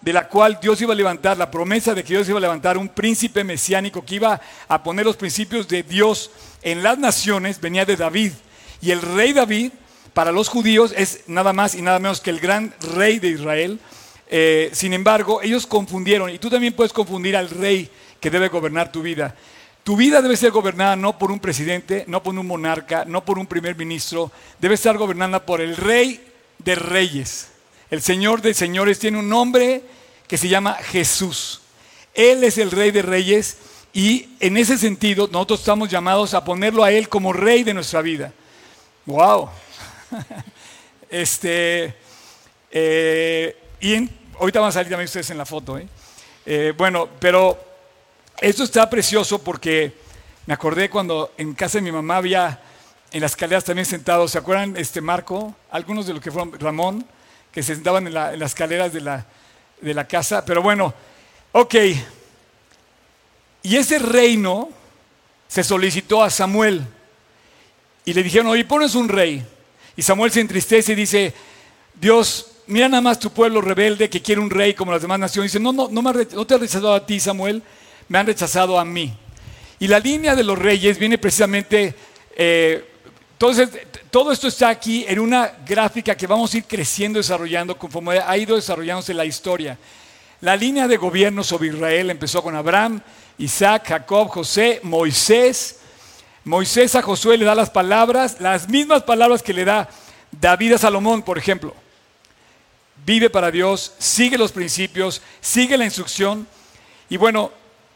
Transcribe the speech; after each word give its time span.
de 0.00 0.12
la 0.12 0.28
cual 0.28 0.58
Dios 0.60 0.80
iba 0.80 0.92
a 0.92 0.96
levantar, 0.96 1.36
la 1.36 1.50
promesa 1.50 1.94
de 1.94 2.02
que 2.02 2.14
Dios 2.14 2.28
iba 2.28 2.38
a 2.38 2.40
levantar 2.40 2.78
un 2.78 2.88
príncipe 2.88 3.44
mesiánico 3.44 4.04
que 4.04 4.14
iba 4.16 4.40
a 4.68 4.82
poner 4.82 5.04
los 5.04 5.16
principios 5.16 5.68
de 5.68 5.82
Dios 5.82 6.30
en 6.62 6.82
las 6.82 6.98
naciones, 6.98 7.60
venía 7.60 7.84
de 7.84 7.96
David. 7.96 8.32
Y 8.80 8.90
el 8.90 9.02
rey 9.02 9.32
David, 9.32 9.72
para 10.14 10.32
los 10.32 10.48
judíos, 10.48 10.94
es 10.96 11.24
nada 11.26 11.52
más 11.52 11.74
y 11.74 11.82
nada 11.82 11.98
menos 11.98 12.20
que 12.20 12.30
el 12.30 12.40
gran 12.40 12.74
rey 12.94 13.18
de 13.18 13.28
Israel. 13.28 13.78
Eh, 14.28 14.70
sin 14.72 14.92
embargo, 14.94 15.42
ellos 15.42 15.66
confundieron, 15.66 16.30
y 16.30 16.38
tú 16.38 16.48
también 16.48 16.72
puedes 16.72 16.92
confundir 16.92 17.36
al 17.36 17.50
rey 17.50 17.90
que 18.20 18.30
debe 18.30 18.48
gobernar 18.48 18.90
tu 18.90 19.02
vida. 19.02 19.34
Tu 19.82 19.96
vida 19.96 20.22
debe 20.22 20.36
ser 20.36 20.50
gobernada 20.50 20.96
no 20.96 21.18
por 21.18 21.30
un 21.30 21.40
presidente, 21.40 22.04
no 22.06 22.22
por 22.22 22.38
un 22.38 22.46
monarca, 22.46 23.04
no 23.04 23.24
por 23.24 23.38
un 23.38 23.46
primer 23.46 23.76
ministro, 23.76 24.30
debe 24.58 24.74
estar 24.74 24.96
gobernada 24.96 25.44
por 25.44 25.60
el 25.60 25.76
rey 25.76 26.24
de 26.58 26.74
reyes. 26.74 27.49
El 27.90 28.02
Señor 28.02 28.40
de 28.40 28.54
señores 28.54 29.00
tiene 29.00 29.18
un 29.18 29.28
nombre 29.28 29.82
que 30.28 30.38
se 30.38 30.48
llama 30.48 30.74
Jesús. 30.74 31.60
Él 32.14 32.44
es 32.44 32.56
el 32.58 32.70
rey 32.70 32.92
de 32.92 33.02
reyes 33.02 33.56
y 33.92 34.28
en 34.38 34.56
ese 34.56 34.78
sentido 34.78 35.28
nosotros 35.32 35.58
estamos 35.58 35.90
llamados 35.90 36.34
a 36.34 36.44
ponerlo 36.44 36.84
a 36.84 36.92
Él 36.92 37.08
como 37.08 37.32
rey 37.32 37.64
de 37.64 37.74
nuestra 37.74 38.00
vida. 38.00 38.32
¡Wow! 39.06 39.48
este, 41.10 41.96
eh, 42.70 43.56
y 43.80 44.08
ahorita 44.38 44.60
van 44.60 44.68
a 44.68 44.72
salir 44.72 44.90
también 44.90 45.06
ustedes 45.06 45.30
en 45.30 45.38
la 45.38 45.46
foto. 45.46 45.76
¿eh? 45.76 45.88
Eh, 46.46 46.72
bueno, 46.76 47.08
pero 47.18 47.58
esto 48.40 48.62
está 48.62 48.88
precioso 48.88 49.42
porque 49.42 49.92
me 50.46 50.54
acordé 50.54 50.88
cuando 50.88 51.32
en 51.36 51.54
casa 51.54 51.78
de 51.78 51.82
mi 51.82 51.90
mamá 51.90 52.18
había 52.18 52.62
en 53.10 53.20
las 53.20 53.32
escaleras 53.32 53.64
también 53.64 53.84
sentados, 53.84 54.30
¿se 54.30 54.38
acuerdan 54.38 54.76
este 54.76 55.00
Marco? 55.00 55.56
Algunos 55.72 56.06
de 56.06 56.14
los 56.14 56.22
que 56.22 56.30
fueron 56.30 56.56
Ramón, 56.60 57.04
que 57.52 57.62
se 57.62 57.74
sentaban 57.74 58.06
en, 58.06 58.14
las 58.14 58.40
escaleras 58.40 58.92
de 58.92 59.00
la, 59.00 59.26
de 59.80 59.94
la 59.94 60.06
casa. 60.06 60.44
Pero 60.44 60.62
bueno, 60.62 60.94
ok. 61.52 61.74
Y 63.62 63.76
ese 63.76 63.98
reino 63.98 64.70
se 65.48 65.64
solicitó 65.64 66.22
a 66.22 66.30
Samuel. 66.30 66.82
Y 68.04 68.12
le 68.14 68.22
dijeron, 68.22 68.46
oye, 68.48 68.64
pones 68.64 68.94
un 68.94 69.08
rey. 69.08 69.44
Y 69.96 70.02
Samuel 70.02 70.30
se 70.30 70.40
entristece 70.40 70.92
y 70.92 70.94
dice, 70.96 71.34
Dios, 71.94 72.46
mira 72.66 72.88
nada 72.88 73.02
más 73.02 73.18
tu 73.18 73.30
pueblo 73.30 73.60
rebelde 73.60 74.08
que 74.08 74.22
quiere 74.22 74.40
un 74.40 74.48
rey 74.48 74.74
como 74.74 74.92
las 74.92 75.02
demás 75.02 75.18
naciones. 75.18 75.52
dice, 75.52 75.62
no, 75.62 75.72
no, 75.72 75.88
no, 75.88 76.46
te 76.46 76.54
ha 76.54 76.58
rechazado 76.58 76.94
a 76.94 77.04
ti, 77.04 77.20
Samuel, 77.20 77.62
me 78.08 78.18
han 78.18 78.26
rechazado 78.26 78.78
a 78.78 78.84
mí. 78.84 79.12
Y 79.78 79.88
la 79.88 79.98
línea 79.98 80.36
de 80.36 80.44
los 80.44 80.58
reyes 80.58 80.98
viene 80.98 81.18
precisamente, 81.18 81.94
eh, 82.36 82.84
entonces, 83.32 83.70
todo 84.10 84.32
esto 84.32 84.48
está 84.48 84.70
aquí 84.70 85.04
en 85.06 85.20
una 85.20 85.52
gráfica 85.64 86.16
que 86.16 86.26
vamos 86.26 86.52
a 86.52 86.56
ir 86.56 86.64
creciendo, 86.64 87.18
desarrollando 87.20 87.78
conforme 87.78 88.18
ha 88.18 88.36
ido 88.36 88.56
desarrollándose 88.56 89.14
la 89.14 89.24
historia. 89.24 89.78
La 90.40 90.56
línea 90.56 90.88
de 90.88 90.96
gobierno 90.96 91.44
sobre 91.44 91.68
Israel 91.68 92.10
empezó 92.10 92.42
con 92.42 92.56
Abraham, 92.56 93.00
Isaac, 93.38 93.86
Jacob, 93.86 94.28
José, 94.28 94.80
Moisés. 94.82 95.78
Moisés 96.44 96.96
a 96.96 97.02
Josué 97.02 97.38
le 97.38 97.44
da 97.44 97.54
las 97.54 97.70
palabras, 97.70 98.40
las 98.40 98.68
mismas 98.68 99.04
palabras 99.04 99.44
que 99.44 99.52
le 99.52 99.64
da 99.64 99.88
David 100.32 100.72
a 100.72 100.78
Salomón, 100.78 101.22
por 101.22 101.38
ejemplo. 101.38 101.72
Vive 103.06 103.30
para 103.30 103.52
Dios, 103.52 103.94
sigue 103.98 104.36
los 104.36 104.50
principios, 104.50 105.22
sigue 105.40 105.76
la 105.76 105.84
instrucción. 105.84 106.48
Y 107.08 107.16
bueno, 107.16 107.52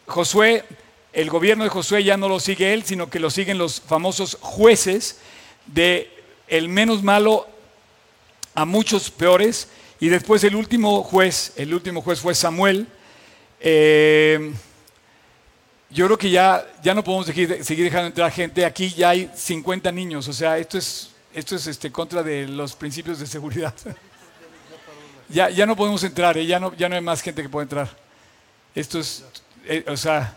Josué, 0.06 0.64
el 1.12 1.28
gobierno 1.28 1.64
de 1.64 1.70
Josué 1.70 2.04
ya 2.04 2.16
no 2.16 2.28
lo 2.28 2.38
sigue 2.38 2.72
él, 2.72 2.84
sino 2.84 3.10
que 3.10 3.18
lo 3.18 3.30
siguen 3.30 3.58
los 3.58 3.80
famosos 3.80 4.38
jueces 4.40 5.18
de 5.66 6.10
el 6.48 6.68
menos 6.68 7.02
malo 7.02 7.46
a 8.54 8.64
muchos 8.64 9.10
peores. 9.10 9.68
Y 10.00 10.08
después 10.08 10.44
el 10.44 10.54
último 10.54 11.02
juez, 11.02 11.52
el 11.56 11.72
último 11.72 12.02
juez 12.02 12.20
fue 12.20 12.34
Samuel. 12.34 12.86
Eh, 13.60 14.52
yo 15.90 16.06
creo 16.06 16.18
que 16.18 16.30
ya, 16.30 16.66
ya 16.82 16.94
no 16.94 17.04
podemos 17.04 17.26
seguir, 17.26 17.64
seguir, 17.64 17.84
dejando 17.84 18.08
entrar 18.08 18.30
gente. 18.30 18.64
Aquí 18.64 18.90
ya 18.90 19.10
hay 19.10 19.30
50 19.34 19.92
niños, 19.92 20.26
o 20.28 20.32
sea, 20.32 20.58
esto 20.58 20.76
es, 20.76 21.10
esto 21.32 21.54
es 21.54 21.66
este, 21.68 21.92
contra 21.92 22.22
de 22.22 22.48
los 22.48 22.74
principios 22.74 23.20
de 23.20 23.26
seguridad. 23.26 23.74
ya, 25.28 25.50
ya 25.50 25.66
no 25.66 25.76
podemos 25.76 26.02
entrar, 26.02 26.36
¿eh? 26.36 26.46
ya, 26.46 26.58
no, 26.58 26.74
ya 26.74 26.88
no 26.88 26.96
hay 26.96 27.00
más 27.00 27.22
gente 27.22 27.42
que 27.42 27.48
pueda 27.48 27.62
entrar. 27.62 28.04
Esto 28.74 28.98
es 28.98 29.24
eh, 29.66 29.82
o 29.88 29.96
sea, 29.96 30.36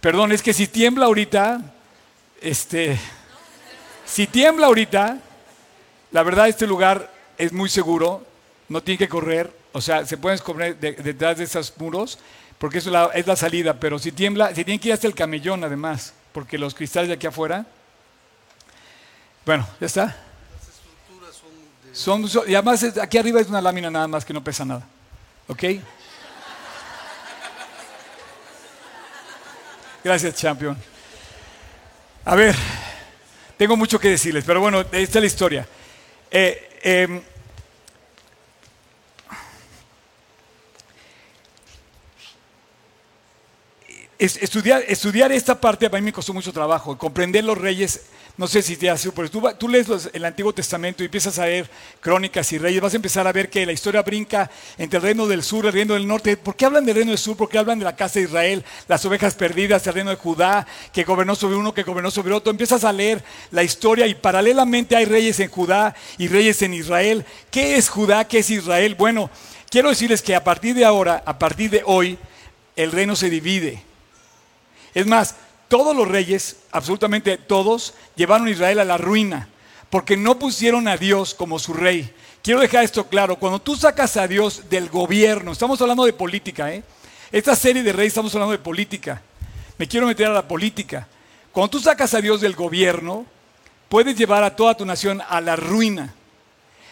perdón, 0.00 0.32
es 0.32 0.42
que 0.42 0.52
si 0.52 0.66
tiembla 0.66 1.06
ahorita, 1.06 1.62
este, 2.42 2.98
si 4.12 4.26
tiembla 4.26 4.66
ahorita, 4.66 5.16
la 6.10 6.22
verdad 6.22 6.46
este 6.46 6.66
lugar 6.66 7.10
es 7.38 7.50
muy 7.50 7.70
seguro, 7.70 8.22
no 8.68 8.82
tiene 8.82 8.98
que 8.98 9.08
correr, 9.08 9.50
o 9.72 9.80
sea, 9.80 10.04
se 10.04 10.18
pueden 10.18 10.34
esconder 10.34 10.78
detrás 10.78 11.38
de 11.38 11.44
esos 11.44 11.72
muros, 11.78 12.18
porque 12.58 12.76
eso 12.76 12.90
es 13.14 13.26
la, 13.26 13.36
salida, 13.36 13.80
pero 13.80 13.98
si 13.98 14.12
tiembla, 14.12 14.48
se 14.48 14.64
tienen 14.64 14.78
que 14.78 14.88
ir 14.88 14.92
hasta 14.92 15.06
el 15.06 15.14
camellón 15.14 15.64
además, 15.64 16.12
porque 16.34 16.58
los 16.58 16.74
cristales 16.74 17.08
de 17.08 17.14
aquí 17.14 17.26
afuera, 17.26 17.64
bueno, 19.46 19.66
ya 19.80 19.86
está. 19.86 20.16
Son, 21.94 22.28
son 22.28 22.50
y 22.50 22.54
además 22.54 22.84
aquí 23.00 23.16
arriba 23.16 23.40
es 23.40 23.48
una 23.48 23.62
lámina 23.62 23.90
nada 23.90 24.08
más 24.08 24.26
que 24.26 24.34
no 24.34 24.44
pesa 24.44 24.66
nada, 24.66 24.86
¿ok? 25.48 25.64
Gracias, 30.04 30.34
champion. 30.34 30.76
A 32.26 32.34
ver, 32.34 32.54
tengo 33.62 33.76
mucho 33.76 34.00
que 34.00 34.08
decirles, 34.08 34.42
pero 34.44 34.60
bueno, 34.60 34.80
esta 34.80 34.98
es 34.98 35.14
la 35.22 35.26
historia. 35.26 35.68
Eh, 36.32 36.68
em, 36.82 37.20
estudiar, 44.24 45.32
esta 45.32 45.60
parte 45.60 45.86
a 45.86 45.90
mí 45.90 46.00
me 46.00 46.12
costó 46.12 46.32
mucho 46.32 46.52
trabajo, 46.52 46.96
comprender 46.96 47.44
los 47.44 47.58
reyes 47.58 48.02
no 48.38 48.46
sé 48.48 48.62
si 48.62 48.76
te 48.76 48.88
hace, 48.88 49.12
pero 49.12 49.30
tú, 49.30 49.42
tú 49.58 49.68
lees 49.68 49.86
el 50.12 50.24
Antiguo 50.24 50.54
Testamento 50.54 51.02
y 51.02 51.06
empiezas 51.06 51.38
a 51.38 51.44
leer 51.44 51.68
crónicas 52.00 52.50
y 52.52 52.58
reyes, 52.58 52.80
vas 52.80 52.94
a 52.94 52.96
empezar 52.96 53.26
a 53.26 53.32
ver 53.32 53.50
que 53.50 53.66
la 53.66 53.72
historia 53.72 54.00
brinca 54.02 54.50
entre 54.78 54.96
el 54.96 55.02
reino 55.02 55.26
del 55.26 55.42
sur 55.42 55.64
y 55.64 55.68
el 55.68 55.74
reino 55.74 55.94
del 55.94 56.06
norte. 56.06 56.38
¿Por 56.38 56.56
qué 56.56 56.64
hablan 56.64 56.86
del 56.86 56.94
reino 56.94 57.10
del 57.10 57.18
sur? 57.18 57.36
¿Por 57.36 57.50
qué 57.50 57.58
hablan 57.58 57.78
de 57.78 57.84
la 57.84 57.94
casa 57.94 58.20
de 58.20 58.24
Israel, 58.24 58.64
las 58.88 59.04
ovejas 59.04 59.34
perdidas, 59.34 59.86
el 59.86 59.92
reino 59.92 60.08
de 60.08 60.16
Judá, 60.16 60.66
que 60.94 61.04
gobernó 61.04 61.34
sobre 61.34 61.56
uno, 61.56 61.74
que 61.74 61.82
gobernó 61.82 62.10
sobre 62.10 62.32
otro? 62.32 62.50
Empiezas 62.50 62.84
a 62.84 62.92
leer 62.92 63.22
la 63.50 63.64
historia 63.64 64.06
y 64.06 64.14
paralelamente 64.14 64.96
hay 64.96 65.04
reyes 65.04 65.38
en 65.40 65.50
Judá 65.50 65.94
y 66.16 66.28
reyes 66.28 66.62
en 66.62 66.72
Israel. 66.72 67.26
¿Qué 67.50 67.76
es 67.76 67.90
Judá? 67.90 68.26
¿Qué 68.26 68.38
es 68.38 68.48
Israel? 68.48 68.94
Bueno, 68.94 69.30
quiero 69.68 69.90
decirles 69.90 70.22
que 70.22 70.34
a 70.34 70.42
partir 70.42 70.74
de 70.74 70.86
ahora, 70.86 71.22
a 71.26 71.38
partir 71.38 71.68
de 71.68 71.82
hoy, 71.84 72.18
el 72.76 72.92
reino 72.92 73.14
se 73.14 73.28
divide. 73.28 73.91
Es 74.94 75.06
más, 75.06 75.36
todos 75.68 75.96
los 75.96 76.06
reyes, 76.06 76.56
absolutamente 76.70 77.38
todos, 77.38 77.94
llevaron 78.14 78.46
a 78.46 78.50
Israel 78.50 78.80
a 78.80 78.84
la 78.84 78.98
ruina, 78.98 79.48
porque 79.88 80.16
no 80.16 80.38
pusieron 80.38 80.86
a 80.88 80.96
Dios 80.96 81.34
como 81.34 81.58
su 81.58 81.72
rey. 81.72 82.12
Quiero 82.42 82.60
dejar 82.60 82.84
esto 82.84 83.06
claro, 83.06 83.36
cuando 83.36 83.60
tú 83.60 83.76
sacas 83.76 84.16
a 84.16 84.28
Dios 84.28 84.68
del 84.68 84.88
gobierno, 84.88 85.52
estamos 85.52 85.80
hablando 85.80 86.04
de 86.04 86.12
política, 86.12 86.72
¿eh? 86.72 86.82
Esta 87.30 87.56
serie 87.56 87.82
de 87.82 87.92
reyes 87.92 88.12
estamos 88.12 88.34
hablando 88.34 88.52
de 88.52 88.58
política. 88.58 89.22
Me 89.78 89.88
quiero 89.88 90.06
meter 90.06 90.26
a 90.26 90.34
la 90.34 90.46
política. 90.46 91.08
Cuando 91.50 91.70
tú 91.70 91.80
sacas 91.80 92.12
a 92.12 92.20
Dios 92.20 92.42
del 92.42 92.54
gobierno, 92.54 93.24
puedes 93.88 94.16
llevar 94.16 94.44
a 94.44 94.54
toda 94.54 94.76
tu 94.76 94.84
nación 94.84 95.22
a 95.26 95.40
la 95.40 95.56
ruina. 95.56 96.14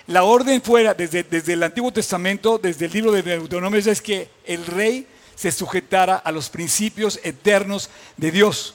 La 0.06 0.24
orden 0.24 0.62
fuera, 0.62 0.94
desde, 0.94 1.22
desde 1.22 1.52
el 1.52 1.62
Antiguo 1.62 1.92
Testamento, 1.92 2.58
desde 2.58 2.86
el 2.86 2.92
libro 2.92 3.12
de 3.12 3.22
Deuteronomio, 3.22 3.78
es 3.78 4.00
que 4.00 4.30
el 4.46 4.64
rey 4.64 5.06
se 5.40 5.50
sujetara 5.50 6.16
a 6.16 6.32
los 6.32 6.50
principios 6.50 7.18
eternos 7.22 7.88
de 8.18 8.30
Dios. 8.30 8.74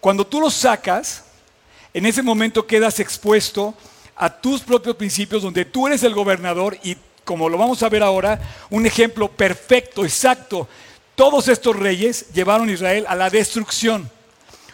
Cuando 0.00 0.26
tú 0.26 0.40
los 0.40 0.52
sacas, 0.52 1.22
en 1.94 2.06
ese 2.06 2.24
momento 2.24 2.66
quedas 2.66 2.98
expuesto 2.98 3.72
a 4.16 4.28
tus 4.28 4.62
propios 4.62 4.96
principios, 4.96 5.44
donde 5.44 5.64
tú 5.64 5.86
eres 5.86 6.02
el 6.02 6.12
gobernador 6.12 6.76
y, 6.82 6.96
como 7.24 7.48
lo 7.48 7.56
vamos 7.56 7.84
a 7.84 7.88
ver 7.88 8.02
ahora, 8.02 8.40
un 8.68 8.84
ejemplo 8.84 9.28
perfecto, 9.28 10.04
exacto. 10.04 10.66
Todos 11.14 11.46
estos 11.46 11.76
reyes 11.76 12.32
llevaron 12.32 12.68
a 12.68 12.72
Israel 12.72 13.04
a 13.06 13.14
la 13.14 13.30
destrucción. 13.30 14.10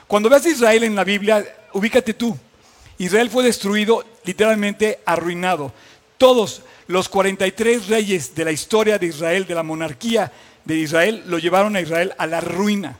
Cuando 0.06 0.31
veas 0.31 0.46
a 0.46 0.48
Israel 0.48 0.82
en 0.84 0.94
la 0.94 1.04
Biblia, 1.04 1.44
ubícate 1.75 2.14
tú. 2.14 2.38
Israel 2.96 3.28
fue 3.28 3.44
destruido, 3.44 4.02
literalmente 4.25 5.00
arruinado. 5.04 5.75
Todos 6.16 6.62
los 6.87 7.08
43 7.08 7.88
reyes 7.88 8.34
de 8.34 8.44
la 8.44 8.52
historia 8.52 8.99
de 8.99 9.06
Israel, 9.06 9.46
de 9.46 9.55
la 9.55 9.62
monarquía, 9.62 10.31
de 10.64 10.76
Israel 10.76 11.25
lo 11.26 11.38
llevaron 11.38 11.76
a 11.76 11.81
Israel 11.81 12.14
a 12.19 12.26
la 12.26 12.40
ruina. 12.40 12.99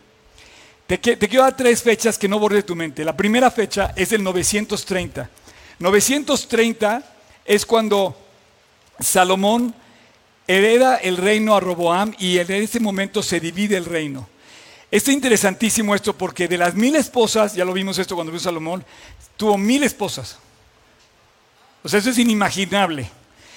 Te, 0.87 0.99
quiero 0.99 1.45
dar 1.45 1.57
tres 1.57 1.83
fechas 1.83 2.19
que 2.19 2.29
no 2.29 2.39
borde 2.39 2.63
tu 2.63 2.77
mente. 2.77 3.05
La 3.05 3.17
primera 3.17 3.51
fecha 3.51 3.93
es 3.97 4.13
el 4.13 4.23
930. 4.23 5.31
930 5.79 7.03
es 7.45 7.65
cuando 7.65 8.17
Salomón 9.01 9.75
hereda 10.47 10.97
el 10.97 11.17
reino 11.17 11.57
a 11.57 11.61
Roboam 11.61 12.15
y 12.19 12.39
en 12.39 12.51
ese 12.51 12.81
momento 12.81 13.23
se 13.23 13.41
divide 13.41 13.77
el 13.77 13.85
reino. 13.85 14.29
Es 14.91 15.09
interesantísimo 15.09 15.95
esto 15.95 16.17
porque 16.17 16.49
de 16.49 16.59
las 16.59 16.75
mil 16.75 16.95
esposas, 16.97 17.55
ya 17.55 17.65
lo 17.65 17.73
vimos 17.73 17.99
esto 17.99 18.15
cuando 18.15 18.31
vio 18.31 18.41
Salomón, 18.41 18.85
tuvo 19.39 19.57
mil 19.57 19.83
esposas. 19.85 20.37
O 21.83 21.89
sea, 21.89 22.01
eso 22.01 22.11
es 22.11 22.19
inimaginable. 22.19 23.11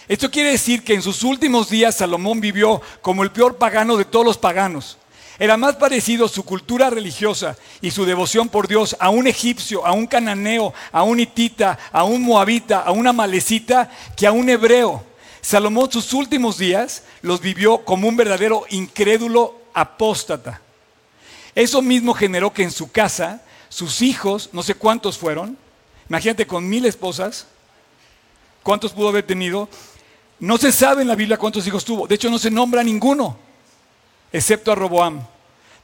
Esto 0.08 0.30
quiere 0.30 0.52
decir 0.52 0.84
que 0.84 0.94
en 0.94 1.02
sus 1.02 1.24
últimos 1.24 1.70
días 1.70 1.96
Salomón 1.96 2.40
vivió 2.40 2.82
como 3.02 3.24
el 3.24 3.32
peor 3.32 3.58
pagano 3.58 3.98
de 3.98 4.06
todos 4.06 4.26
los 4.26 4.38
paganos. 4.38 4.98
Era 5.38 5.58
más 5.58 5.76
parecido 5.76 6.28
su 6.28 6.44
cultura 6.44 6.90
religiosa 6.90 7.58
y 7.82 7.92
su 7.92 8.06
devoción 8.06 8.48
por 8.48 8.68
Dios 8.68 8.96
a 9.00 9.10
un 9.10 9.28
egipcio, 9.28 9.86
a 9.86 9.92
un 9.92 10.08
cananeo, 10.08 10.74
a 10.92 11.04
un 11.04 11.20
hitita, 11.20 11.78
a 11.92 12.04
un 12.04 12.22
moabita, 12.22 12.82
a 12.82 12.92
una 12.92 13.12
malecita, 13.12 13.92
que 14.16 14.28
a 14.28 14.32
un 14.32 14.50
hebreo. 14.50 15.04
Salomón 15.42 15.92
sus 15.92 16.14
últimos 16.14 16.58
días 16.58 17.04
los 17.22 17.42
vivió 17.42 17.80
como 17.80 18.08
un 18.08 18.16
verdadero 18.16 18.66
incrédulo 18.70 19.60
apóstata. 19.74 20.62
Eso 21.54 21.82
mismo 21.82 22.14
generó 22.14 22.54
que 22.54 22.64
en 22.64 22.72
su 22.72 22.92
casa 22.92 23.42
sus 23.68 24.02
hijos, 24.02 24.50
no 24.54 24.64
sé 24.64 24.76
cuántos 24.76 25.18
fueron, 25.18 25.58
imagínate 26.08 26.48
con 26.48 26.68
mil 26.68 26.86
esposas, 26.86 27.48
cuántos 28.64 28.94
pudo 28.94 29.10
haber 29.10 29.26
tenido, 29.26 29.68
no 30.40 30.58
se 30.58 30.72
sabe 30.72 31.02
en 31.02 31.08
la 31.08 31.16
Biblia 31.16 31.38
cuántos 31.38 31.66
hijos 31.68 31.86
tuvo, 31.86 32.08
de 32.08 32.16
hecho 32.16 32.30
no 32.30 32.38
se 32.38 32.52
nombra 32.52 32.84
ninguno, 32.84 33.38
excepto 34.32 34.72
a 34.72 34.76
Roboam. 34.76 35.22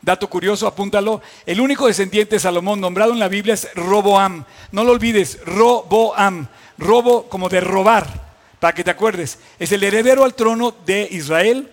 Dato 0.01 0.27
curioso, 0.27 0.65
apúntalo, 0.65 1.21
el 1.45 1.61
único 1.61 1.85
descendiente 1.85 2.35
de 2.35 2.39
Salomón 2.39 2.81
nombrado 2.81 3.13
en 3.13 3.19
la 3.19 3.27
Biblia 3.27 3.53
es 3.53 3.71
Roboam, 3.75 4.45
no 4.71 4.83
lo 4.83 4.93
olvides, 4.93 5.39
Roboam, 5.45 6.47
robo 6.77 7.29
como 7.29 7.49
de 7.49 7.61
robar, 7.61 8.31
para 8.59 8.73
que 8.73 8.83
te 8.83 8.91
acuerdes, 8.91 9.37
es 9.59 9.71
el 9.71 9.83
heredero 9.83 10.23
al 10.23 10.33
trono 10.33 10.73
de 10.85 11.07
Israel, 11.11 11.69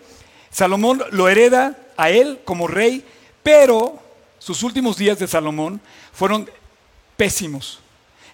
Salomón 0.50 1.02
lo 1.10 1.28
hereda 1.28 1.78
a 1.96 2.10
él 2.10 2.40
como 2.44 2.66
rey, 2.66 3.04
pero 3.42 3.98
sus 4.38 4.62
últimos 4.62 4.96
días 4.96 5.18
de 5.18 5.26
Salomón 5.26 5.80
fueron 6.12 6.50
pésimos. 7.16 7.80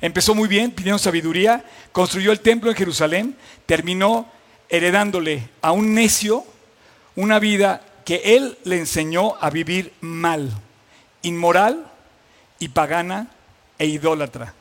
Empezó 0.00 0.34
muy 0.34 0.48
bien, 0.48 0.70
pidiendo 0.70 0.98
sabiduría, 0.98 1.64
construyó 1.92 2.30
el 2.30 2.40
templo 2.40 2.70
en 2.70 2.76
Jerusalén, 2.76 3.36
terminó 3.64 4.28
heredándole 4.76 5.48
a 5.62 5.70
un 5.70 5.94
necio 5.94 6.44
una 7.14 7.38
vida 7.38 7.80
que 8.04 8.36
él 8.36 8.58
le 8.64 8.78
enseñó 8.78 9.36
a 9.40 9.48
vivir 9.48 9.92
mal, 10.00 10.50
inmoral 11.22 11.86
y 12.58 12.68
pagana 12.68 13.28
e 13.78 13.86
idólatra. 13.86 14.52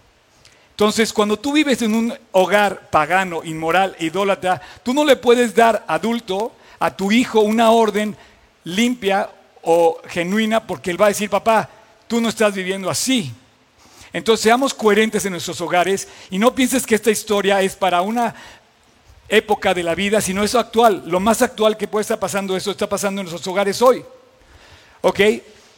Entonces, 0.69 1.11
cuando 1.13 1.37
tú 1.37 1.53
vives 1.53 1.81
en 1.81 1.95
un 1.95 2.13
hogar 2.31 2.91
pagano, 2.91 3.43
inmoral 3.43 3.95
e 3.99 4.05
idólatra, 4.05 4.61
tú 4.83 4.93
no 4.93 5.03
le 5.03 5.15
puedes 5.15 5.55
dar 5.55 5.83
adulto 5.87 6.53
a 6.79 6.95
tu 6.95 7.11
hijo 7.11 7.41
una 7.41 7.71
orden 7.71 8.15
limpia 8.65 9.29
o 9.63 9.99
genuina 10.07 10.65
porque 10.65 10.91
él 10.91 11.01
va 11.01 11.07
a 11.07 11.09
decir, 11.09 11.29
papá, 11.29 11.69
tú 12.07 12.21
no 12.21 12.29
estás 12.29 12.53
viviendo 12.53 12.89
así. 12.89 13.33
Entonces 14.11 14.43
seamos 14.43 14.75
coherentes 14.75 15.25
en 15.25 15.31
nuestros 15.31 15.59
hogares 15.59 16.07
y 16.29 16.37
no 16.37 16.53
pienses 16.53 16.85
que 16.85 16.93
esta 16.93 17.09
historia 17.09 17.61
es 17.61 17.75
para 17.75 18.03
una 18.03 18.35
época 19.27 19.73
de 19.73 19.83
la 19.83 19.95
vida, 19.95 20.21
sino 20.21 20.43
es 20.43 20.55
actual. 20.55 21.03
Lo 21.07 21.19
más 21.19 21.41
actual 21.41 21.77
que 21.77 21.87
puede 21.87 22.01
estar 22.01 22.19
pasando, 22.19 22.55
eso 22.55 22.71
está 22.71 22.87
pasando 22.87 23.21
en 23.21 23.27
nuestros 23.27 23.47
hogares 23.47 23.81
hoy. 23.81 24.03
¿Ok? 25.01 25.19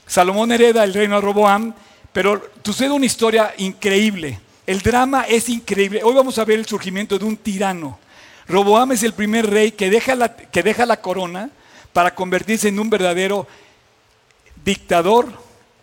Salomón 0.05 0.51
hereda 0.51 0.83
el 0.83 0.93
reino 0.93 1.15
de 1.15 1.21
Roboam, 1.21 1.73
pero 2.13 2.49
sucede 2.63 2.91
una 2.91 3.05
historia 3.05 3.53
increíble. 3.57 4.39
El 4.65 4.81
drama 4.81 5.23
es 5.23 5.49
increíble. 5.49 6.01
Hoy 6.03 6.13
vamos 6.13 6.37
a 6.37 6.45
ver 6.45 6.59
el 6.59 6.65
surgimiento 6.65 7.17
de 7.17 7.25
un 7.25 7.37
tirano. 7.37 7.99
Roboam 8.47 8.91
es 8.91 9.03
el 9.03 9.13
primer 9.13 9.49
rey 9.49 9.71
que 9.71 9.89
deja 9.89 10.15
la, 10.15 10.35
que 10.35 10.63
deja 10.63 10.85
la 10.85 11.01
corona 11.01 11.49
para 11.93 12.13
convertirse 12.13 12.67
en 12.67 12.79
un 12.79 12.89
verdadero 12.89 13.47
dictador 14.63 15.27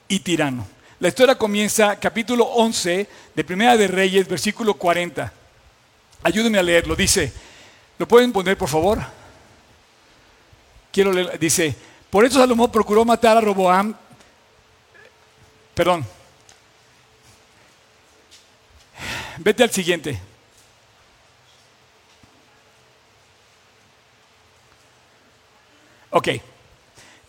y 0.08 0.20
tirano. 0.20 0.66
La 1.00 1.08
historia 1.08 1.34
comienza 1.36 1.98
capítulo 1.98 2.44
11 2.44 3.08
de 3.34 3.44
Primera 3.44 3.76
de 3.76 3.88
Reyes, 3.88 4.28
versículo 4.28 4.74
40. 4.74 5.32
Ayúdenme 6.22 6.58
a 6.58 6.62
leerlo. 6.62 6.94
Dice, 6.94 7.32
¿lo 7.98 8.08
pueden 8.08 8.32
poner 8.32 8.56
por 8.56 8.68
favor? 8.68 9.00
Quiero 10.92 11.12
leer, 11.12 11.38
dice, 11.38 11.74
por 12.10 12.24
eso 12.24 12.38
Salomón 12.38 12.70
procuró 12.70 13.04
matar 13.04 13.36
a 13.36 13.40
Roboam. 13.40 13.94
Perdón. 15.74 16.06
Vete 19.38 19.62
al 19.62 19.70
siguiente. 19.70 20.20
Ok, 26.10 26.28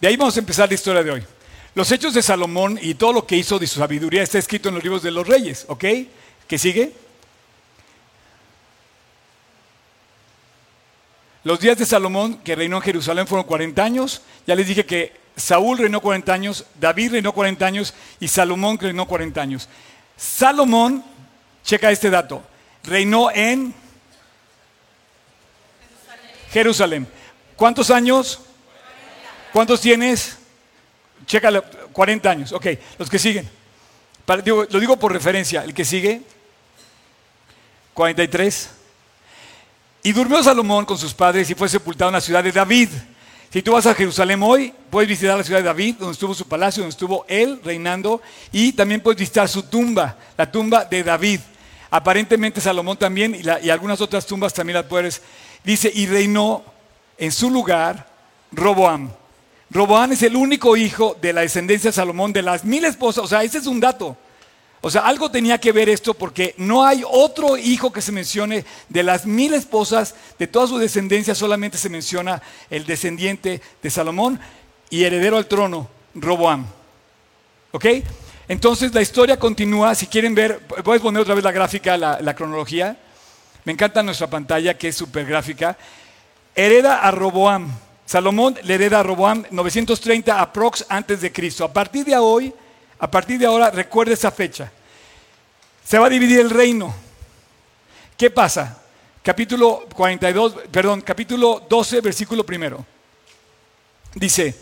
de 0.01 0.07
ahí 0.10 0.18
vamos 0.18 0.36
a 0.36 0.39
empezar 0.39 0.68
la 0.68 0.75
historia 0.75 1.01
de 1.01 1.12
hoy. 1.12 1.24
Los 1.74 1.89
hechos 1.94 2.13
de 2.13 2.21
Salomón 2.21 2.77
y 2.81 2.95
todo 2.95 3.13
lo 3.13 3.25
que 3.25 3.38
hizo 3.38 3.57
de 3.57 3.65
su 3.65 3.80
sabiduría 3.80 4.21
está 4.21 4.38
escrito 4.38 4.68
en 4.68 4.75
los 4.75 4.83
libros 4.83 5.01
de 5.01 5.12
los 5.12 5.25
reyes, 5.25 5.65
¿ok? 5.69 5.86
¿Qué 6.45 6.57
sigue? 6.57 6.92
Los 11.44 11.60
días 11.60 11.78
de 11.78 11.86
Salomón, 11.86 12.38
que 12.38 12.56
reinó 12.56 12.78
en 12.78 12.84
Jerusalén, 12.84 13.28
fueron 13.28 13.45
40 13.45 13.84
años. 13.84 14.22
Ya 14.48 14.56
les 14.56 14.68
dije 14.68 14.86
que 14.86 15.13
Saúl 15.36 15.78
reinó 15.78 16.00
40 16.00 16.31
años, 16.34 16.66
David 16.80 17.13
reinó 17.13 17.34
40 17.34 17.66
años 17.66 17.94
y 18.19 18.28
Salomón 18.28 18.78
reinó 18.80 19.07
40 19.07 19.42
años. 19.42 19.68
Salomón, 20.16 21.04
checa 21.63 21.92
este 21.92 22.10
dato, 22.10 22.44
reinó 22.84 23.30
en 23.31 23.74
Jerusalén. 26.51 27.07
¿Cuántos 27.57 27.89
años? 27.89 28.39
¿Cuántos 29.51 29.81
tienes? 29.81 30.38
Chécalo, 31.25 31.63
40 31.92 32.30
años. 32.30 32.51
Ok, 32.54 32.68
los 32.98 33.10
que 33.10 33.19
siguen. 33.19 33.50
lo 34.28 34.80
digo 34.80 34.98
por 34.98 35.12
referencia. 35.12 35.63
El 35.63 35.74
que 35.74 35.84
sigue, 35.84 36.22
43. 37.94 38.69
Y 40.06 40.12
durmió 40.12 40.44
Salomón 40.44 40.84
con 40.84 40.98
sus 40.98 41.14
padres 41.14 41.50
y 41.50 41.56
fue 41.56 41.70
sepultado 41.70 42.10
en 42.10 42.16
la 42.16 42.22
ciudad 42.22 42.44
de 42.44 42.52
David. 42.52 42.90
Si 43.50 43.62
tú 43.62 43.72
vas 43.72 43.86
a 43.86 43.96
Jerusalén 43.96 44.44
hoy, 44.44 44.74
puedes 44.90 45.08
visitar 45.08 45.38
la 45.38 45.46
ciudad 45.46 45.62
de 45.62 45.66
David, 45.66 45.96
donde 46.00 46.12
estuvo 46.12 46.34
su 46.34 46.46
palacio, 46.46 46.82
donde 46.82 46.92
estuvo 46.92 47.24
él 47.30 47.62
reinando, 47.64 48.22
y 48.52 48.74
también 48.74 49.00
puedes 49.00 49.18
visitar 49.18 49.48
su 49.48 49.64
tumba, 49.64 50.18
la 50.38 50.52
tumba 50.52 50.84
de 50.84 51.04
David. 51.04 51.40
Aparentemente 51.90 52.60
Salomón 52.60 52.98
también, 52.98 53.40
y, 53.62 53.70
algunas 53.70 54.02
otras 54.02 54.26
tumbas 54.26 54.54
también 54.54 54.76
las 54.76 54.88
puedes. 54.88 55.22
Dice, 55.64 55.90
y 55.94 56.08
reinó 56.08 56.64
en 57.18 57.32
su 57.32 57.50
lugar 57.50 58.08
Roboam. 58.52 59.10
Roboán 59.70 60.12
es 60.12 60.24
el 60.24 60.36
único 60.36 60.76
hijo 60.76 61.16
de 61.22 61.32
la 61.32 61.42
descendencia 61.42 61.92
de 61.92 61.96
Salomón 61.96 62.34
de 62.34 62.42
las 62.42 62.66
mil 62.66 62.84
esposas. 62.84 63.24
O 63.24 63.28
sea, 63.28 63.44
ese 63.44 63.60
es 63.60 63.68
un 63.68 63.80
dato. 63.80 64.18
O 64.86 64.90
sea, 64.90 65.04
algo 65.04 65.32
tenía 65.32 65.60
que 65.60 65.72
ver 65.72 65.88
esto 65.88 66.14
porque 66.14 66.56
no 66.58 66.86
hay 66.86 67.06
otro 67.10 67.56
hijo 67.56 67.94
que 67.94 68.02
se 68.02 68.12
mencione 68.12 68.66
de 68.90 69.02
las 69.02 69.26
mil 69.26 69.54
esposas, 69.54 70.14
de 70.38 70.46
toda 70.46 70.68
su 70.68 70.78
descendencia, 70.78 71.34
solamente 71.34 71.78
se 71.78 71.88
menciona 71.88 72.42
el 72.70 72.86
descendiente 72.86 73.62
de 73.82 73.90
Salomón 73.90 74.42
y 74.90 75.06
heredero 75.06 75.38
al 75.38 75.48
trono, 75.48 75.88
Roboam. 76.16 76.66
¿Ok? 77.72 77.86
Entonces 78.50 78.94
la 78.94 79.02
historia 79.02 79.40
continúa. 79.40 79.96
Si 79.96 80.08
quieren 80.08 80.36
ver, 80.36 80.60
puedes 80.84 81.02
poner 81.02 81.22
otra 81.22 81.36
vez 81.36 81.46
la 81.46 81.54
gráfica, 81.54 81.96
la, 81.96 82.36
cronología. 82.36 82.98
Me 83.63 83.72
encanta 83.72 84.04
nuestra 84.04 84.28
pantalla 84.28 84.78
que 84.78 84.90
es 84.90 84.98
súper 84.98 85.25
gráfica. 85.25 85.78
Hereda 86.54 86.98
a 86.98 87.12
Roboam. 87.12 87.72
Salomón 88.06 88.60
le 88.63 88.74
hereda 88.74 89.00
a 89.00 89.04
Roboam 89.04 89.46
930 89.50 90.42
aprox 90.42 90.86
antes 90.90 91.22
de 91.22 91.32
Cristo. 91.32 91.63
A 91.63 91.72
partir 91.72 92.04
de 92.04 92.18
hoy, 92.18 92.54
a 93.03 93.12
partir 93.12 93.38
de 93.38 93.45
ahora, 93.45 93.69
recuerde 93.69 94.13
esa 94.13 94.31
fecha. 94.31 94.72
Se 95.83 96.00
va 96.00 96.05
a 96.05 96.10
dividir 96.10 96.39
el 96.39 96.50
reino. 96.50 96.95
¿Qué 98.15 98.29
pasa? 98.29 98.81
Capítulo 99.22 99.89
42, 99.93 100.55
perdón, 100.72 101.01
capítulo 101.01 101.65
12, 101.69 102.00
versículo 102.00 102.45
primero. 102.45 102.86
Dice, 104.15 104.55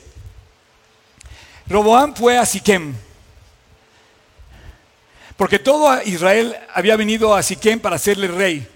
Roboam 1.68 2.16
fue 2.16 2.36
a 2.36 2.44
Siquem, 2.44 2.96
porque 5.38 5.60
todo 5.60 6.02
Israel 6.02 6.58
había 6.74 6.96
venido 6.96 7.36
a 7.36 7.44
Siquem 7.44 7.80
para 7.80 7.98
hacerle 7.98 8.28
rey. 8.28 8.68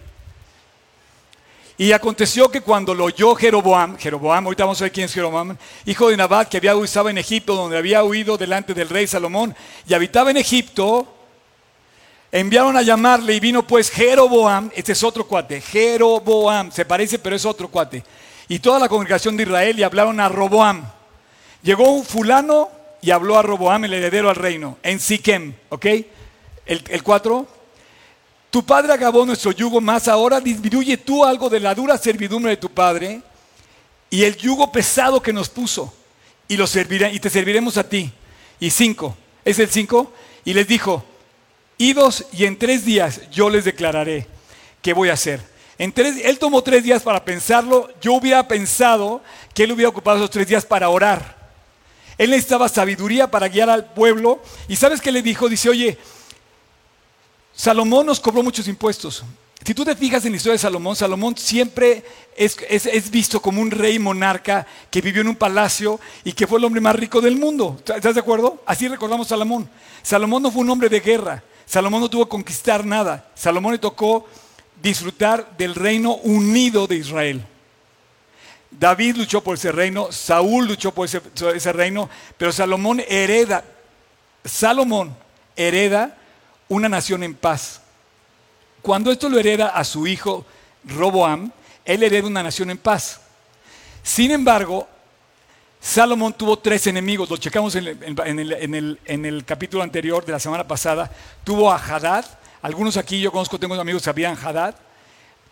Y 1.77 1.91
aconteció 1.91 2.49
que 2.49 2.61
cuando 2.61 2.93
lo 2.93 3.05
oyó 3.05 3.35
Jeroboam, 3.35 3.97
Jeroboam, 3.97 4.45
ahorita 4.45 4.63
vamos 4.63 4.79
a 4.79 4.85
ver 4.85 4.93
quién 4.93 5.07
es 5.07 5.13
Jeroboam, 5.13 5.57
hijo 5.85 6.09
de 6.09 6.15
Nabat, 6.15 6.47
que 6.47 6.57
había 6.57 6.73
estaba 6.81 7.09
en 7.09 7.17
Egipto, 7.17 7.53
donde 7.53 7.77
había 7.77 8.01
huido 8.03 8.37
delante 8.37 8.73
del 8.73 8.87
rey 8.87 9.07
Salomón, 9.07 9.53
y 9.85 9.93
habitaba 9.93 10.31
en 10.31 10.37
Egipto, 10.37 11.05
enviaron 12.31 12.77
a 12.77 12.81
llamarle 12.81 13.35
y 13.35 13.41
vino 13.41 13.67
pues 13.67 13.91
Jeroboam, 13.91 14.71
este 14.73 14.93
es 14.93 15.03
otro 15.03 15.27
cuate, 15.27 15.59
Jeroboam, 15.59 16.71
se 16.71 16.85
parece 16.85 17.19
pero 17.19 17.35
es 17.35 17.45
otro 17.45 17.67
cuate, 17.67 18.05
y 18.47 18.59
toda 18.59 18.79
la 18.79 18.87
congregación 18.87 19.35
de 19.35 19.43
Israel 19.43 19.77
y 19.77 19.83
hablaron 19.83 20.19
a 20.21 20.29
Roboam. 20.29 20.85
Llegó 21.61 21.89
un 21.91 22.05
fulano 22.05 22.69
y 23.01 23.11
habló 23.11 23.37
a 23.37 23.41
Roboam, 23.41 23.83
el 23.83 23.93
heredero 23.93 24.29
al 24.29 24.37
reino, 24.37 24.77
en 24.81 25.01
Siquem, 25.01 25.53
¿ok? 25.67 25.85
El, 26.65 26.83
el 26.87 27.03
cuatro, 27.03 27.47
tu 28.55 28.65
padre 28.65 28.93
acabó 28.93 29.25
nuestro 29.25 29.51
yugo, 29.51 29.81
más 29.81 30.07
ahora 30.07 30.39
disminuye 30.39 30.95
tú 30.95 31.25
algo 31.25 31.49
de 31.49 31.59
la 31.59 31.75
dura 31.75 31.97
servidumbre 31.97 32.51
de 32.51 32.55
tu 32.55 32.69
padre 32.69 33.21
y 34.09 34.23
el 34.23 34.37
yugo 34.37 34.71
pesado 34.71 35.21
que 35.21 35.33
nos 35.33 35.49
puso 35.49 35.93
y, 36.47 36.55
lo 36.55 36.63
y 36.63 37.19
te 37.19 37.29
serviremos 37.29 37.75
a 37.75 37.83
ti. 37.89 38.09
Y 38.61 38.69
cinco, 38.69 39.17
es 39.43 39.59
el 39.59 39.69
cinco, 39.69 40.13
y 40.45 40.53
les 40.53 40.69
dijo, 40.69 41.03
idos 41.77 42.27
y 42.31 42.45
en 42.45 42.57
tres 42.57 42.85
días 42.85 43.29
yo 43.29 43.49
les 43.49 43.65
declararé 43.65 44.25
qué 44.81 44.93
voy 44.93 45.09
a 45.09 45.15
hacer. 45.15 45.41
Él 45.77 46.39
tomó 46.39 46.61
tres 46.61 46.81
días 46.81 47.03
para 47.03 47.25
pensarlo. 47.25 47.89
Yo 47.99 48.13
hubiera 48.13 48.47
pensado 48.47 49.21
que 49.53 49.65
él 49.65 49.73
hubiera 49.73 49.89
ocupado 49.89 50.19
esos 50.19 50.29
tres 50.29 50.47
días 50.47 50.65
para 50.65 50.87
orar. 50.87 51.35
Él 52.17 52.29
necesitaba 52.29 52.69
sabiduría 52.69 53.29
para 53.29 53.49
guiar 53.49 53.69
al 53.69 53.91
pueblo. 53.91 54.41
¿Y 54.69 54.77
sabes 54.77 55.01
qué 55.01 55.11
le 55.11 55.21
dijo? 55.21 55.49
Dice, 55.49 55.69
oye, 55.69 55.97
Salomón 57.55 58.05
nos 58.05 58.19
cobró 58.19 58.43
muchos 58.43 58.67
impuestos. 58.67 59.23
Si 59.63 59.73
tú 59.73 59.85
te 59.85 59.95
fijas 59.95 60.23
en 60.25 60.33
la 60.33 60.37
historia 60.37 60.53
de 60.53 60.59
Salomón, 60.59 60.95
Salomón 60.95 61.37
siempre 61.37 62.03
es, 62.35 62.57
es, 62.69 63.09
visto 63.09 63.41
como 63.41 63.61
un 63.61 63.71
rey 63.71 63.97
monarca 63.97 64.67
que 64.91 65.01
vivió 65.01 65.21
en 65.21 65.29
un 65.29 65.35
palacio 65.35 65.99
y 66.23 66.33
que 66.33 66.45
fue 66.45 66.59
el 66.59 66.65
hombre 66.65 66.81
más 66.81 66.95
rico 66.95 67.21
del 67.21 67.37
mundo. 67.37 67.79
¿Estás 67.79 68.13
de 68.13 68.19
acuerdo? 68.19 68.61
Así 68.65 68.87
recordamos 68.87 69.27
a 69.27 69.29
Salomón. 69.29 69.67
Salomón 70.03 70.43
no 70.43 70.51
fue 70.51 70.61
un 70.61 70.69
hombre 70.69 70.89
de 70.89 70.99
guerra. 70.99 71.41
Salomón 71.65 72.01
no 72.01 72.09
tuvo 72.09 72.25
que 72.25 72.29
conquistar 72.29 72.85
nada. 72.85 73.31
Salomón 73.33 73.71
le 73.71 73.79
tocó 73.79 74.27
disfrutar 74.83 75.57
del 75.57 75.73
reino 75.73 76.15
unido 76.17 76.85
de 76.85 76.97
Israel. 76.97 77.43
David 78.69 79.15
luchó 79.15 79.41
por 79.41 79.55
ese 79.55 79.71
reino, 79.71 80.11
Saúl 80.11 80.67
luchó 80.67 80.91
por 80.93 81.05
ese, 81.05 81.21
ese 81.55 81.71
reino, 81.71 82.09
pero 82.37 82.51
Salomón 82.51 83.01
hereda, 83.07 83.63
Salomón 84.43 85.15
hereda 85.55 86.17
una 86.69 86.89
nación 86.89 87.23
en 87.23 87.35
paz. 87.35 87.81
Cuando 88.81 89.11
esto 89.11 89.29
lo 89.29 89.39
hereda 89.39 89.69
a 89.69 89.83
su 89.83 90.05
hijo 90.07 90.45
Roboam, 90.83 91.51
él 91.83 92.03
hereda 92.03 92.27
una 92.27 92.43
nación 92.43 92.69
en 92.69 92.77
paz. 92.77 93.21
Sin 94.03 94.31
embargo, 94.31 94.87
Salomón 95.79 96.33
tuvo 96.33 96.57
tres 96.57 96.87
enemigos, 96.87 97.29
lo 97.29 97.37
checamos 97.37 97.75
en 97.75 97.85
el, 99.25 99.45
capítulo 99.45 99.83
anterior 99.83 100.25
de 100.25 100.31
la 100.31 100.39
semana 100.39 100.67
pasada. 100.67 101.11
Tuvo 101.43 101.71
a 101.71 101.77
Hadad, 101.77 102.25
algunos 102.61 102.97
aquí 102.97 103.19
yo 103.19 103.31
conozco, 103.31 103.59
tengo 103.59 103.75
amigos 103.75 104.01
que 104.01 104.05
sabían 104.05 104.35
Hadad. 104.35 104.75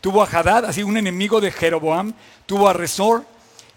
Tuvo 0.01 0.24
a 0.24 0.25
Hadad, 0.25 0.65
así 0.65 0.84
un 0.84 0.98
enemigo 0.98 1.39
de 1.39 1.51
Jeroboam. 1.51 2.13
Tuvo 2.46 2.67
a 2.67 2.74
Resor 2.74 3.25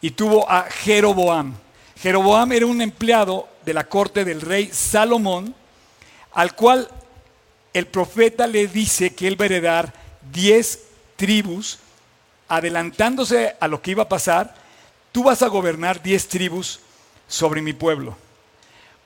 y 0.00 0.10
tuvo 0.10 0.50
a 0.50 0.62
Jeroboam. 0.62 1.54
Jeroboam 2.00 2.52
era 2.52 2.66
un 2.66 2.80
empleado 2.80 3.48
de 3.64 3.74
la 3.74 3.88
corte 3.88 4.24
del 4.24 4.40
rey 4.40 4.70
Salomón, 4.72 5.54
al 6.32 6.54
cual 6.54 6.88
el 7.78 7.86
profeta 7.86 8.46
le 8.46 8.66
dice 8.66 9.14
que 9.14 9.26
él 9.26 9.40
va 9.40 9.44
a 9.44 9.46
heredar 9.46 9.92
diez 10.32 10.80
tribus, 11.16 11.78
adelantándose 12.48 13.56
a 13.58 13.68
lo 13.68 13.82
que 13.82 13.92
iba 13.92 14.04
a 14.04 14.08
pasar 14.08 14.66
tú 15.16 15.22
vas 15.22 15.40
a 15.40 15.48
gobernar 15.48 16.02
diez 16.02 16.28
tribus 16.28 16.78
sobre 17.26 17.62
mi 17.62 17.72
pueblo. 17.72 18.14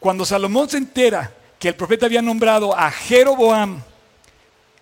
Cuando 0.00 0.24
Salomón 0.24 0.68
se 0.68 0.76
entera 0.76 1.32
que 1.56 1.68
el 1.68 1.76
profeta 1.76 2.06
había 2.06 2.20
nombrado 2.20 2.76
a 2.76 2.90
Jeroboam, 2.90 3.80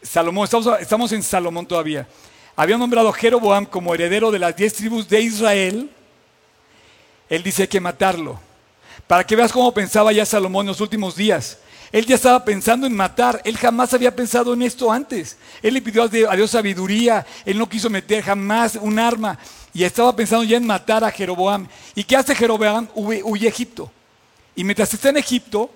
Salomón, 0.00 0.48
estamos, 0.80 1.12
en 1.12 1.22
Salomón 1.22 1.66
todavía, 1.66 2.08
había 2.56 2.78
nombrado 2.78 3.10
a 3.10 3.12
Jeroboam 3.12 3.66
como 3.66 3.92
heredero 3.92 4.30
de 4.30 4.38
las 4.38 4.56
diez 4.56 4.72
tribus 4.72 5.06
de 5.06 5.20
Israel, 5.20 5.90
él 7.28 7.42
dice 7.42 7.64
hay 7.64 7.68
que 7.68 7.78
matarlo. 7.78 8.40
Para 9.06 9.22
que 9.22 9.36
veas 9.36 9.52
cómo 9.52 9.74
pensaba 9.74 10.12
ya 10.12 10.24
Salomón 10.24 10.64
en 10.64 10.68
los 10.68 10.80
últimos 10.80 11.14
días. 11.14 11.58
Él 11.90 12.04
ya 12.04 12.16
estaba 12.16 12.44
pensando 12.44 12.86
en 12.86 12.94
matar. 12.94 13.40
Él 13.44 13.56
jamás 13.56 13.94
había 13.94 14.14
pensado 14.14 14.52
en 14.52 14.62
esto 14.62 14.92
antes. 14.92 15.38
Él 15.62 15.74
le 15.74 15.82
pidió 15.82 16.02
a 16.02 16.36
Dios 16.36 16.50
sabiduría. 16.50 17.26
Él 17.44 17.58
no 17.58 17.68
quiso 17.68 17.88
meter 17.88 18.22
jamás 18.22 18.76
un 18.76 18.98
arma. 18.98 19.38
Y 19.72 19.84
estaba 19.84 20.14
pensando 20.14 20.44
ya 20.44 20.56
en 20.56 20.66
matar 20.66 21.04
a 21.04 21.10
Jeroboam. 21.10 21.66
¿Y 21.94 22.04
qué 22.04 22.16
hace 22.16 22.34
Jeroboam? 22.34 22.88
Huye, 22.94 23.46
a 23.46 23.48
Egipto. 23.48 23.90
Y 24.54 24.64
mientras 24.64 24.92
está 24.92 25.08
en 25.08 25.16
Egipto, 25.16 25.70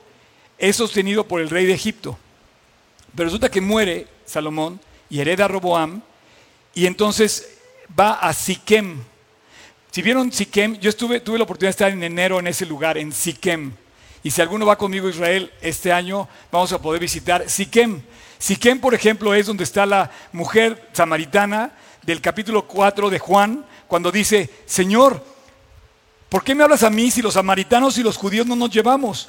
es 0.58 0.76
sostenido 0.76 1.26
por 1.26 1.40
el 1.40 1.48
rey 1.48 1.64
de 1.66 1.74
Egipto. 1.74 2.18
Pero 3.14 3.26
resulta 3.26 3.50
que 3.50 3.60
muere 3.60 4.06
Salomón 4.26 4.80
y 5.08 5.20
hereda 5.20 5.46
a 5.46 5.48
Roboam. 5.48 6.02
Y 6.74 6.86
entonces 6.86 7.48
va 7.98 8.14
a 8.14 8.32
Siquem. 8.32 9.02
Si 9.90 10.02
vieron 10.02 10.32
Siquem, 10.32 10.78
yo 10.78 10.94
tuve 10.94 11.20
la 11.38 11.44
oportunidad 11.44 11.68
de 11.68 11.70
estar 11.70 11.90
en 11.90 12.02
enero 12.02 12.38
en 12.38 12.46
ese 12.46 12.66
lugar, 12.66 12.98
en 12.98 13.12
Siquem. 13.12 13.72
Y 14.22 14.30
si 14.30 14.40
alguno 14.40 14.66
va 14.66 14.78
conmigo 14.78 15.08
a 15.08 15.10
Israel 15.10 15.52
este 15.60 15.92
año, 15.92 16.28
vamos 16.50 16.72
a 16.72 16.80
poder 16.80 17.00
visitar 17.00 17.48
Siquem. 17.48 18.02
Siquem, 18.38 18.78
por 18.78 18.94
ejemplo, 18.94 19.34
es 19.34 19.46
donde 19.46 19.64
está 19.64 19.84
la 19.84 20.10
mujer 20.32 20.90
samaritana 20.92 21.72
del 22.02 22.20
capítulo 22.20 22.66
4 22.66 23.10
de 23.10 23.18
Juan, 23.18 23.64
cuando 23.88 24.10
dice, 24.12 24.48
Señor, 24.66 25.24
¿por 26.28 26.42
qué 26.42 26.54
me 26.54 26.62
hablas 26.62 26.82
a 26.82 26.90
mí 26.90 27.10
si 27.10 27.22
los 27.22 27.34
samaritanos 27.34 27.98
y 27.98 28.02
los 28.02 28.16
judíos 28.16 28.46
no 28.46 28.56
nos 28.56 28.70
llevamos? 28.70 29.28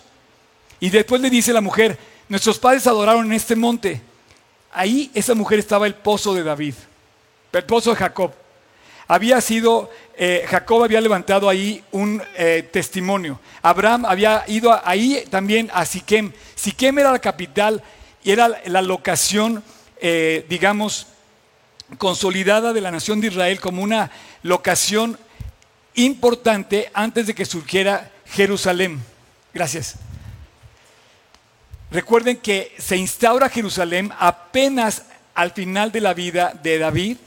Y 0.80 0.90
después 0.90 1.22
le 1.22 1.30
dice 1.30 1.54
la 1.54 1.62
mujer, 1.62 1.98
nuestros 2.30 2.60
padres 2.60 2.88
adoraron 2.88 3.26
en 3.26 3.34
este 3.34 3.56
monte. 3.56 4.02
Ahí 4.72 5.12
esa 5.14 5.36
mujer 5.36 5.60
estaba 5.60 5.88
el 5.88 5.96
pozo 5.96 6.34
de 6.34 6.44
David, 6.44 6.76
el 7.52 7.64
pozo 7.66 7.92
de 7.92 7.98
Jacob 7.98 8.34
había 9.08 9.42
sido, 9.42 9.90
eh, 10.16 10.46
Jacob 10.48 10.84
había 10.84 11.02
levantado 11.02 11.50
ahí 11.50 11.84
un 11.92 12.22
eh, 12.36 12.70
testimonio. 12.72 13.40
Abraham 13.62 14.06
había 14.06 14.44
ido 14.48 14.80
ahí 14.86 15.24
también 15.30 15.70
a 15.74 15.86
Siquem. 15.86 16.32
Siquem 16.56 17.00
era 17.00 17.12
la 17.12 17.20
capital 17.20 17.82
y 18.24 18.32
era 18.32 18.62
la 18.66 18.82
locación, 18.82 19.64
eh, 20.00 20.46
digamos, 20.48 21.08
consolidada 21.98 22.74
de 22.74 22.82
la 22.82 22.92
nación 22.92 23.22
de 23.22 23.28
Israel 23.28 23.60
como 23.60 23.82
una 23.82 24.12
locación 24.44 25.18
importante 25.96 26.90
antes 26.94 27.28
de 27.28 27.36
que 27.36 27.46
surgiera 27.46 28.12
Jerusalén. 28.26 29.04
Gracias. 29.54 29.96
Recuerden 31.92 32.38
que 32.38 32.74
se 32.80 32.98
instaura 32.98 33.50
Jerusalén 33.50 34.12
apenas 34.18 35.04
al 35.36 35.52
final 35.52 35.92
de 35.92 36.02
la 36.02 36.14
vida 36.14 36.54
de 36.62 36.80
David 36.80 37.18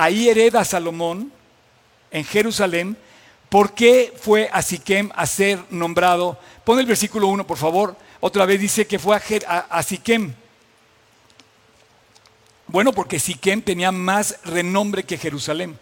Ahí 0.00 0.28
hereda 0.28 0.64
Salomón 0.64 1.32
en 2.10 2.24
Jerusalén. 2.24 2.96
¿Por 3.48 3.72
qué 3.72 4.12
fue 4.20 4.50
a 4.52 4.60
Siquem 4.62 5.10
a 5.14 5.26
ser 5.26 5.58
nombrado? 5.70 6.38
Pon 6.64 6.78
el 6.78 6.86
versículo 6.86 7.28
1, 7.28 7.46
por 7.46 7.56
favor. 7.56 7.96
Otra 8.20 8.44
vez 8.44 8.60
dice 8.60 8.86
que 8.86 8.98
fue 8.98 9.16
a, 9.46 9.82
Siquem. 9.82 10.34
Bueno, 12.66 12.92
porque 12.92 13.18
Siquem 13.18 13.62
tenía 13.62 13.90
más 13.90 14.38
renombre 14.44 15.04
que 15.04 15.16
Jerusalén. 15.16 15.78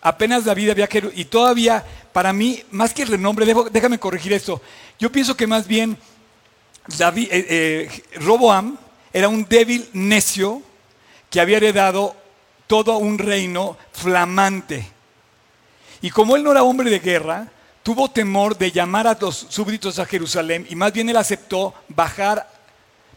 Apenas 0.00 0.44
David 0.44 0.70
había. 0.70 0.88
Y 1.14 1.26
todavía, 1.26 1.84
para 2.12 2.32
mí, 2.32 2.62
más 2.72 2.92
que 2.92 3.04
renombre, 3.04 3.46
déjame 3.70 3.98
corregir 3.98 4.32
esto. 4.32 4.60
Yo 4.98 5.12
pienso 5.12 5.36
que 5.36 5.46
más 5.46 5.66
bien 5.66 5.96
eh, 6.88 7.28
eh, 7.30 8.02
Roboam 8.16 8.76
era 9.12 9.28
un 9.28 9.46
débil 9.48 9.88
necio 9.92 10.60
que 11.30 11.40
había 11.40 11.56
heredado 11.56 12.14
todo 12.66 12.98
un 12.98 13.18
reino 13.18 13.76
flamante. 13.92 14.93
Y 16.04 16.10
como 16.10 16.36
él 16.36 16.42
no 16.42 16.50
era 16.50 16.62
hombre 16.62 16.90
de 16.90 16.98
guerra, 16.98 17.48
tuvo 17.82 18.10
temor 18.10 18.58
de 18.58 18.70
llamar 18.70 19.06
a 19.06 19.16
los 19.18 19.46
súbditos 19.48 19.98
a 19.98 20.04
Jerusalén 20.04 20.66
y 20.68 20.74
más 20.76 20.92
bien 20.92 21.08
él 21.08 21.16
aceptó 21.16 21.72
bajar, 21.88 22.46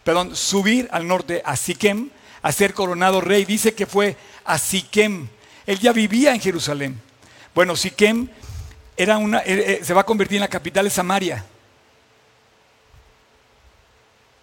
perdón, 0.06 0.34
subir 0.38 0.88
al 0.94 1.06
norte 1.06 1.42
a 1.44 1.58
Siquem 1.58 2.10
a 2.42 2.50
ser 2.54 2.74
coronado 2.74 3.20
rey. 3.20 3.44
Dice 3.44 3.74
que 3.74 3.86
fue 3.86 4.16
a 4.46 4.58
Siquem. 4.58 5.28
Él 5.66 5.80
ya 5.80 5.92
vivía 5.92 6.34
en 6.34 6.40
Jerusalén. 6.40 6.98
Bueno, 7.54 7.76
Siquem 7.76 8.30
era 8.96 9.18
una, 9.18 9.40
eh, 9.40 9.44
eh, 9.48 9.80
se 9.84 9.94
va 9.94 10.00
a 10.00 10.06
convertir 10.06 10.38
en 10.38 10.44
la 10.44 10.48
capital 10.48 10.86
de 10.86 10.92
Samaria. 10.92 11.44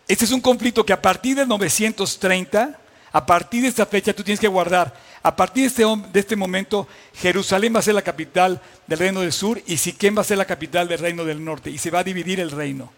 Este 0.07 0.27
es 0.27 0.33
un 0.33 0.43
conflicto 0.43 0.85
que 0.85 0.93
a 0.93 1.01
partir 1.01 1.35
de 1.35 1.47
930 1.47 2.79
a 3.15 3.25
partir 3.25 3.63
de 3.63 3.69
esta 3.69 3.87
fecha 3.87 4.13
tú 4.13 4.25
tienes 4.25 4.41
que 4.41 4.49
guardar. 4.49 4.93
A 5.25 5.35
partir 5.35 5.63
de 5.63 5.69
este, 5.69 5.83
de 6.13 6.21
este 6.21 6.37
momento, 6.37 6.87
Jerusalén 7.15 7.75
va 7.75 7.79
a 7.79 7.83
ser 7.83 7.95
la 7.95 8.03
capital 8.03 8.61
del 8.87 8.99
reino 8.99 9.23
del 9.23 9.33
sur 9.33 9.59
y 9.67 9.79
Siquem 9.79 10.15
va 10.15 10.21
a 10.21 10.25
ser 10.25 10.37
la 10.37 10.45
capital 10.45 10.87
del 10.87 10.99
reino 10.99 11.25
del 11.25 11.43
norte. 11.43 11.71
Y 11.71 11.79
se 11.79 11.91
va 11.91 12.01
a 12.01 12.05
dividir 12.05 12.41
el 12.41 12.51
reino. 12.51 12.93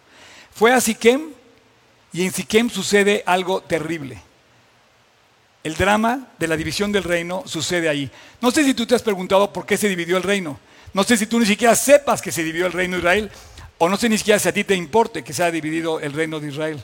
Fue 0.53 0.73
a 0.73 0.81
Siquem 0.81 1.31
y 2.13 2.25
en 2.25 2.33
Siquem 2.33 2.69
sucede 2.69 3.23
algo 3.27 3.61
terrible. 3.61 4.21
El 5.63 5.77
drama 5.77 6.27
de 6.37 6.49
la 6.49 6.57
división 6.57 6.91
del 6.91 7.05
reino 7.05 7.45
sucede 7.47 7.89
ahí. 7.89 8.11
No 8.41 8.51
sé 8.51 8.65
si 8.65 8.75
tú 8.75 8.87
te 8.87 8.97
has 8.97 9.03
preguntado 9.03 9.53
por 9.53 9.65
qué 9.65 9.77
se 9.77 9.89
dividió 9.89 10.17
el 10.17 10.25
reino. 10.25 10.59
No 10.95 11.05
sé 11.05 11.17
si 11.17 11.27
tú 11.27 11.39
ni 11.39 11.47
siquiera 11.47 11.77
sepas 11.77 12.21
que 12.21 12.33
se 12.33 12.43
dividió 12.43 12.67
el 12.67 12.73
reino 12.73 12.97
de 12.97 13.03
Israel. 13.03 13.31
O 13.79 13.89
no 13.89 13.97
sé 13.97 14.09
ni 14.09 14.19
siquiera 14.19 14.41
si 14.41 14.49
a 14.49 14.53
ti 14.53 14.65
te 14.65 14.75
importe 14.75 15.23
que 15.23 15.33
se 15.33 15.45
haya 15.45 15.53
dividido 15.53 16.01
el 16.01 16.13
reino 16.13 16.41
de 16.41 16.49
Israel. 16.49 16.83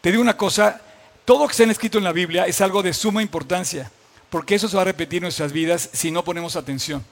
Te 0.00 0.10
digo 0.10 0.22
una 0.22 0.38
cosa, 0.38 0.80
todo 1.26 1.42
lo 1.42 1.48
que 1.48 1.54
se 1.54 1.64
ha 1.64 1.70
escrito 1.70 1.98
en 1.98 2.04
la 2.04 2.12
Biblia 2.12 2.46
es 2.46 2.62
algo 2.62 2.82
de 2.82 2.94
suma 2.94 3.20
importancia, 3.20 3.90
porque 4.30 4.54
eso 4.54 4.68
se 4.68 4.76
va 4.76 4.82
a 4.82 4.86
repetir 4.86 5.18
en 5.18 5.24
nuestras 5.24 5.52
vidas 5.52 5.90
si 5.92 6.10
no 6.10 6.24
ponemos 6.24 6.56
atención. 6.56 7.04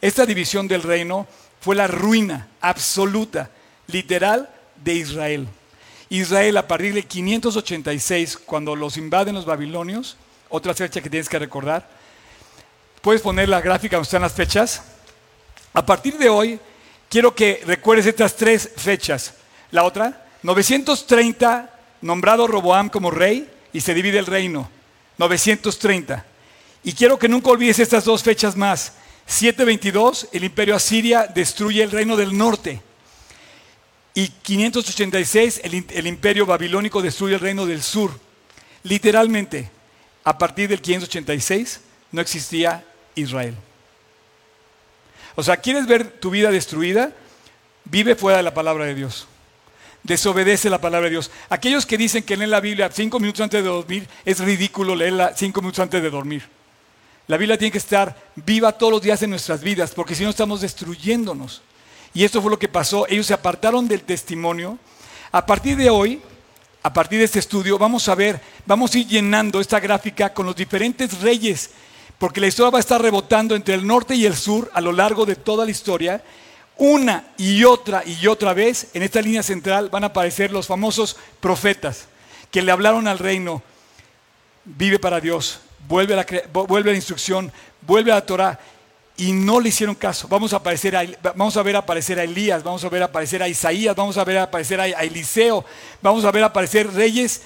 Esta 0.00 0.26
división 0.26 0.68
del 0.68 0.82
reino 0.82 1.26
fue 1.60 1.76
la 1.76 1.86
ruina 1.86 2.48
absoluta, 2.60 3.50
literal, 3.86 4.50
de 4.82 4.94
Israel. 4.94 5.48
Israel 6.10 6.56
a 6.56 6.68
partir 6.68 6.92
de 6.92 7.04
586, 7.04 8.36
cuando 8.44 8.76
los 8.76 8.96
invaden 8.96 9.34
los 9.34 9.46
babilonios, 9.46 10.16
otra 10.48 10.74
fecha 10.74 11.00
que 11.00 11.08
tienes 11.08 11.28
que 11.28 11.38
recordar, 11.38 11.88
puedes 13.00 13.22
poner 13.22 13.48
la 13.48 13.60
gráfica 13.60 13.96
donde 13.96 14.06
están 14.06 14.22
las 14.22 14.32
fechas. 14.32 14.82
A 15.72 15.86
partir 15.86 16.18
de 16.18 16.28
hoy, 16.28 16.60
quiero 17.08 17.34
que 17.34 17.62
recuerdes 17.66 18.06
estas 18.06 18.36
tres 18.36 18.70
fechas. 18.76 19.34
La 19.70 19.84
otra, 19.84 20.26
930, 20.42 21.70
nombrado 22.02 22.46
Roboam 22.46 22.90
como 22.90 23.10
rey, 23.10 23.50
y 23.72 23.80
se 23.80 23.94
divide 23.94 24.18
el 24.18 24.26
reino. 24.26 24.68
930. 25.18 26.24
Y 26.84 26.92
quiero 26.92 27.18
que 27.18 27.28
nunca 27.28 27.50
olvides 27.50 27.78
estas 27.78 28.04
dos 28.04 28.22
fechas 28.22 28.56
más. 28.56 28.92
722, 29.26 30.28
el 30.32 30.44
imperio 30.44 30.76
asiria 30.76 31.26
destruye 31.26 31.82
el 31.82 31.90
reino 31.90 32.14
del 32.14 32.36
norte. 32.36 32.82
Y 34.12 34.28
586, 34.28 35.62
el, 35.64 36.06
imperio 36.06 36.46
babilónico 36.46 37.00
destruye 37.00 37.34
el 37.34 37.40
reino 37.40 37.64
del 37.64 37.82
sur. 37.82 38.12
Literalmente, 38.82 39.70
a 40.24 40.36
partir 40.36 40.68
del 40.68 40.82
586 40.82 41.80
no 42.12 42.20
existía 42.20 42.84
Israel. 43.14 43.56
O 45.34 45.42
sea, 45.42 45.56
¿quieres 45.56 45.86
ver 45.86 46.20
tu 46.20 46.30
vida 46.30 46.50
destruida? 46.50 47.12
Vive 47.86 48.14
fuera 48.14 48.36
de 48.36 48.44
la 48.44 48.54
palabra 48.54 48.84
de 48.84 48.94
Dios. 48.94 49.26
Desobedece 50.02 50.68
la 50.68 50.80
palabra 50.80 51.06
de 51.06 51.12
Dios. 51.12 51.30
Aquellos 51.48 51.86
que 51.86 51.96
dicen 51.96 52.22
que 52.22 52.36
leen 52.36 52.50
la 52.50 52.60
Biblia 52.60 52.90
cinco 52.92 53.18
minutos 53.18 53.40
antes 53.40 53.64
de 53.64 53.68
dormir, 53.68 54.06
es 54.24 54.38
ridículo 54.38 54.94
leerla 54.94 55.32
cinco 55.34 55.62
minutos 55.62 55.80
antes 55.80 56.02
de 56.02 56.10
dormir. 56.10 56.44
La 57.26 57.36
Biblia 57.36 57.56
tiene 57.56 57.72
que 57.72 57.78
estar 57.78 58.14
viva 58.36 58.72
todos 58.72 58.92
los 58.92 59.02
días 59.02 59.22
en 59.22 59.30
nuestras 59.30 59.62
vidas, 59.62 59.92
porque 59.92 60.14
si 60.14 60.24
no 60.24 60.30
estamos 60.30 60.60
destruyéndonos. 60.60 61.62
Y 62.12 62.24
esto 62.24 62.42
fue 62.42 62.50
lo 62.50 62.58
que 62.58 62.68
pasó. 62.68 63.06
Ellos 63.08 63.26
se 63.26 63.34
apartaron 63.34 63.88
del 63.88 64.02
testimonio. 64.02 64.78
A 65.32 65.44
partir 65.44 65.76
de 65.76 65.90
hoy, 65.90 66.20
a 66.82 66.92
partir 66.92 67.18
de 67.18 67.24
este 67.24 67.38
estudio, 67.38 67.78
vamos 67.78 68.08
a 68.08 68.14
ver, 68.14 68.40
vamos 68.66 68.94
a 68.94 68.98
ir 68.98 69.08
llenando 69.08 69.58
esta 69.58 69.80
gráfica 69.80 70.34
con 70.34 70.44
los 70.44 70.54
diferentes 70.54 71.20
reyes, 71.22 71.70
porque 72.18 72.40
la 72.40 72.46
historia 72.46 72.70
va 72.70 72.78
a 72.78 72.80
estar 72.80 73.00
rebotando 73.00 73.56
entre 73.56 73.74
el 73.74 73.86
norte 73.86 74.14
y 74.14 74.26
el 74.26 74.36
sur 74.36 74.70
a 74.74 74.80
lo 74.82 74.92
largo 74.92 75.24
de 75.24 75.34
toda 75.34 75.64
la 75.64 75.70
historia. 75.70 76.22
Una 76.76 77.32
y 77.38 77.64
otra 77.64 78.02
y 78.04 78.26
otra 78.26 78.52
vez, 78.52 78.88
en 78.92 79.02
esta 79.02 79.22
línea 79.22 79.42
central 79.42 79.88
van 79.88 80.04
a 80.04 80.08
aparecer 80.08 80.52
los 80.52 80.66
famosos 80.66 81.16
profetas 81.40 82.06
que 82.50 82.62
le 82.62 82.70
hablaron 82.70 83.08
al 83.08 83.18
reino, 83.18 83.62
vive 84.64 84.98
para 84.98 85.20
Dios, 85.20 85.60
vuelve 85.88 86.14
a 86.14 86.16
la, 86.18 86.26
vuelve 86.52 86.90
a 86.90 86.92
la 86.92 86.98
instrucción, 86.98 87.52
vuelve 87.82 88.12
a 88.12 88.16
la 88.16 88.26
Torah, 88.26 88.58
y 89.16 89.32
no 89.32 89.60
le 89.60 89.68
hicieron 89.68 89.94
caso. 89.94 90.26
Vamos 90.28 90.52
a, 90.52 90.56
aparecer 90.56 91.18
vamos 91.22 91.56
a 91.56 91.62
ver 91.62 91.76
aparecer 91.76 92.18
a 92.18 92.24
Elías, 92.24 92.62
vamos 92.62 92.84
a 92.84 92.88
ver 92.88 93.02
aparecer 93.02 93.42
a 93.42 93.48
Isaías, 93.48 93.94
vamos 93.94 94.16
a 94.16 94.24
ver 94.24 94.38
aparecer 94.38 94.80
a, 94.80 94.86
Eliseo, 94.86 95.64
vamos 96.02 96.24
a 96.24 96.32
ver 96.32 96.42
aparecer 96.42 96.92
reyes 96.92 97.42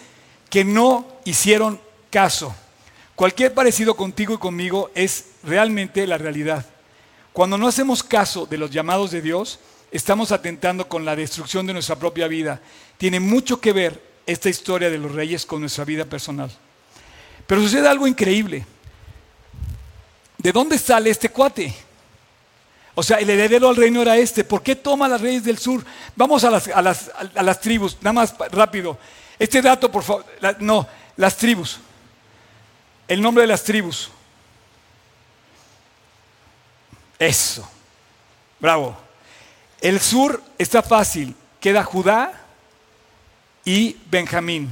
que 0.49 0.65
no 0.65 1.07
hicieron 1.25 1.81
caso. 2.11 2.55
Cualquier 3.15 3.53
parecido 3.53 3.95
contigo 3.95 4.35
y 4.35 4.39
conmigo 4.39 4.91
es 4.95 5.27
realmente 5.43 6.07
la 6.07 6.19
realidad. 6.19 6.65
Cuando 7.33 7.59
no 7.59 7.69
hacemos 7.69 8.03
caso 8.03 8.47
de 8.47 8.59
los 8.59 8.71
llamados 8.71 9.11
de 9.11 9.21
Dios, 9.21 9.59
estamos 9.91 10.33
atentando 10.33 10.89
con 10.89 11.05
la 11.05 11.17
destrucción 11.17 11.67
de 11.67 11.73
nuestra 11.73 11.97
propia 11.97 12.29
vida. 12.29 12.61
Tiene 12.97 13.21
mucho 13.21 13.61
que 13.61 13.73
ver 13.73 14.03
esta 14.27 14.49
historia 14.49 14.91
de 14.91 14.99
los 14.99 15.13
reyes 15.13 15.45
con 15.45 15.61
nuestra 15.61 15.85
vida 15.85 16.05
personal. 16.05 16.51
Pero 17.49 17.63
sucede 17.63 17.89
algo 17.89 18.07
increíble. 18.07 18.67
¿De 20.37 20.53
dónde 20.53 20.79
sale 20.79 21.09
este 21.09 21.31
cuate? 21.31 21.75
O 22.95 23.03
sea, 23.03 23.17
el 23.17 23.31
heredero 23.31 23.71
al 23.71 23.77
reino 23.77 24.03
era 24.03 24.19
este. 24.19 24.45
¿Por 24.45 24.63
qué 24.63 24.77
toma 24.77 25.09
las 25.09 25.23
reyes 25.23 25.45
del 25.45 25.57
sur? 25.57 25.83
Vamos 26.15 26.45
a 26.45 26.51
las, 26.51 27.61
tribus, 27.61 27.97
nada 28.03 28.13
más 28.13 28.35
rápido. 28.51 28.99
Este 29.39 29.63
dato, 29.63 29.91
por 29.91 30.03
favor. 30.03 30.27
no, 30.59 30.87
las 31.17 31.39
tribus. 31.39 31.81
El 33.09 33.23
nombre 33.23 33.45
de 33.45 33.49
las 33.49 33.65
tribus. 33.65 34.11
Eso. 37.19 37.67
Bravo. 38.61 38.95
El 39.81 40.01
sur 40.01 40.43
está 40.59 40.83
fácil. 40.83 41.35
Queda 41.61 41.83
Judá 41.83 42.43
y 43.65 43.97
Benjamín. 44.11 44.69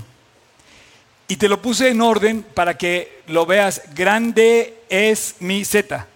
Y 1.28 1.36
te 1.36 1.48
lo 1.48 1.60
puse 1.60 1.88
en 1.88 2.00
orden 2.00 2.42
para 2.42 2.78
que 2.78 3.22
lo 3.26 3.46
veas. 3.46 3.82
Grande 3.94 4.82
es 4.88 5.36
mi 5.40 5.64
Z. 5.64 6.06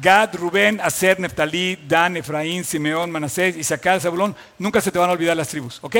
Gad, 0.00 0.34
Rubén, 0.34 0.80
Aser, 0.80 1.18
Neftalí, 1.18 1.76
Dan, 1.88 2.16
Efraín, 2.16 2.64
Simeón, 2.64 3.10
Manasés, 3.10 3.56
Isaacar, 3.56 4.00
Zabulón. 4.00 4.34
Nunca 4.58 4.80
se 4.80 4.92
te 4.92 4.98
van 4.98 5.10
a 5.10 5.12
olvidar 5.12 5.36
las 5.36 5.48
tribus, 5.48 5.78
¿ok? 5.82 5.96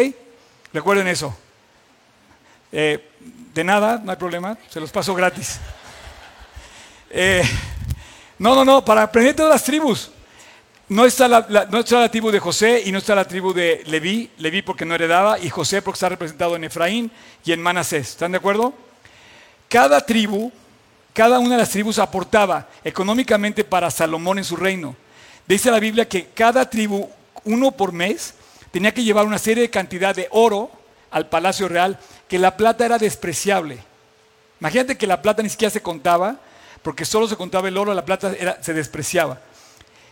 Recuerden 0.73 1.09
eso. 1.09 1.37
Eh, 2.71 3.09
de 3.55 3.65
nada, 3.65 4.01
no 4.03 4.11
hay 4.11 4.17
problema, 4.17 4.57
se 4.69 4.79
los 4.81 4.91
paso 4.91 5.15
gratis. 5.15 5.59
Eh, 7.11 7.43
no, 8.39 8.55
no, 8.55 8.65
no, 8.65 8.85
para 8.85 9.03
aprender 9.03 9.35
todas 9.35 9.53
las 9.53 9.65
tribus. 9.65 10.11
No 10.89 11.05
está, 11.05 11.29
la, 11.29 11.69
no 11.71 11.81
está 11.81 12.01
la 12.01 12.11
tribu 12.11 12.31
de 12.31 12.41
José 12.41 12.83
y 12.87 12.93
no 12.93 12.99
está 12.99 13.15
la 13.15 13.27
tribu 13.27 13.53
de 13.53 13.83
Leví, 13.87 14.31
Leví 14.39 14.63
porque 14.63 14.87
no 14.87 14.95
heredaba, 14.95 15.39
y 15.39 15.51
José 15.51 15.83
porque 15.83 15.97
está 15.97 16.09
representado 16.09 16.57
en 16.57 16.65
Efraín 16.65 17.11
y 17.45 17.53
en 17.53 17.61
Manasés. 17.61 18.09
¿Están 18.11 18.33
de 18.33 18.39
acuerdo? 18.39 18.73
Cada 19.69 20.01
tribu, 20.01 20.51
cada 21.13 21.41
una 21.41 21.51
de 21.51 21.59
las 21.59 21.71
tribus 21.71 21.99
aportaba 21.99 22.69
económicamente 22.83 23.65
para 23.65 23.91
Salomón 23.91 24.39
en 24.39 24.45
su 24.45 24.57
reino. 24.57 24.97
Dice 25.47 25.71
la 25.71 25.79
Biblia 25.79 26.09
que 26.09 26.29
cada 26.29 26.71
tribu, 26.71 27.11
uno 27.45 27.71
por 27.73 27.93
mes, 27.93 28.33
tenía 28.71 28.95
que 28.95 29.05
llevar 29.05 29.27
una 29.27 29.39
serie 29.39 29.65
de 29.65 29.71
cantidad 29.71 30.15
de 30.15 30.29
oro 30.31 30.71
al 31.11 31.29
palacio 31.29 31.69
real, 31.69 31.99
que 32.29 32.39
la 32.39 32.57
plata 32.57 32.87
era 32.87 32.97
despreciable. 32.97 33.79
Imagínate 34.59 34.97
que 34.97 35.07
la 35.07 35.21
plata 35.21 35.43
ni 35.43 35.51
siquiera 35.51 35.71
se 35.71 35.83
contaba, 35.83 36.37
porque 36.83 37.05
solo 37.05 37.29
se 37.29 37.37
contaba 37.37 37.69
el 37.69 37.77
oro, 37.77 37.93
la 37.93 38.07
plata 38.07 38.35
se 38.63 38.73
despreciaba. 38.73 39.41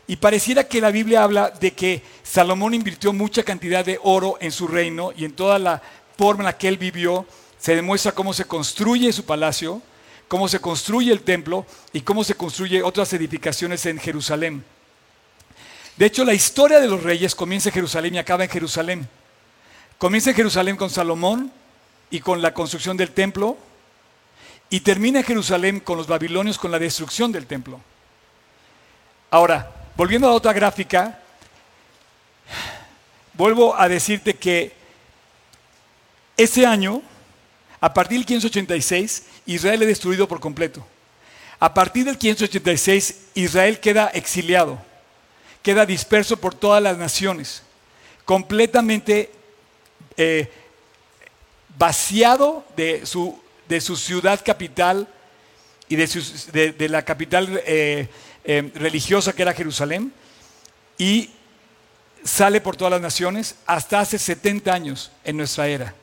Y 0.09 0.17
pareciera 0.17 0.65
que 0.65 0.81
la 0.81 0.91
Biblia 0.91 1.25
habla 1.25 1.51
de 1.51 1.73
que 1.73 2.03
Salomón 2.23 2.75
invirtió 2.75 3.13
mucha 3.13 3.43
cantidad 3.43 3.85
de 3.85 3.99
oro 4.03 4.39
en 4.41 4.53
su 4.53 4.69
reino 4.69 5.13
y 5.17 5.25
en 5.25 5.33
toda 5.33 5.59
la 5.59 5.83
forma 6.17 6.43
en 6.43 6.47
la 6.47 6.57
que 6.57 6.69
él 6.69 6.79
vivió. 6.79 7.27
Se 7.59 7.75
demuestra 7.75 8.13
cómo 8.13 8.33
se 8.33 8.45
construye 8.45 9.13
su 9.13 9.25
palacio, 9.25 9.83
cómo 10.29 10.49
se 10.49 10.61
construye 10.61 11.13
el 11.13 11.23
templo 11.23 11.67
y 11.93 12.03
cómo 12.03 12.23
se 12.23 12.35
construye 12.35 12.83
otras 12.83 13.13
edificaciones 13.13 13.85
en 13.87 13.99
Jerusalén. 13.99 14.65
De 15.97 16.07
hecho, 16.07 16.25
la 16.25 16.35
historia 16.35 16.79
de 16.79 16.89
los 16.89 17.03
reyes 17.03 17.35
comienza 17.35 17.71
en 17.71 17.75
Jerusalén 17.75 18.15
y 18.15 18.19
acaba 18.19 18.45
en 18.45 18.51
Jerusalén. 18.51 19.09
Comienza 19.99 20.31
en 20.31 20.37
Jerusalén 20.37 20.77
con 20.77 20.91
Salomón 20.91 21.51
y 22.11 22.21
con 22.21 22.43
la 22.43 22.53
construcción 22.55 22.97
del 22.97 23.11
templo 23.11 23.57
y 24.69 24.81
termina 24.81 25.21
en 25.21 25.25
Jerusalén 25.25 25.81
con 25.81 25.97
los 25.97 26.07
babilonios 26.07 26.59
con 26.59 26.71
la 26.71 26.79
destrucción 26.79 27.33
del 27.33 27.47
templo. 27.47 27.81
Ahora, 29.31 29.76
Volviendo 29.97 30.29
a 30.29 30.33
otra 30.33 30.53
gráfica, 30.53 31.19
vuelvo 33.33 33.75
a 33.75 33.89
decirte 33.89 34.35
que 34.35 34.73
ese 36.37 36.67
año, 36.67 37.01
a 37.81 37.95
partir 37.95 38.19
del 38.19 38.27
586, 38.27 39.23
Israel 39.47 39.81
es 39.81 39.89
destruido 39.89 40.29
por 40.29 40.39
completo. 40.39 40.87
A 41.59 41.73
partir 41.73 42.05
del 42.05 42.19
586, 42.19 43.23
Israel 43.37 43.81
queda 43.81 44.09
exiliado, 44.09 44.79
queda 45.63 45.87
disperso 45.87 46.37
por 46.37 46.55
todas 46.55 46.83
las 46.83 46.99
naciones, 46.99 47.63
completamente 48.27 49.31
eh, 50.19 50.51
vaciado 51.79 52.67
de 52.77 53.07
su, 53.07 53.41
ciudad 53.97 54.45
capital 54.45 55.09
y 55.89 55.97
de, 55.97 56.89
la 56.91 57.03
capital 57.03 57.63
eh, 57.65 58.09
eh, 58.49 58.71
religiosa 58.77 59.35
que 59.35 59.43
era 59.43 59.53
Jerusalén 59.53 60.13
y 60.97 61.31
sale 62.23 62.61
por 62.61 62.77
todas 62.77 62.93
las 62.93 63.01
naciones 63.01 63.57
hasta 63.67 64.01
hace 64.01 64.19
70 64.19 64.73
años 64.73 65.11
en 65.25 65.37
nuestra 65.37 65.69
era 65.69 65.95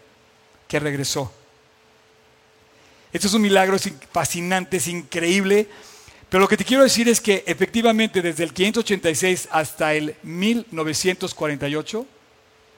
que 0.68 0.80
regresó. 0.80 1.32
Esto 3.14 3.28
es 3.28 3.34
un 3.34 3.44
milagro, 3.44 3.76
es 3.76 3.90
fascinante, 4.12 4.78
es 4.78 4.88
increíble. 4.88 5.70
Pero 6.30 6.42
lo 6.42 6.48
que 6.48 6.58
te 6.58 6.66
quiero 6.66 6.84
decir 6.84 7.08
es 7.08 7.22
que 7.22 7.44
efectivamente 7.46 8.22
desde 8.22 8.44
el 8.44 8.54
586 8.54 9.50
hasta 9.52 9.94
el 9.94 10.16
1948 10.24 12.06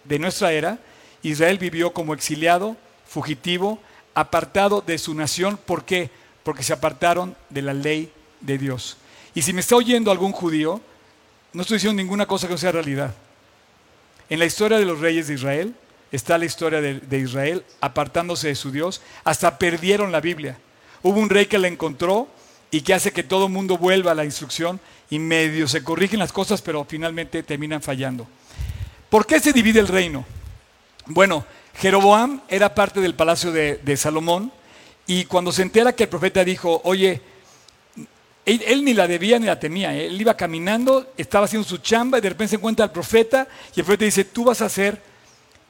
de 0.03 0.19
nuestra 0.19 0.51
era, 0.51 0.77
Israel 1.23 1.57
vivió 1.57 1.93
como 1.93 2.13
exiliado, 2.13 2.75
fugitivo, 3.07 3.79
apartado 4.13 4.81
de 4.81 4.97
su 4.97 5.15
nación. 5.15 5.57
¿Por 5.57 5.85
qué? 5.85 6.09
Porque 6.43 6.63
se 6.63 6.73
apartaron 6.73 7.35
de 7.49 7.61
la 7.61 7.73
ley 7.73 8.11
de 8.41 8.57
Dios. 8.57 8.97
Y 9.35 9.41
si 9.41 9.51
me 9.53 9.59
está 9.59 9.75
oyendo 9.75 10.09
algún 10.11 10.31
judío, 10.31 10.81
no 11.51 11.61
estoy 11.61 11.75
diciendo 11.75 12.01
ninguna 12.01 12.25
cosa 12.25 12.47
que 12.47 12.53
no 12.53 12.57
sea 12.57 12.71
realidad. 12.71 13.13
En 14.29 14.39
la 14.39 14.45
historia 14.45 14.79
de 14.79 14.85
los 14.85 15.01
reyes 15.01 15.27
de 15.27 15.35
Israel 15.35 15.75
está 16.11 16.37
la 16.37 16.45
historia 16.45 16.79
de, 16.81 17.19
Israel 17.19 17.63
apartándose 17.81 18.47
de 18.47 18.55
su 18.55 18.71
Dios, 18.71 19.01
hasta 19.25 19.59
perdieron 19.59 20.13
la 20.13 20.21
Biblia. 20.21 20.57
Hubo 21.03 21.19
un 21.19 21.29
rey 21.29 21.47
que 21.47 21.59
la 21.59 21.67
encontró 21.67 22.29
y 22.71 22.81
que 22.81 22.93
hace 22.93 23.11
que 23.11 23.23
todo 23.23 23.47
el 23.47 23.51
mundo 23.51 23.77
vuelva 23.77 24.11
a 24.11 24.15
la 24.15 24.25
instrucción 24.25 24.79
y 25.09 25.19
medio 25.19 25.67
se 25.67 25.83
corrigen 25.83 26.19
las 26.19 26.31
cosas, 26.31 26.61
pero 26.61 26.85
finalmente 26.85 27.43
terminan 27.43 27.81
fallando. 27.81 28.25
¿Por 29.09 29.27
qué 29.27 29.39
se 29.39 29.53
divide 29.53 29.81
el 29.81 29.87
reino? 29.87 30.25
Bueno, 31.07 31.45
Jeroboam 31.75 32.41
era 32.47 32.73
parte 32.73 33.01
del 33.01 33.15
palacio 33.15 33.51
de, 33.51 33.79
de 33.83 33.97
Salomón 33.97 34.51
y 35.05 35.25
cuando 35.25 35.51
se 35.51 35.61
entera 35.61 35.93
que 35.93 36.03
el 36.03 36.09
profeta 36.09 36.43
dijo, 36.43 36.81
oye, 36.85 37.21
él, 38.45 38.85
ni 38.85 38.93
la 38.93 39.07
debía 39.07 39.39
ni 39.39 39.47
la 39.47 39.59
temía. 39.59 39.95
¿eh? 39.95 40.05
Él 40.05 40.21
iba 40.21 40.37
caminando, 40.37 41.11
estaba 41.17 41.45
haciendo 41.45 41.67
su 41.67 41.77
chamba 41.79 42.19
y 42.19 42.21
de 42.21 42.29
repente 42.29 42.51
se 42.51 42.55
encuentra 42.57 42.85
el 42.85 42.91
profeta 42.91 43.47
y 43.75 43.79
el 43.79 43.85
profeta 43.85 44.05
dice, 44.05 44.23
tú 44.23 44.45
vas 44.45 44.61
a 44.61 44.69
ser 44.69 45.01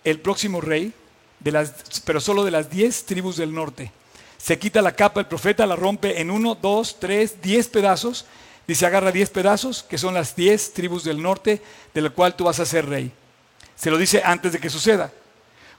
el 0.04 0.20
próximo 0.20 0.62
rey, 0.62 0.94
de 1.40 1.52
las, 1.52 1.74
pero 2.06 2.20
solo 2.20 2.44
de 2.44 2.52
las 2.52 2.70
diez 2.70 3.06
tribus 3.06 3.38
del 3.38 3.54
norte. 3.54 3.92
se 4.38 4.60
quita 4.60 4.82
la 4.82 4.96
capa 4.96 5.20
del 5.20 5.28
profeta, 5.28 5.66
la 5.66 5.76
rompe 5.76 6.22
en 6.22 6.30
uno, 6.30 6.54
dos, 6.56 7.00
tres, 7.00 7.42
diez 7.42 7.68
pedazos. 7.68 8.26
Dice, 8.68 8.86
agarra 8.86 9.12
diez 9.12 9.30
pedazos, 9.30 9.84
que 9.84 9.98
son 9.98 10.14
las 10.14 10.36
diez 10.36 10.74
tribus 10.74 11.04
del 11.04 11.22
norte, 11.22 11.62
de 11.94 12.02
la 12.02 12.10
cual 12.10 12.36
tú 12.36 12.44
vas 12.44 12.60
a 12.60 12.66
ser 12.66 12.88
rey. 12.88 13.12
Se 13.76 13.90
lo 13.90 13.98
dice 13.98 14.22
antes 14.24 14.52
de 14.52 14.60
que 14.60 14.70
suceda. 14.70 15.12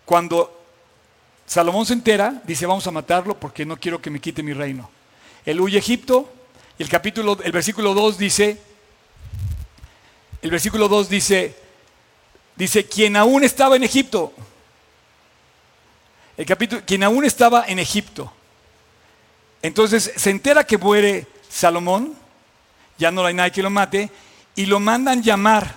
Cuando 0.04 0.60
Salomón 1.46 1.86
se 1.86 1.92
entera, 1.92 2.42
dice, 2.44 2.66
vamos 2.66 2.86
a 2.86 2.90
matarlo 2.90 3.38
porque 3.38 3.66
no 3.66 3.76
quiero 3.76 4.00
que 4.00 4.10
me 4.10 4.20
quite 4.20 4.42
mi 4.42 4.52
reino. 4.52 4.90
Él 5.44 5.60
huye 5.60 5.76
a 5.76 5.80
Egipto, 5.80 6.32
y 6.78 6.82
el 6.82 6.88
capítulo, 6.88 7.38
el 7.42 7.52
versículo 7.52 7.94
2 7.94 8.18
dice, 8.18 8.60
el 10.42 10.50
versículo 10.50 10.88
2 10.88 11.08
dice, 11.08 11.56
dice, 12.54 12.86
quien 12.86 13.16
aún 13.16 13.44
estaba 13.44 13.76
en 13.76 13.84
Egipto, 13.84 14.32
el 16.36 16.44
capítulo, 16.44 16.82
quien 16.86 17.02
aún 17.02 17.24
estaba 17.24 17.64
en 17.66 17.78
Egipto. 17.78 18.32
Entonces 19.62 20.12
se 20.16 20.30
entera 20.30 20.64
que 20.64 20.76
muere 20.76 21.26
Salomón, 21.48 22.14
ya 22.98 23.10
no 23.10 23.24
hay 23.24 23.34
nadie 23.34 23.52
que 23.52 23.62
lo 23.62 23.70
mate, 23.70 24.10
y 24.54 24.66
lo 24.66 24.80
mandan 24.80 25.22
llamar 25.22 25.74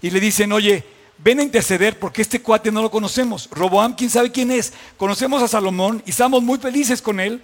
y 0.00 0.10
le 0.10 0.20
dicen, 0.20 0.52
oye, 0.52 0.84
ven 1.18 1.40
a 1.40 1.42
interceder 1.42 1.98
porque 1.98 2.22
este 2.22 2.42
cuate 2.42 2.70
no 2.70 2.82
lo 2.82 2.90
conocemos. 2.90 3.48
Roboam, 3.50 3.94
quién 3.94 4.10
sabe 4.10 4.30
quién 4.30 4.50
es. 4.50 4.72
Conocemos 4.98 5.42
a 5.42 5.48
Salomón 5.48 6.02
y 6.04 6.10
estamos 6.10 6.42
muy 6.42 6.58
felices 6.58 7.00
con 7.00 7.20
él. 7.20 7.42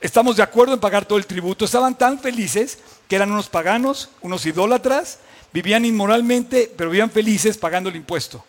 Estamos 0.00 0.36
de 0.36 0.42
acuerdo 0.42 0.72
en 0.72 0.80
pagar 0.80 1.04
todo 1.04 1.18
el 1.18 1.26
tributo. 1.26 1.64
Estaban 1.64 1.96
tan 1.96 2.18
felices 2.18 2.78
que 3.06 3.16
eran 3.16 3.30
unos 3.30 3.48
paganos, 3.48 4.10
unos 4.22 4.46
idólatras, 4.46 5.18
vivían 5.52 5.84
inmoralmente, 5.84 6.72
pero 6.76 6.90
vivían 6.90 7.10
felices 7.10 7.58
pagando 7.58 7.90
el 7.90 7.96
impuesto. 7.96 8.44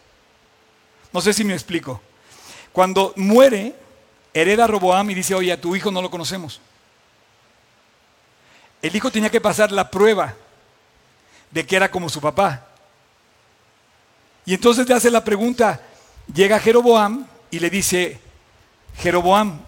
No 1.12 1.20
sé 1.20 1.34
si 1.34 1.44
me 1.44 1.54
explico. 1.54 2.02
Cuando 2.72 3.14
muere, 3.18 3.76
hereda 4.34 4.66
Roboam 4.66 5.10
y 5.10 5.14
dice, 5.14 5.36
oye, 5.36 5.52
a 5.52 5.60
tu 5.60 5.76
hijo 5.76 5.92
no 5.92 6.02
lo 6.02 6.10
conocemos. 6.10 6.62
El 8.82 8.96
hijo 8.96 9.12
tenía 9.12 9.30
que 9.30 9.42
pasar 9.42 9.72
la 9.72 9.92
prueba 9.92 10.36
de 11.52 11.66
que 11.66 11.76
era 11.76 11.92
como 11.92 12.08
su 12.08 12.22
papá. 12.22 12.66
Y 14.46 14.54
entonces 14.54 14.88
le 14.88 14.96
hace 14.96 15.12
la 15.12 15.24
pregunta, 15.24 15.82
llega 16.34 16.60
Jeroboam 16.60 17.28
y 17.52 17.60
le 17.60 17.70
dice, 17.70 18.20
Jeroboam, 18.98 19.60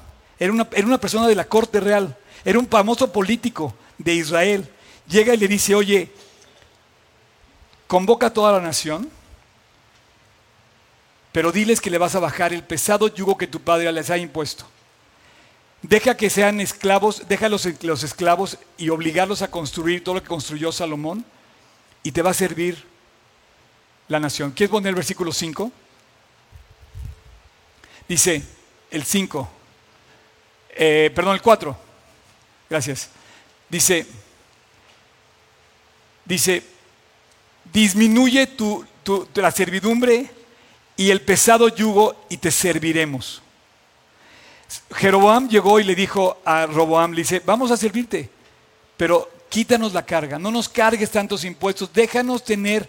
era 0.43 0.53
una, 0.53 0.67
era 0.73 0.87
una 0.87 0.99
persona 0.99 1.27
de 1.27 1.35
la 1.35 1.45
corte 1.45 1.79
real, 1.79 2.17
era 2.43 2.59
un 2.59 2.67
famoso 2.67 3.11
político 3.11 3.73
de 3.97 4.13
Israel. 4.13 4.69
Llega 5.07 5.33
y 5.33 5.37
le 5.37 5.47
dice, 5.47 5.75
oye, 5.75 6.11
convoca 7.87 8.27
a 8.27 8.33
toda 8.33 8.53
la 8.53 8.59
nación 8.59 9.09
pero 11.33 11.51
diles 11.51 11.81
que 11.81 11.89
le 11.89 11.97
vas 11.97 12.15
a 12.15 12.19
bajar 12.19 12.53
el 12.53 12.63
pesado 12.63 13.07
yugo 13.07 13.37
que 13.37 13.47
tu 13.47 13.59
padre 13.59 13.91
les 13.91 14.09
ha 14.11 14.17
impuesto. 14.17 14.65
Deja 15.81 16.15
que 16.15 16.29
sean 16.29 16.61
esclavos, 16.61 17.27
deja 17.27 17.49
los, 17.49 17.67
los 17.83 18.03
esclavos 18.03 18.59
y 18.77 18.89
obligarlos 18.89 19.41
a 19.41 19.49
construir 19.49 20.03
todo 20.03 20.15
lo 20.15 20.21
que 20.21 20.29
construyó 20.29 20.71
Salomón 20.71 21.25
y 22.03 22.11
te 22.11 22.21
va 22.21 22.29
a 22.29 22.35
servir 22.35 22.85
la 24.07 24.19
nación. 24.19 24.51
¿Quieres 24.51 24.69
poner 24.69 24.89
el 24.89 24.95
versículo 24.95 25.33
5? 25.33 25.71
Dice 28.07 28.43
el 28.91 29.03
5, 29.03 29.49
eh, 30.75 31.11
perdón, 31.13 31.35
el 31.35 31.41
4, 31.41 31.77
gracias. 32.69 33.09
Dice, 33.69 34.05
dice, 36.25 36.63
disminuye 37.71 38.47
tu, 38.47 38.85
la 39.35 39.51
servidumbre 39.51 40.29
y 40.95 41.09
el 41.09 41.21
pesado 41.21 41.67
yugo 41.69 42.25
y 42.29 42.37
te 42.37 42.51
serviremos. 42.51 43.41
Jeroboam 44.93 45.47
llegó 45.49 45.79
y 45.79 45.83
le 45.83 45.95
dijo 45.95 46.41
a 46.45 46.65
Roboam, 46.65 47.11
le 47.11 47.21
dice, 47.21 47.41
vamos 47.45 47.71
a 47.71 47.77
servirte, 47.77 48.29
pero 48.97 49.29
quítanos 49.49 49.93
la 49.93 50.05
carga, 50.05 50.39
no 50.39 50.49
nos 50.49 50.67
cargues 50.67 51.11
tantos 51.11 51.43
impuestos, 51.43 51.93
déjanos 51.93 52.43
tener 52.43 52.87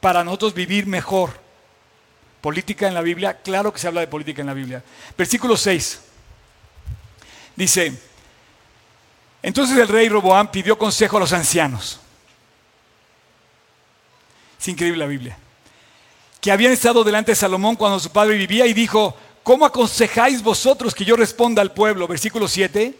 para 0.00 0.22
nosotros 0.22 0.52
vivir 0.52 0.86
mejor. 0.86 1.42
Política 2.42 2.86
en 2.86 2.92
la 2.92 3.00
Biblia, 3.00 3.40
claro 3.40 3.72
que 3.72 3.78
se 3.78 3.86
habla 3.86 4.02
de 4.02 4.06
política 4.06 4.42
en 4.42 4.48
la 4.48 4.52
Biblia. 4.52 4.84
Versículo 5.16 5.56
6. 5.56 6.00
Dice, 7.56 7.92
entonces 9.42 9.76
el 9.78 9.88
rey 9.88 10.08
Roboam 10.08 10.50
pidió 10.50 10.76
consejo 10.78 11.16
a 11.16 11.20
los 11.20 11.32
ancianos. 11.32 12.00
Es 14.60 14.68
increíble 14.68 14.98
la 14.98 15.06
Biblia 15.06 15.38
que 16.44 16.52
habían 16.52 16.72
estado 16.72 17.02
delante 17.04 17.32
de 17.32 17.36
Salomón 17.36 17.74
cuando 17.74 17.98
su 17.98 18.10
padre 18.10 18.36
vivía 18.36 18.66
y 18.66 18.74
dijo, 18.74 19.16
¿cómo 19.42 19.64
aconsejáis 19.64 20.42
vosotros 20.42 20.94
que 20.94 21.06
yo 21.06 21.16
responda 21.16 21.62
al 21.62 21.72
pueblo? 21.72 22.06
Versículo 22.06 22.48
7. 22.48 22.94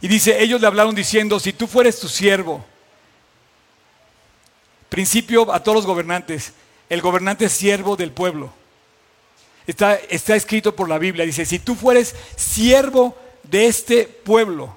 Y 0.00 0.08
dice, 0.08 0.42
ellos 0.42 0.60
le 0.60 0.66
hablaron 0.66 0.96
diciendo, 0.96 1.38
si 1.38 1.52
tú 1.52 1.68
fueres 1.68 2.00
tu 2.00 2.08
siervo, 2.08 2.66
principio 4.88 5.52
a 5.52 5.62
todos 5.62 5.76
los 5.76 5.86
gobernantes, 5.86 6.54
el 6.88 7.00
gobernante 7.00 7.44
es 7.44 7.52
siervo 7.52 7.94
del 7.94 8.10
pueblo. 8.10 8.52
Está, 9.64 9.94
está 9.94 10.34
escrito 10.34 10.74
por 10.74 10.88
la 10.88 10.98
Biblia, 10.98 11.24
dice, 11.24 11.46
si 11.46 11.60
tú 11.60 11.76
fueres 11.76 12.16
siervo 12.34 13.16
de 13.50 13.66
este 13.66 14.04
pueblo, 14.04 14.76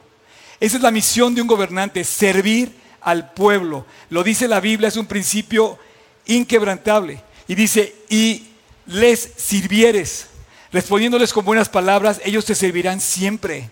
esa 0.60 0.78
es 0.78 0.84
la 0.84 0.92
misión 0.92 1.34
de 1.34 1.42
un 1.42 1.48
gobernante, 1.48 2.04
servir 2.04 2.72
al 3.02 3.32
pueblo. 3.34 3.86
Lo 4.10 4.24
dice 4.24 4.48
la 4.48 4.60
Biblia, 4.60 4.90
es 4.90 4.96
un 4.96 5.08
principio 5.08 5.80
inquebrantable. 6.28 7.24
Y 7.48 7.56
dice, 7.56 7.96
y 8.10 8.48
les 8.86 9.32
sirvieres, 9.38 10.28
respondiéndoles 10.72 11.34
con 11.34 11.44
buenas 11.44 11.68
palabras, 11.68 12.22
ellos 12.24 12.46
te 12.46 12.54
servirán 12.54 13.02
siempre. 13.02 13.72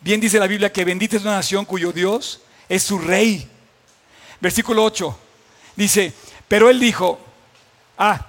Bien 0.00 0.20
dice 0.20 0.38
la 0.38 0.46
Biblia 0.46 0.72
que 0.72 0.84
bendita 0.84 1.16
es 1.16 1.22
una 1.22 1.32
nación 1.32 1.64
cuyo 1.64 1.92
Dios 1.92 2.40
es 2.68 2.84
su 2.84 2.98
rey. 2.98 3.48
Versículo 4.40 4.84
8 4.84 5.18
dice, 5.76 6.14
pero 6.46 6.70
él 6.70 6.78
dijo, 6.78 7.18
ah, 7.98 8.26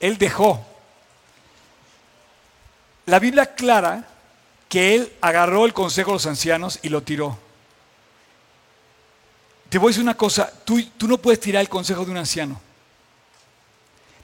él 0.00 0.18
dejó. 0.18 0.66
La 3.06 3.18
Biblia 3.20 3.44
aclara 3.44 4.06
que 4.68 4.94
él 4.94 5.12
agarró 5.20 5.64
el 5.64 5.72
consejo 5.72 6.10
de 6.10 6.16
los 6.16 6.26
ancianos 6.26 6.78
y 6.82 6.88
lo 6.88 7.02
tiró. 7.02 7.38
Te 9.68 9.78
voy 9.78 9.88
a 9.88 9.90
decir 9.90 10.02
una 10.02 10.16
cosa, 10.16 10.52
tú, 10.64 10.80
no 11.06 11.18
puedes 11.18 11.40
tirar 11.40 11.60
el 11.60 11.68
consejo 11.68 12.04
de 12.04 12.10
un 12.10 12.16
anciano 12.18 12.60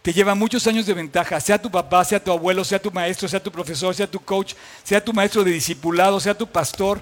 te 0.04 0.12
lleva 0.12 0.35
muchos 0.35 0.66
años 0.66 0.85
de 0.85 0.92
ventaja, 0.92 1.40
sea 1.40 1.57
tu 1.57 1.70
papá, 1.70 2.04
sea 2.04 2.22
tu 2.22 2.30
abuelo, 2.30 2.62
sea 2.62 2.78
tu 2.78 2.90
maestro, 2.90 3.26
sea 3.26 3.42
tu 3.42 3.50
profesor, 3.50 3.94
sea 3.94 4.07
tu 4.07 4.20
coach, 4.20 4.52
sea 4.83 5.02
tu 5.02 5.14
maestro 5.14 5.42
de 5.42 5.50
discipulado, 5.50 6.20
sea 6.20 6.37
tu 6.37 6.46
pastor, 6.46 7.00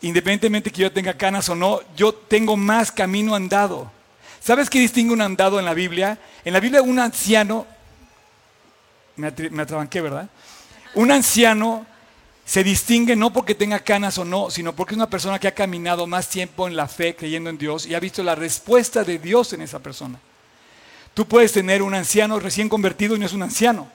independientemente 0.00 0.72
que 0.72 0.80
yo 0.80 0.90
tenga 0.90 1.12
canas 1.12 1.50
o 1.50 1.54
no, 1.54 1.80
yo 1.94 2.14
tengo 2.14 2.56
más 2.56 2.90
camino 2.90 3.34
andado. 3.34 3.92
¿Sabes 4.40 4.70
qué 4.70 4.80
distingue 4.80 5.12
un 5.12 5.20
andado 5.20 5.58
en 5.58 5.66
la 5.66 5.74
Biblia? 5.74 6.18
En 6.46 6.54
la 6.54 6.60
Biblia 6.60 6.80
un 6.80 6.98
anciano, 6.98 7.66
me, 9.16 9.30
me 9.50 9.62
atrabanqué, 9.62 10.00
¿verdad? 10.00 10.26
Un 10.94 11.10
anciano 11.10 11.84
se 12.44 12.62
distingue 12.62 13.16
no 13.16 13.32
porque 13.32 13.54
tenga 13.54 13.78
canas 13.78 14.18
o 14.18 14.24
no, 14.24 14.50
sino 14.50 14.74
porque 14.74 14.94
es 14.94 14.96
una 14.96 15.08
persona 15.08 15.38
que 15.38 15.48
ha 15.48 15.54
caminado 15.54 16.06
más 16.06 16.28
tiempo 16.28 16.68
en 16.68 16.76
la 16.76 16.86
fe, 16.88 17.16
creyendo 17.16 17.48
en 17.48 17.56
Dios 17.58 17.86
y 17.86 17.94
ha 17.94 18.00
visto 18.00 18.22
la 18.22 18.34
respuesta 18.34 19.02
de 19.02 19.18
Dios 19.18 19.52
en 19.54 19.62
esa 19.62 19.78
persona. 19.78 20.20
Tú 21.14 21.26
puedes 21.26 21.52
tener 21.52 21.80
un 21.80 21.94
anciano 21.94 22.38
recién 22.38 22.68
convertido 22.68 23.16
y 23.16 23.18
no 23.18 23.26
es 23.26 23.32
un 23.32 23.42
anciano. 23.42 23.88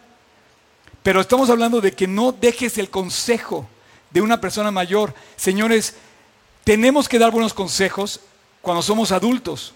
Pero 1.03 1.21
estamos 1.21 1.49
hablando 1.49 1.79
de 1.79 1.91
que 1.91 2.07
no 2.07 2.31
dejes 2.31 2.77
el 2.77 2.89
consejo 2.89 3.69
de 4.09 4.21
una 4.21 4.41
persona 4.41 4.71
mayor. 4.71 5.13
Señores, 5.35 5.95
tenemos 6.63 7.07
que 7.07 7.19
dar 7.19 7.31
buenos 7.31 7.53
consejos 7.53 8.21
cuando 8.61 8.81
somos 8.81 9.11
adultos. 9.11 9.73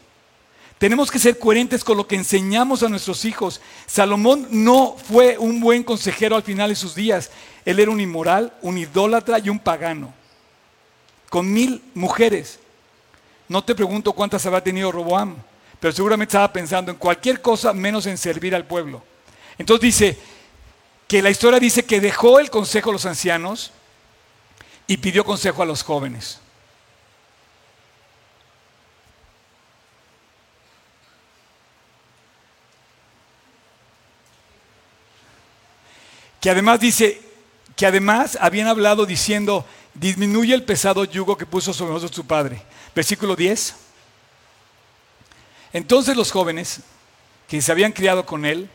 Tenemos 0.84 1.10
que 1.10 1.18
ser 1.18 1.40
coherentes 1.40 1.82
con 1.82 1.96
lo 1.96 2.06
que 2.06 2.18
enseñamos 2.18 2.84
a 2.84 2.90
nuestros 2.90 3.24
hijos. 3.24 3.62
Salomón 3.86 4.50
no 4.52 4.98
fue 4.98 5.38
un 5.38 5.62
buen 5.62 5.82
consejero 5.82 6.36
al 6.36 6.44
final 6.44 6.72
de 6.72 6.76
sus 6.76 6.94
días. 6.94 7.32
Él 7.64 7.80
era 7.80 7.90
un 7.90 8.02
inmoral, 8.02 8.52
un 8.62 8.78
idólatra 8.78 9.40
y 9.40 9.48
un 9.48 9.60
pagano. 9.60 10.14
Con 11.30 11.50
mil 11.50 11.82
mujeres. 11.94 12.60
No 13.48 13.64
te 13.64 13.76
pregunto 13.76 14.12
cuántas 14.12 14.46
habrá 14.46 14.62
tenido 14.62 14.92
Roboam 14.92 15.38
pero 15.80 15.94
seguramente 15.94 16.32
estaba 16.32 16.52
pensando 16.52 16.92
en 16.92 16.98
cualquier 16.98 17.42
cosa 17.42 17.72
menos 17.72 18.06
en 18.06 18.18
servir 18.18 18.54
al 18.54 18.66
pueblo. 18.66 19.02
Entonces 19.58 19.82
dice 19.82 20.18
que 21.08 21.22
la 21.22 21.30
historia 21.30 21.62
dice 21.62 21.86
que 21.86 22.02
dejó 22.02 22.42
el 22.42 22.50
consejo 22.50 22.90
a 22.90 22.94
los 22.94 23.06
ancianos 23.06 23.72
y 24.86 24.98
pidió 24.98 25.24
consejo 25.24 25.64
a 25.64 25.66
los 25.66 25.82
jóvenes. 25.82 26.40
Que 36.44 36.50
además 36.50 36.82
dice, 36.82 37.22
que 37.74 37.86
además 37.86 38.38
habían 38.42 38.68
hablado 38.68 39.06
diciendo, 39.06 39.66
disminuye 39.94 40.54
el 40.54 40.64
pesado 40.64 41.06
yugo 41.06 41.38
que 41.38 41.46
puso 41.46 41.74
sobre 41.74 41.94
nosotros 41.94 42.18
tu 42.18 42.28
padre. 42.28 42.62
Versículo 42.94 43.34
10. 43.34 43.74
Entonces 45.72 46.18
los 46.18 46.34
jóvenes, 46.34 46.82
que 47.48 47.62
se 47.62 47.72
habían 47.72 47.94
criado 47.94 48.26
con 48.26 48.44
él, 48.44 48.70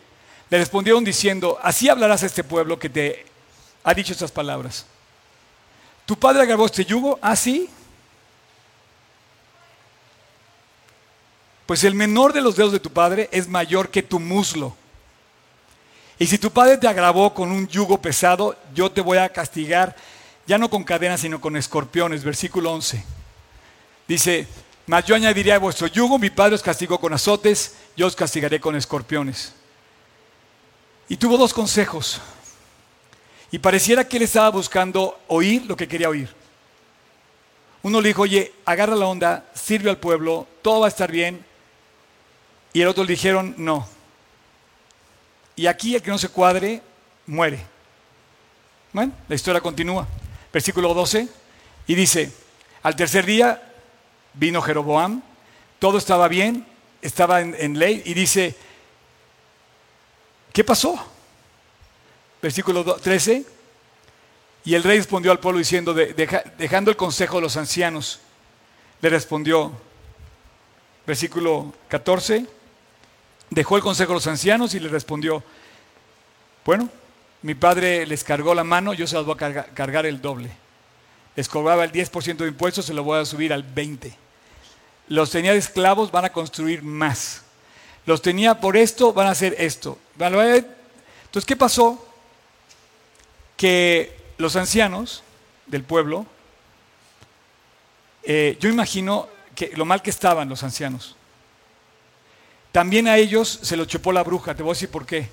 le 0.48 0.57
respondieron 0.57 1.04
diciendo, 1.04 1.59
así 1.62 1.90
hablarás 1.90 2.22
a 2.22 2.26
este 2.26 2.42
pueblo 2.42 2.78
que 2.78 2.88
te 2.88 3.26
ha 3.85 3.92
dicho 3.92 4.14
estas 4.14 4.33
palabras. 4.33 4.87
¿Tu 6.07 6.18
padre 6.18 6.44
agravó 6.44 6.64
este 6.64 6.87
yugo? 6.87 7.18
Ah, 7.20 7.37
sí. 7.37 7.68
Pues 11.66 11.85
el 11.85 11.94
menor 11.94 12.33
de 12.33 12.40
los 12.40 12.57
dedos 12.57 12.72
de 12.72 12.81
tu 12.81 12.90
padre 12.90 13.28
es 13.31 13.46
mayor 13.46 13.90
que 13.90 14.02
tu 14.02 14.18
muslo. 14.18 14.74
Y 16.18 16.26
si 16.26 16.38
tu 16.38 16.50
padre 16.50 16.78
te 16.78 16.88
agravó 16.88 17.33
con 17.33 17.50
un 17.50 17.68
yugo 17.68 18.00
pesado, 18.02 18.57
yo 18.74 18.90
te 18.90 19.00
voy 19.00 19.18
a 19.18 19.28
castigar, 19.28 19.94
ya 20.46 20.59
no 20.59 20.68
con 20.68 20.83
cadenas, 20.83 21.20
sino 21.20 21.40
con 21.40 21.57
escorpiones. 21.57 22.24
Versículo 22.24 22.72
11. 22.72 23.04
Dice, 24.09 24.48
mas 24.87 25.04
yo 25.04 25.14
añadiré 25.14 25.52
a 25.52 25.59
vuestro 25.59 25.87
yugo, 25.87 26.18
mi 26.18 26.31
padre 26.31 26.57
os 26.57 26.62
castigó 26.62 26.98
con 26.98 27.12
azotes, 27.12 27.76
yo 27.96 28.07
os 28.07 28.16
castigaré 28.16 28.59
con 28.59 28.74
escorpiones. 28.74 29.52
Y 31.09 31.16
tuvo 31.16 31.37
dos 31.37 31.54
consejos. 31.54 32.20
Y 33.50 33.59
pareciera 33.59 34.07
que 34.07 34.16
él 34.16 34.24
estaba 34.24 34.50
buscando 34.50 35.20
oír 35.28 35.64
lo 35.66 35.76
que 35.76 35.88
quería 35.88 36.09
oír. 36.09 36.35
Uno 37.83 38.00
le 38.00 38.09
dijo, 38.09 38.22
oye, 38.22 38.52
agarra 38.64 38.96
la 38.96 39.07
onda, 39.07 39.46
sirve 39.54 39.88
al 39.88 39.98
pueblo, 39.98 40.46
todo 40.62 40.81
va 40.81 40.87
a 40.87 40.90
estar 40.90 41.12
bien, 41.12 41.44
y 42.72 42.83
el 42.83 42.88
otro 42.88 43.04
le 43.04 43.12
dijeron, 43.12 43.54
no. 43.57 43.88
Y 45.59 45.66
aquí 45.66 45.97
el 45.97 46.03
que 46.03 46.12
no 46.12 46.18
se 46.18 46.29
cuadre, 46.29 46.81
muere. 47.27 47.59
Bueno, 48.92 49.12
la 49.27 49.35
historia 49.35 49.61
continúa. 49.61 50.07
Versículo 50.53 50.94
12. 50.94 51.29
Y 51.88 51.97
dice, 51.97 52.33
al 52.81 52.94
tercer 52.94 53.27
día 53.27 53.61
vino 54.35 54.62
Jeroboam, 54.62 55.21
todo 55.81 55.99
estaba 55.99 56.29
bien, 56.29 56.64
estaba 57.03 57.40
en, 57.40 57.77
ley, 57.77 58.03
y 58.05 58.14
dice, 58.14 58.55
¿qué 60.53 60.62
pasó? 60.62 60.97
Versículo 62.40 62.85
13. 62.94 63.44
Y 64.64 64.75
el 64.77 64.85
rey 64.85 64.99
respondió 64.99 65.33
al 65.33 65.40
pueblo 65.40 65.59
diciendo, 65.59 65.92
dejando 65.92 66.92
el 66.92 66.97
consejo 66.97 67.38
de 67.38 67.42
los 67.42 67.57
ancianos, 67.57 68.21
le 69.01 69.09
respondió, 69.09 69.73
versículo 71.05 71.75
14, 71.88 72.47
Dejó 73.51 73.77
el 73.77 73.83
consejo 73.83 74.13
a 74.13 74.15
los 74.17 74.27
ancianos 74.27 74.75
y 74.75 74.81
le 74.81 74.89
respondió, 74.89 75.43
bueno, 76.65 76.91
mi 77.43 77.55
padre 77.55 78.07
les 78.07 78.25
cargó 78.25 78.55
la 78.55 78.65
mano, 78.65 78.93
yo 78.93 79.07
se 79.07 79.17
las 79.17 79.25
voy 79.25 79.37
a 79.41 79.65
cargar, 79.65 80.07
el 80.07 80.21
doble. 80.21 80.51
Les 81.37 81.49
cobraba 81.49 81.85
el 81.85 81.93
10% 81.93 82.37
de 82.37 82.49
impuestos, 82.49 82.85
se 82.85 82.95
lo 82.95 83.05
voy 83.05 83.21
a 83.21 83.25
subir 83.25 83.53
al 83.53 83.65
20%. 83.65 84.13
Los 85.09 85.31
tenía 85.31 85.53
de 85.53 85.59
esclavos, 85.59 86.11
van 86.11 86.27
a 86.27 86.33
construir 86.33 86.83
más. 86.83 87.43
Los 88.05 88.21
tenía 88.21 88.61
por 88.61 88.77
esto, 88.77 89.13
van 89.15 89.29
a 89.29 89.31
hacer 89.31 89.55
esto. 89.59 89.99
Entonces, 90.19 91.47
¿qué 91.47 91.57
pasó? 91.57 92.05
Que 93.57 94.19
los 94.37 94.55
ancianos 94.57 95.23
del 95.67 95.85
pueblo, 95.85 96.27
eh, 98.23 98.59
yo 98.61 98.69
imagino 98.69 99.29
que 99.55 99.73
lo 99.75 99.85
mal 99.85 100.03
que 100.03 100.11
estaban 100.11 100.49
los 100.49 100.63
ancianos. 100.63 101.17
También 102.72 103.09
a 103.09 103.16
ellos 103.16 103.61
se 103.62 103.76
lo 103.76 103.85
chupó 103.85 104.12
la 104.12 104.22
bruja, 104.22 104.54
te 104.54 104.62
voy 104.62 104.72
a 104.72 104.74
decir 104.74 104.90
por 104.90 105.07
qué. 105.07 105.28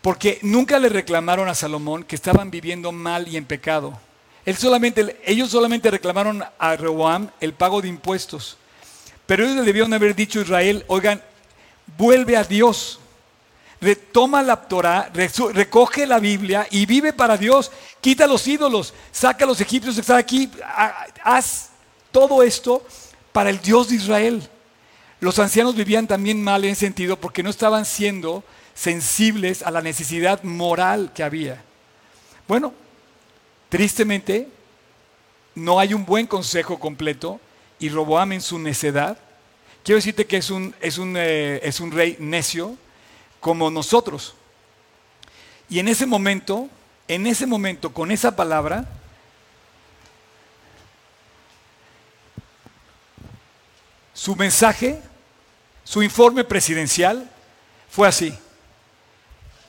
Porque 0.00 0.38
nunca 0.42 0.78
le 0.78 0.88
reclamaron 0.88 1.48
a 1.48 1.54
Salomón 1.54 2.04
que 2.04 2.14
estaban 2.14 2.50
viviendo 2.50 2.92
mal 2.92 3.26
y 3.26 3.36
en 3.36 3.44
pecado. 3.44 3.98
Solamente, 4.56 5.20
ellos 5.24 5.50
solamente 5.50 5.90
reclamaron 5.90 6.44
a 6.58 6.76
Rehoboam 6.76 7.30
el 7.40 7.54
pago 7.54 7.80
de 7.80 7.88
impuestos. 7.88 8.58
Pero 9.26 9.44
ellos 9.44 9.56
le 9.56 9.62
debieron 9.62 9.92
haber 9.94 10.14
dicho 10.14 10.40
a 10.40 10.42
Israel, 10.42 10.84
oigan, 10.88 11.22
vuelve 11.96 12.36
a 12.36 12.44
Dios, 12.44 13.00
retoma 13.80 14.42
la 14.42 14.56
Torah, 14.56 15.10
recoge 15.54 16.06
la 16.06 16.18
Biblia 16.18 16.66
y 16.70 16.84
vive 16.84 17.12
para 17.12 17.36
Dios, 17.36 17.72
quita 18.00 18.26
los 18.26 18.46
ídolos, 18.46 18.92
saca 19.10 19.44
a 19.44 19.48
los 19.48 19.60
egipcios 19.60 19.98
que 19.98 20.12
aquí, 20.12 20.50
haz 21.22 21.70
todo 22.12 22.42
esto 22.42 22.86
para 23.32 23.50
el 23.50 23.60
Dios 23.60 23.88
de 23.88 23.96
Israel. 23.96 24.48
Los 25.24 25.38
ancianos 25.38 25.74
vivían 25.74 26.06
también 26.06 26.44
mal 26.44 26.64
en 26.64 26.72
ese 26.72 26.80
sentido 26.80 27.18
porque 27.18 27.42
no 27.42 27.48
estaban 27.48 27.86
siendo 27.86 28.44
sensibles 28.74 29.62
a 29.62 29.70
la 29.70 29.80
necesidad 29.80 30.42
moral 30.42 31.12
que 31.14 31.22
había. 31.22 31.64
Bueno, 32.46 32.74
tristemente, 33.70 34.50
no 35.54 35.80
hay 35.80 35.94
un 35.94 36.04
buen 36.04 36.26
consejo 36.26 36.78
completo 36.78 37.40
y 37.78 37.88
Roboam 37.88 38.32
en 38.32 38.42
su 38.42 38.58
necedad, 38.58 39.16
quiero 39.82 39.96
decirte 39.96 40.26
que 40.26 40.36
es 40.36 40.50
un, 40.50 40.74
es 40.82 40.98
un, 40.98 41.14
eh, 41.16 41.58
es 41.62 41.80
un 41.80 41.90
rey 41.90 42.18
necio 42.20 42.76
como 43.40 43.70
nosotros. 43.70 44.34
Y 45.70 45.78
en 45.78 45.88
ese 45.88 46.04
momento, 46.04 46.68
en 47.08 47.26
ese 47.26 47.46
momento, 47.46 47.94
con 47.94 48.10
esa 48.10 48.36
palabra, 48.36 48.86
su 54.12 54.36
mensaje, 54.36 55.00
su 55.84 56.02
informe 56.02 56.44
presidencial 56.44 57.30
fue 57.90 58.08
así. 58.08 58.36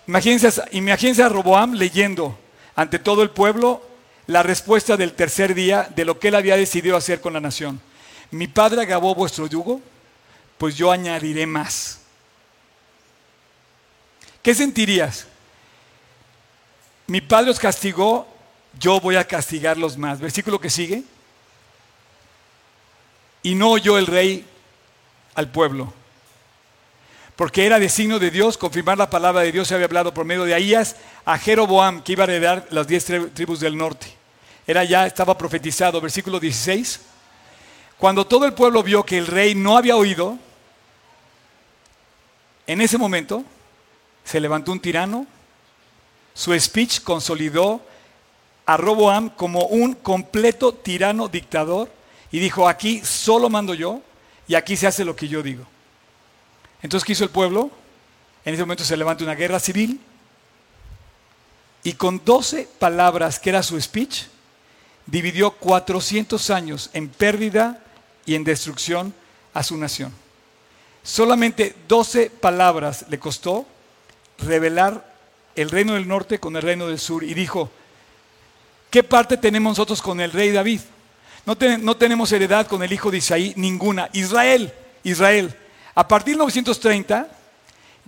Imagínense, 0.08 0.64
imagínense 0.72 1.22
a 1.22 1.30
Roboam 1.30 1.74
leyendo 1.74 2.40
ante 2.76 3.00
todo 3.00 3.22
el 3.22 3.30
pueblo 3.30 3.86
la 4.28 4.42
respuesta 4.42 4.98
del 4.98 5.14
tercer 5.14 5.54
día 5.54 5.90
de 5.96 6.06
lo 6.06 6.18
que 6.18 6.30
él 6.30 6.36
había 6.36 6.56
decidido 6.56 6.96
hacer 6.96 7.22
con 7.22 7.34
la 7.34 7.42
nación. 7.42 7.82
Mi 8.32 8.48
padre 8.48 8.82
agravó 8.82 9.14
vuestro 9.14 9.46
yugo, 9.48 9.82
pues 10.58 10.76
yo 10.76 10.92
añadiré 10.92 11.46
más. 11.46 12.00
¿Qué 14.42 14.56
sentirías? 14.56 15.28
Mi 17.08 17.22
padre 17.22 17.52
os 17.52 17.60
castigó, 17.60 18.28
yo 18.80 19.00
voy 19.00 19.16
a 19.18 19.28
castigarlos 19.28 19.98
más. 19.98 20.20
Versículo 20.20 20.60
que 20.60 20.70
sigue. 20.70 21.04
Y 23.44 23.54
no 23.54 23.72
oyó 23.72 23.98
el 23.98 24.08
rey 24.08 24.46
al 25.36 25.52
pueblo 25.52 25.94
porque 27.36 27.66
era 27.66 27.80
de 27.80 27.90
signo 27.90 28.18
de 28.18 28.32
Dios 28.32 28.58
confirmar 28.58 28.98
la 28.98 29.10
palabra 29.10 29.42
de 29.42 29.52
Dios 29.52 29.68
se 29.68 29.74
había 29.74 29.88
hablado 29.88 30.14
por 30.14 30.26
medio 30.26 30.46
de 30.46 30.54
Ahías 30.54 30.96
a 31.26 31.38
Jeroboam, 31.38 32.02
que 32.02 32.14
iba 32.14 32.24
a 32.24 32.28
heredar 32.28 32.68
las 32.70 32.88
diez 32.88 33.06
tribus 33.06 33.60
del 33.60 33.78
norte. 33.78 34.08
Era 34.66 34.84
ya, 34.84 35.06
estaba 35.06 35.38
profetizado, 35.38 36.00
versículo 36.00 36.40
16. 36.40 37.02
Cuando 37.98 38.26
todo 38.26 38.46
el 38.46 38.54
pueblo 38.54 38.82
vio 38.84 39.04
que 39.04 39.18
el 39.18 39.28
rey 39.28 39.54
no 39.54 39.78
había 39.78 39.96
oído, 39.96 40.38
en 42.68 42.82
ese 42.82 42.98
momento 42.98 43.44
se 44.24 44.40
levantó 44.40 44.72
un 44.72 44.80
tirano, 44.80 45.28
su 46.34 46.58
speech 46.58 47.02
consolidó 47.02 47.82
a 48.66 48.78
Roboam 48.78 49.30
como 49.30 49.66
un 49.66 49.94
completo 49.94 50.74
tirano 50.74 51.28
dictador 51.28 51.92
y 52.32 52.40
dijo, 52.40 52.68
aquí 52.68 53.02
solo 53.04 53.50
mando 53.50 53.74
yo 53.74 54.02
y 54.48 54.56
aquí 54.56 54.76
se 54.76 54.88
hace 54.88 55.06
lo 55.06 55.16
que 55.16 55.28
yo 55.28 55.44
digo. 55.44 55.66
Entonces, 56.86 57.04
¿qué 57.04 57.14
hizo 57.14 57.24
el 57.24 57.32
pueblo? 57.32 57.72
En 58.46 58.54
ese 58.54 58.62
momento 58.62 58.84
se 58.84 58.96
levanta 58.96 59.24
una 59.24 59.34
guerra 59.34 59.60
civil 59.60 60.00
y 61.82 61.94
con 61.94 62.22
12 62.24 62.70
palabras, 62.78 63.40
que 63.40 63.50
era 63.50 63.64
su 63.64 63.82
speech, 63.82 64.26
dividió 65.08 65.50
400 65.50 66.52
años 66.52 66.92
en 66.94 67.10
pérdida 67.10 67.84
y 68.24 68.36
en 68.36 68.44
destrucción 68.44 69.16
a 69.52 69.64
su 69.64 69.76
nación. 69.78 70.14
Solamente 71.02 71.76
12 71.88 72.30
palabras 72.30 73.06
le 73.10 73.18
costó 73.18 73.66
revelar 74.38 75.12
el 75.56 75.72
reino 75.72 75.96
del 75.96 76.08
norte 76.08 76.40
con 76.40 76.56
el 76.56 76.62
reino 76.62 76.86
del 76.86 77.00
sur 77.00 77.24
y 77.24 77.34
dijo, 77.34 77.72
¿qué 78.92 79.02
parte 79.02 79.38
tenemos 79.38 79.72
nosotros 79.72 80.04
con 80.04 80.22
el 80.22 80.32
rey 80.32 80.52
David? 80.52 80.82
No, 81.48 81.58
no 81.80 81.98
tenemos 81.98 82.32
heredad 82.32 82.68
con 82.68 82.84
el 82.84 82.94
hijo 82.94 83.10
de 83.10 83.18
Isaí, 83.18 83.54
ninguna. 83.56 84.08
Israel, 84.14 84.72
Israel. 85.04 85.56
A 85.96 86.06
partir 86.06 86.34
de 86.34 86.40
1930, 86.40 87.28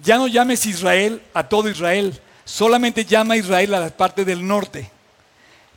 ya 0.04 0.17
no 0.17 0.28
llames 0.28 0.65
Israel 0.65 1.21
a 1.34 1.47
todo 1.47 1.69
Israel, 1.69 2.19
solamente 2.43 3.06
llama 3.06 3.36
a 3.36 3.38
Israel 3.38 3.73
a 3.73 3.80
la 3.80 3.89
parte 3.89 4.26
del 4.26 4.45
norte. 4.45 4.91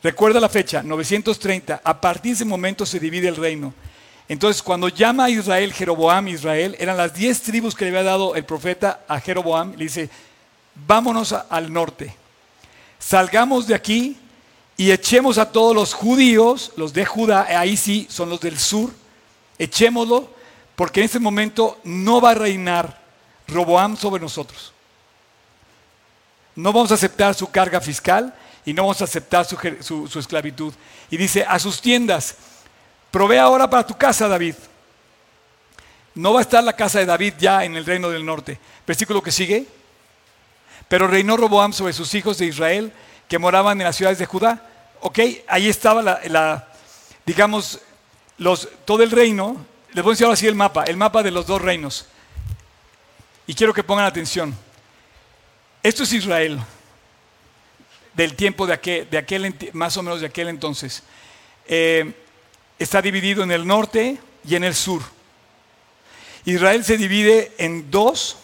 Recuerda 0.03 0.41
la 0.41 0.49
fecha, 0.49 0.83
930. 0.83 1.81
A 1.85 2.01
partir 2.01 2.33
de 2.33 2.37
ese 2.37 2.45
momento 2.45 2.85
se 2.85 2.99
divide 2.99 3.29
el 3.29 3.37
reino. 3.37 3.73
Entonces, 4.29 4.63
cuando 4.63 4.89
llama 4.89 5.25
a 5.25 5.31
Israel 5.31 5.73
Jeroboam 5.73 6.29
Israel, 6.29 6.77
eran 6.79 6.97
las 6.97 7.15
diez 7.15 7.43
tribus 7.43 7.75
que 7.75 7.85
le 7.85 7.91
había 7.91 8.11
dado 8.11 8.35
el 8.35 8.45
profeta 8.45 9.01
a 9.07 9.21
Jeroboam. 9.21 9.73
Le 9.73 9.85
dice, 9.85 10.11
vámonos 10.87 11.33
al 11.33 11.73
norte. 11.73 12.15
Salgamos 12.99 13.67
de 13.67 13.75
aquí 13.75 14.17
y 14.77 14.91
echemos 14.91 15.39
a 15.39 15.53
todos 15.53 15.75
los 15.75 15.95
judíos, 15.95 16.73
los 16.77 16.93
de 16.93 17.05
Judá, 17.05 17.47
ahí 17.59 17.77
sí 17.77 18.07
son 18.11 18.31
los 18.31 18.41
del 18.41 18.59
sur, 18.59 18.91
echémoslo 19.59 20.40
porque 20.81 21.01
en 21.01 21.05
ese 21.05 21.21
momento 21.21 21.79
no 21.85 22.23
va 22.23 22.31
a 22.31 22.35
reinar 22.35 22.99
Roboam 23.49 23.99
sobre 23.99 24.19
nosotros. 24.19 24.73
No 26.57 26.73
vamos 26.73 26.91
a 26.91 26.95
aceptar 26.95 27.35
su 27.35 27.51
carga 27.51 27.83
fiscal 27.83 28.35
y 28.65 28.73
no 28.73 28.85
vamos 28.85 29.03
a 29.03 29.05
aceptar 29.05 29.45
su, 29.45 30.09
su 30.09 30.19
esclavitud. 30.19 30.73
Y 31.11 31.19
dice, 31.19 31.45
a 31.47 31.59
sus 31.59 31.83
tiendas, 31.83 32.35
provee 33.11 33.37
ahora 33.37 33.69
para 33.69 33.87
tu 33.87 33.95
casa, 33.99 34.27
David. 34.27 34.55
No 36.15 36.33
va 36.33 36.39
a 36.39 36.43
estar 36.45 36.65
la 36.65 36.73
casa 36.73 36.99
de 36.99 37.05
David 37.05 37.35
ya 37.39 37.63
en 37.63 37.77
el 37.77 37.85
reino 37.85 38.09
del 38.09 38.25
norte. 38.25 38.59
Versículo 38.87 39.23
que 39.23 39.33
sigue. 39.33 39.67
Pero 40.89 41.07
reinó 41.09 41.37
Roboam 41.37 41.75
sobre 41.75 41.93
sus 41.93 42.15
hijos 42.15 42.39
de 42.39 42.47
Israel 42.47 42.91
que 43.29 43.39
moraban 43.39 43.79
en 43.79 43.85
las 43.85 43.97
ciudades 43.97 44.19
de 44.19 44.25
Judá. 44.25 44.67
¿ok? 45.03 45.19
Ahí 45.47 45.69
estaba 45.69 46.01
la, 46.01 46.69
digamos, 47.27 47.81
los, 48.39 48.67
todo 48.87 49.03
el 49.03 49.11
reino. 49.11 49.69
Les 49.93 50.05
voy 50.05 50.13
a 50.13 50.15
enseñar 50.15 50.33
así 50.33 50.47
el 50.47 50.55
mapa, 50.55 50.85
el 50.85 50.97
mapa 50.97 51.23
de 51.23 51.33
los 51.33 51.47
dos 51.47 51.61
reinos. 51.61 52.07
Y 53.47 53.55
quiero 53.55 53.75
que 53.75 53.83
pongan 53.83 54.05
atención. 54.05 54.55
Esto 55.83 56.05
es 56.05 56.13
Israel, 56.13 56.61
del 58.15 58.37
tiempo 58.37 58.67
de 58.67 58.75
aquel, 58.75 59.11
de 59.11 59.19
aquel 59.19 59.55
más 59.73 59.97
o 59.97 60.03
menos 60.03 60.21
de 60.21 60.27
aquel 60.27 60.49
entonces. 60.49 61.03
Eh, 61.67 62.13
está 62.79 63.03
dividido 63.03 63.43
en 63.43 63.51
el 63.51 63.67
norte 63.67 64.19
y 64.45 64.55
en 64.55 64.63
el 64.63 64.75
sur. 64.75 65.03
Israel 66.45 66.85
se 66.85 66.97
divide 66.97 67.53
en 67.59 67.91
dos. 67.91 68.37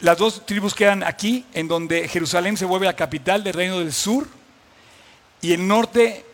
Las 0.00 0.18
dos 0.18 0.44
tribus 0.44 0.74
quedan 0.74 1.02
aquí, 1.04 1.46
en 1.54 1.68
donde 1.68 2.06
Jerusalén 2.08 2.56
se 2.56 2.64
vuelve 2.64 2.86
la 2.86 2.96
capital 2.96 3.42
del 3.42 3.54
reino 3.54 3.78
del 3.78 3.92
sur 3.92 4.28
y 5.40 5.52
el 5.52 5.66
norte, 5.66 6.24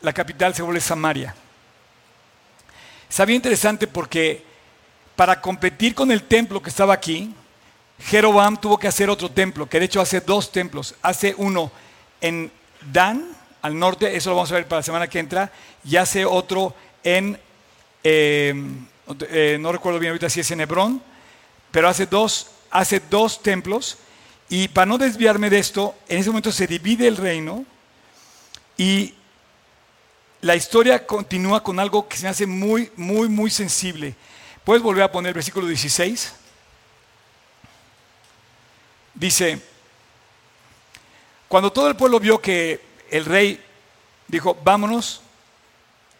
la 0.00 0.12
capital 0.12 0.54
se 0.54 0.62
vuelve 0.62 0.80
Samaria. 0.80 1.34
Bien 3.18 3.36
interesante 3.36 3.86
porque 3.86 4.42
para 5.14 5.40
competir 5.40 5.94
con 5.94 6.10
el 6.10 6.24
templo 6.24 6.60
que 6.60 6.70
estaba 6.70 6.94
aquí, 6.94 7.32
Jeroboam 8.00 8.56
tuvo 8.56 8.78
que 8.78 8.88
hacer 8.88 9.08
otro 9.10 9.30
templo, 9.30 9.68
que 9.68 9.78
de 9.78 9.84
hecho 9.84 10.00
hace 10.00 10.20
dos 10.20 10.50
templos. 10.50 10.94
Hace 11.02 11.34
uno 11.36 11.70
en 12.20 12.50
Dan, 12.90 13.24
al 13.60 13.78
norte, 13.78 14.16
eso 14.16 14.30
lo 14.30 14.36
vamos 14.36 14.50
a 14.50 14.56
ver 14.56 14.66
para 14.66 14.80
la 14.80 14.82
semana 14.82 15.06
que 15.06 15.20
entra, 15.20 15.52
y 15.84 15.96
hace 15.96 16.24
otro 16.24 16.74
en, 17.04 17.38
eh, 18.02 18.54
eh, 19.28 19.56
no 19.60 19.70
recuerdo 19.70 20.00
bien 20.00 20.10
ahorita 20.10 20.28
si 20.28 20.40
es 20.40 20.50
en 20.50 20.62
Hebrón, 20.62 21.00
pero 21.70 21.88
hace 21.88 22.06
dos, 22.06 22.48
hace 22.70 23.00
dos 23.08 23.40
templos. 23.42 23.98
Y 24.48 24.68
para 24.68 24.86
no 24.86 24.98
desviarme 24.98 25.48
de 25.48 25.60
esto, 25.60 25.94
en 26.08 26.18
ese 26.18 26.30
momento 26.30 26.50
se 26.50 26.66
divide 26.66 27.06
el 27.06 27.16
reino 27.16 27.64
y 28.76 29.14
la 30.42 30.56
historia 30.56 31.06
continúa 31.06 31.62
con 31.62 31.78
algo 31.78 32.08
que 32.08 32.16
se 32.16 32.26
hace 32.26 32.46
muy, 32.46 32.90
muy, 32.96 33.28
muy 33.28 33.48
sensible. 33.48 34.14
¿Puedes 34.64 34.82
volver 34.82 35.04
a 35.04 35.12
poner 35.12 35.28
el 35.28 35.34
versículo 35.34 35.68
16? 35.68 36.34
Dice, 39.14 39.62
cuando 41.46 41.70
todo 41.70 41.86
el 41.88 41.94
pueblo 41.94 42.18
vio 42.18 42.40
que 42.40 42.80
el 43.08 43.24
rey 43.24 43.64
dijo, 44.26 44.58
vámonos, 44.64 45.22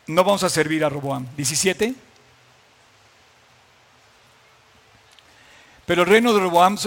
no 0.06 0.22
vamos 0.22 0.44
a 0.44 0.48
servir 0.48 0.84
a 0.84 0.88
Roboam. 0.88 1.26
17. 1.36 1.92
Pero 5.84 6.02
el 6.02 6.08
reino 6.08 6.32
de 6.32 6.40
Roboam, 6.40 6.78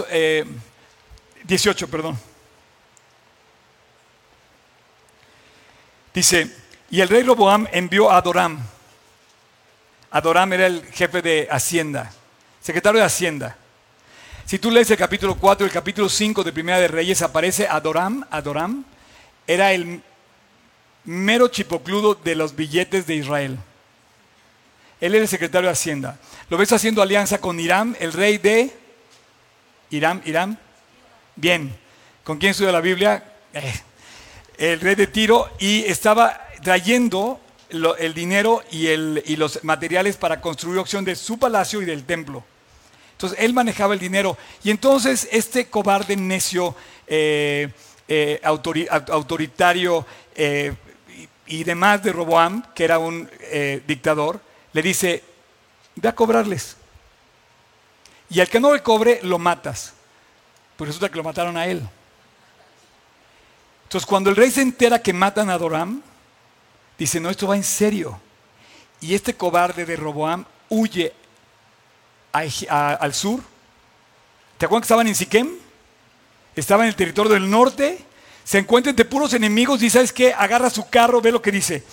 18, 1.44 1.84
eh, 1.84 1.88
perdón. 1.88 2.18
Dice, 6.14 6.65
y 6.90 7.00
el 7.00 7.08
rey 7.08 7.22
Roboam 7.22 7.66
envió 7.72 8.10
a 8.10 8.18
Adoram. 8.18 8.58
Adoram 10.10 10.52
era 10.52 10.66
el 10.66 10.84
jefe 10.92 11.20
de 11.20 11.48
Hacienda, 11.50 12.12
secretario 12.60 13.00
de 13.00 13.06
Hacienda. 13.06 13.56
Si 14.44 14.58
tú 14.58 14.70
lees 14.70 14.90
el 14.90 14.96
capítulo 14.96 15.34
4 15.34 15.66
y 15.66 15.68
el 15.68 15.72
capítulo 15.72 16.08
5 16.08 16.44
de 16.44 16.52
Primera 16.52 16.78
de 16.78 16.86
Reyes, 16.86 17.20
aparece 17.22 17.66
Adoram. 17.66 18.24
Adoram 18.30 18.84
era 19.46 19.72
el 19.72 20.00
mero 21.04 21.48
chipocludo 21.48 22.14
de 22.14 22.36
los 22.36 22.54
billetes 22.54 23.06
de 23.06 23.16
Israel. 23.16 23.58
Él 25.00 25.14
era 25.14 25.22
el 25.22 25.28
secretario 25.28 25.68
de 25.68 25.72
Hacienda. 25.72 26.18
Lo 26.48 26.56
ves 26.56 26.72
haciendo 26.72 27.02
alianza 27.02 27.38
con 27.38 27.58
Irán, 27.58 27.96
el 27.98 28.12
rey 28.12 28.38
de 28.38 28.72
Irán, 29.90 30.22
Irán. 30.24 30.58
Bien. 31.34 31.76
¿Con 32.22 32.38
quién 32.38 32.50
estudia 32.50 32.72
la 32.72 32.80
Biblia? 32.80 33.22
Eh, 33.52 33.74
el 34.58 34.80
rey 34.80 34.94
de 34.94 35.06
Tiro 35.06 35.50
y 35.58 35.84
estaba 35.84 36.45
trayendo 36.66 37.38
el 37.70 38.12
dinero 38.12 38.60
y, 38.72 38.88
y 38.88 39.36
los 39.36 39.62
materiales 39.62 40.16
para 40.16 40.40
construir 40.40 40.80
opción 40.80 41.04
de 41.04 41.14
su 41.14 41.38
palacio 41.38 41.80
y 41.80 41.84
del 41.84 42.02
templo. 42.02 42.42
Entonces 43.12 43.38
él 43.40 43.54
manejaba 43.54 43.94
el 43.94 44.00
dinero. 44.00 44.36
Y 44.64 44.72
entonces 44.72 45.28
este 45.30 45.66
cobarde 45.66 46.16
necio, 46.16 46.74
eh, 47.06 47.72
eh, 48.08 48.40
autoritario 48.42 50.04
eh, 50.34 50.74
y, 51.46 51.62
demás 51.62 52.02
de 52.02 52.10
Roboam, 52.10 52.64
que 52.74 52.82
era 52.82 52.98
un 52.98 53.30
dictador, 53.86 54.40
le 54.72 54.82
dice, 54.82 55.22
ve 55.94 56.08
a 56.08 56.16
cobrarles. 56.16 56.76
Y 58.28 58.40
al 58.40 58.48
que 58.48 58.58
no 58.58 58.74
le 58.74 58.82
cobre, 58.82 59.20
lo 59.22 59.38
matas. 59.38 59.94
Pues 60.76 60.88
resulta 60.88 61.10
que 61.10 61.16
lo 61.16 61.22
mataron 61.22 61.56
a 61.56 61.64
él. 61.68 61.80
Entonces 63.84 64.04
cuando 64.04 64.30
el 64.30 64.36
rey 64.36 64.50
se 64.50 64.62
entera 64.62 65.00
que 65.00 65.12
matan 65.12 65.48
a 65.48 65.58
Doram, 65.58 66.02
dice, 66.98 67.20
no, 67.20 67.30
esto 67.30 67.46
va 67.46 67.56
en 67.56 67.64
serio. 67.64 68.20
Y 69.00 69.14
este 69.14 69.34
cobarde 69.34 69.84
de 69.84 69.96
Roboam 69.96 70.44
huye 70.68 71.12
al 72.32 73.14
sur. 73.14 73.40
¿Te 74.58 74.66
acuerdas 74.66 74.82
que 74.82 74.86
estaban 74.86 75.06
en 75.06 75.14
Siquem? 75.14 75.50
Estaba 76.54 76.84
en 76.84 76.88
el 76.88 76.96
territorio 76.96 77.32
del 77.32 77.48
norte. 77.48 78.04
Se 78.44 78.58
encuentra 78.58 78.90
entre 78.90 79.04
puros 79.04 79.34
enemigos 79.34 79.82
y 79.82 79.90
¿sabes 79.90 80.12
qué? 80.12 80.32
Agarra 80.32 80.70
su 80.70 80.88
carro, 80.88 81.20
ve 81.20 81.32
lo 81.32 81.42
que 81.42 81.52
dice. 81.52 81.84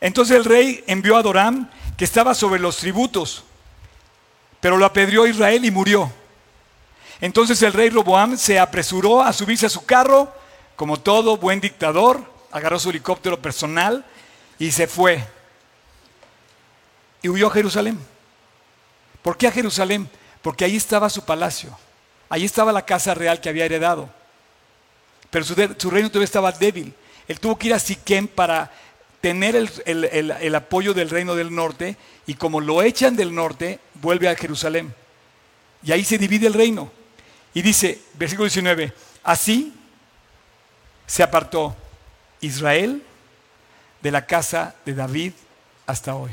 Entonces 0.00 0.36
el 0.36 0.44
rey 0.44 0.84
envió 0.86 1.16
a 1.16 1.22
Doram, 1.22 1.70
que 1.96 2.04
estaba 2.04 2.34
sobre 2.34 2.60
los 2.60 2.76
tributos, 2.76 3.44
pero 4.60 4.76
lo 4.76 4.84
apedreó 4.84 5.26
Israel 5.26 5.64
y 5.64 5.70
murió. 5.70 6.12
Entonces 7.20 7.62
el 7.62 7.72
rey 7.72 7.88
Roboam 7.90 8.36
se 8.36 8.58
apresuró 8.58 9.22
a 9.22 9.32
subirse 9.32 9.66
a 9.66 9.70
su 9.70 9.84
carro, 9.86 10.32
como 10.76 10.98
todo 10.98 11.36
buen 11.36 11.60
dictador, 11.60 12.22
agarró 12.50 12.78
su 12.78 12.90
helicóptero 12.90 13.40
personal 13.40 14.04
y 14.58 14.70
se 14.70 14.86
fue. 14.86 15.24
Y 17.22 17.28
huyó 17.28 17.48
a 17.48 17.52
Jerusalén. 17.52 17.98
¿Por 19.22 19.36
qué 19.36 19.46
a 19.48 19.52
Jerusalén? 19.52 20.08
Porque 20.42 20.64
ahí 20.64 20.76
estaba 20.76 21.08
su 21.08 21.24
palacio, 21.24 21.76
ahí 22.28 22.44
estaba 22.44 22.72
la 22.72 22.84
casa 22.84 23.14
real 23.14 23.40
que 23.40 23.48
había 23.48 23.64
heredado. 23.64 24.10
Pero 25.30 25.44
su, 25.44 25.54
reino 25.90 26.10
todavía 26.10 26.26
estaba 26.26 26.52
débil. 26.52 26.94
Él 27.26 27.40
tuvo 27.40 27.58
que 27.58 27.68
ir 27.68 27.74
a 27.74 27.78
Siquem 27.78 28.28
para 28.28 28.70
tener 29.20 29.56
el, 29.56 30.54
apoyo 30.54 30.92
del 30.92 31.08
reino 31.08 31.34
del 31.34 31.54
norte 31.54 31.96
y 32.26 32.34
como 32.34 32.60
lo 32.60 32.82
echan 32.82 33.16
del 33.16 33.34
norte, 33.34 33.80
vuelve 33.94 34.28
a 34.28 34.36
Jerusalén. 34.36 34.94
Y 35.82 35.92
ahí 35.92 36.04
se 36.04 36.18
divide 36.18 36.46
el 36.46 36.52
reino. 36.52 36.92
Y 37.54 37.62
dice, 37.62 38.02
versículo 38.14 38.44
19, 38.44 38.92
así 39.22 39.72
se 41.06 41.22
apartó 41.22 41.74
Israel 42.42 43.02
de 44.04 44.10
la 44.10 44.26
casa 44.26 44.74
de 44.84 44.94
David 44.94 45.32
hasta 45.86 46.14
hoy. 46.14 46.30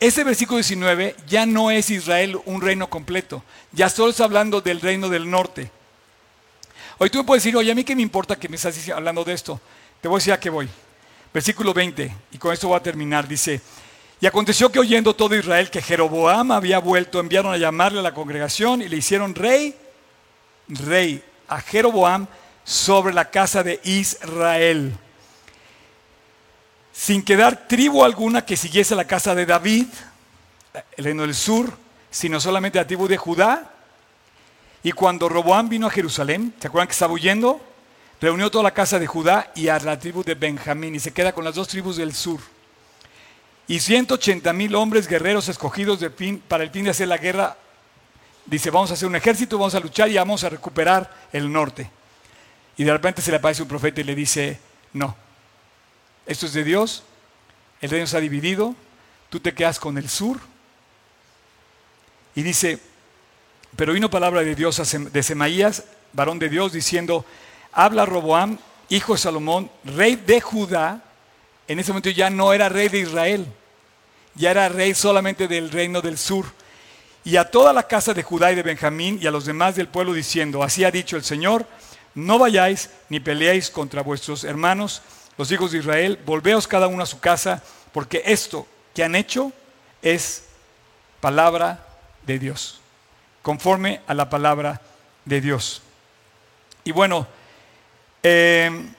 Ese 0.00 0.24
versículo 0.24 0.56
19 0.56 1.14
ya 1.28 1.46
no 1.46 1.70
es 1.70 1.88
Israel 1.88 2.36
un 2.46 2.60
reino 2.60 2.90
completo, 2.90 3.44
ya 3.70 3.88
solo 3.88 4.10
está 4.10 4.24
hablando 4.24 4.60
del 4.60 4.80
reino 4.80 5.08
del 5.08 5.30
norte. 5.30 5.70
Hoy 6.98 7.10
tú 7.10 7.18
me 7.18 7.24
puedes 7.24 7.44
decir, 7.44 7.56
oye, 7.56 7.70
a 7.70 7.76
mí 7.76 7.84
qué 7.84 7.94
me 7.94 8.02
importa 8.02 8.34
que 8.34 8.48
me 8.48 8.56
estás 8.56 8.88
hablando 8.88 9.22
de 9.22 9.34
esto. 9.34 9.60
Te 10.00 10.08
voy 10.08 10.16
a 10.16 10.18
decir 10.18 10.32
a 10.32 10.40
qué 10.40 10.50
voy. 10.50 10.68
Versículo 11.32 11.72
20, 11.72 12.12
y 12.32 12.38
con 12.38 12.52
esto 12.52 12.66
voy 12.66 12.76
a 12.76 12.82
terminar, 12.82 13.28
dice, 13.28 13.60
y 14.20 14.26
aconteció 14.26 14.72
que 14.72 14.80
oyendo 14.80 15.14
todo 15.14 15.36
Israel 15.36 15.70
que 15.70 15.80
Jeroboam 15.80 16.50
había 16.50 16.80
vuelto, 16.80 17.20
enviaron 17.20 17.52
a 17.52 17.56
llamarle 17.56 18.00
a 18.00 18.02
la 18.02 18.14
congregación 18.14 18.82
y 18.82 18.88
le 18.88 18.96
hicieron 18.96 19.36
rey, 19.36 19.76
rey 20.66 21.22
a 21.46 21.60
Jeroboam 21.60 22.26
sobre 22.64 23.14
la 23.14 23.30
casa 23.30 23.62
de 23.62 23.80
Israel 23.84 24.98
sin 26.98 27.22
quedar 27.22 27.68
tribu 27.68 28.02
alguna 28.02 28.44
que 28.44 28.56
siguiese 28.56 28.96
la 28.96 29.04
casa 29.04 29.32
de 29.32 29.46
David, 29.46 29.86
el 30.96 31.04
reino 31.04 31.22
del 31.22 31.34
sur, 31.36 31.72
sino 32.10 32.40
solamente 32.40 32.76
la 32.76 32.88
tribu 32.88 33.06
de 33.06 33.16
Judá. 33.16 33.70
Y 34.82 34.90
cuando 34.90 35.28
Roboam 35.28 35.68
vino 35.68 35.86
a 35.86 35.90
Jerusalén, 35.90 36.52
¿se 36.60 36.66
acuerdan 36.66 36.88
que 36.88 36.92
estaba 36.94 37.12
huyendo? 37.12 37.60
Reunió 38.20 38.50
toda 38.50 38.64
la 38.64 38.72
casa 38.72 38.98
de 38.98 39.06
Judá 39.06 39.52
y 39.54 39.68
a 39.68 39.78
la 39.78 39.96
tribu 39.96 40.24
de 40.24 40.34
Benjamín 40.34 40.96
y 40.96 40.98
se 40.98 41.12
queda 41.12 41.30
con 41.30 41.44
las 41.44 41.54
dos 41.54 41.68
tribus 41.68 41.98
del 41.98 42.12
sur. 42.16 42.40
Y 43.68 43.78
180 43.78 44.52
mil 44.52 44.74
hombres 44.74 45.06
guerreros 45.06 45.48
escogidos 45.48 46.00
de 46.00 46.10
para 46.48 46.64
el 46.64 46.70
fin 46.70 46.82
de 46.82 46.90
hacer 46.90 47.06
la 47.06 47.18
guerra. 47.18 47.56
Dice, 48.44 48.70
vamos 48.70 48.90
a 48.90 48.94
hacer 48.94 49.06
un 49.06 49.14
ejército, 49.14 49.56
vamos 49.56 49.76
a 49.76 49.80
luchar 49.80 50.08
y 50.10 50.16
vamos 50.16 50.42
a 50.42 50.48
recuperar 50.48 51.28
el 51.32 51.52
norte. 51.52 51.88
Y 52.76 52.82
de 52.82 52.92
repente 52.92 53.22
se 53.22 53.30
le 53.30 53.36
aparece 53.36 53.62
un 53.62 53.68
profeta 53.68 54.00
y 54.00 54.04
le 54.04 54.16
dice, 54.16 54.58
no, 54.94 55.27
esto 56.28 56.46
es 56.46 56.52
de 56.52 56.62
Dios, 56.62 57.02
el 57.80 57.90
reino 57.90 58.06
se 58.06 58.16
ha 58.16 58.20
dividido, 58.20 58.74
tú 59.30 59.40
te 59.40 59.54
quedas 59.54 59.80
con 59.80 59.96
el 59.98 60.08
sur. 60.08 60.38
Y 62.34 62.42
dice, 62.42 62.78
pero 63.76 63.94
vino 63.94 64.10
palabra 64.10 64.42
de 64.42 64.54
Dios 64.54 64.80
de 64.92 65.22
Semaías, 65.22 65.84
varón 66.12 66.38
de 66.38 66.50
Dios, 66.50 66.72
diciendo, 66.72 67.24
habla 67.72 68.04
Roboam, 68.04 68.58
hijo 68.90 69.14
de 69.14 69.18
Salomón, 69.18 69.70
rey 69.84 70.16
de 70.16 70.40
Judá, 70.40 71.02
en 71.66 71.78
ese 71.78 71.92
momento 71.92 72.10
ya 72.10 72.28
no 72.28 72.52
era 72.52 72.68
rey 72.68 72.88
de 72.88 73.00
Israel, 73.00 73.46
ya 74.34 74.50
era 74.50 74.68
rey 74.68 74.94
solamente 74.94 75.48
del 75.48 75.70
reino 75.70 76.02
del 76.02 76.18
sur. 76.18 76.46
Y 77.24 77.36
a 77.36 77.50
toda 77.50 77.72
la 77.72 77.84
casa 77.84 78.12
de 78.14 78.22
Judá 78.22 78.52
y 78.52 78.54
de 78.54 78.62
Benjamín 78.62 79.18
y 79.20 79.26
a 79.26 79.30
los 79.30 79.46
demás 79.46 79.76
del 79.76 79.88
pueblo 79.88 80.12
diciendo, 80.12 80.62
así 80.62 80.84
ha 80.84 80.90
dicho 80.90 81.16
el 81.16 81.24
Señor, 81.24 81.66
no 82.14 82.38
vayáis 82.38 82.90
ni 83.08 83.20
peleéis 83.20 83.70
contra 83.70 84.02
vuestros 84.02 84.44
hermanos, 84.44 85.02
los 85.38 85.50
hijos 85.52 85.70
de 85.70 85.78
Israel, 85.78 86.18
volveos 86.26 86.66
cada 86.66 86.88
uno 86.88 87.02
a 87.02 87.06
su 87.06 87.20
casa, 87.20 87.62
porque 87.92 88.22
esto 88.26 88.66
que 88.92 89.04
han 89.04 89.14
hecho 89.14 89.52
es 90.02 90.44
palabra 91.20 91.86
de 92.26 92.38
Dios, 92.38 92.80
conforme 93.40 94.02
a 94.06 94.14
la 94.14 94.28
palabra 94.28 94.80
de 95.24 95.40
Dios. 95.40 95.80
Y 96.82 96.90
bueno, 96.90 97.26
em, 98.22 98.92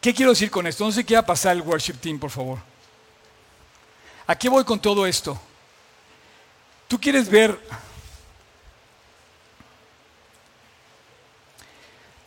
¿qué 0.00 0.14
quiero 0.14 0.32
decir 0.32 0.50
con 0.50 0.66
esto? 0.66 0.84
No 0.84 0.92
sé 0.92 1.04
qué 1.04 1.14
va 1.14 1.20
a 1.20 1.26
pasar 1.26 1.56
el 1.56 1.62
worship 1.62 1.94
team, 1.94 2.18
por 2.18 2.30
favor. 2.30 2.58
¿A 4.26 4.36
qué 4.36 4.48
voy 4.48 4.64
con 4.64 4.78
todo 4.78 5.06
esto? 5.06 5.40
Tú 6.86 7.00
quieres 7.00 7.28
ver 7.28 7.58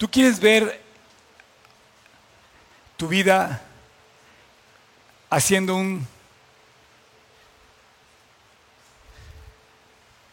Tú 0.04 0.12
quieres 0.12 0.38
ver 0.38 0.83
tu 3.04 3.10
vida 3.10 3.62
haciendo 5.30 5.76
un 5.76 6.08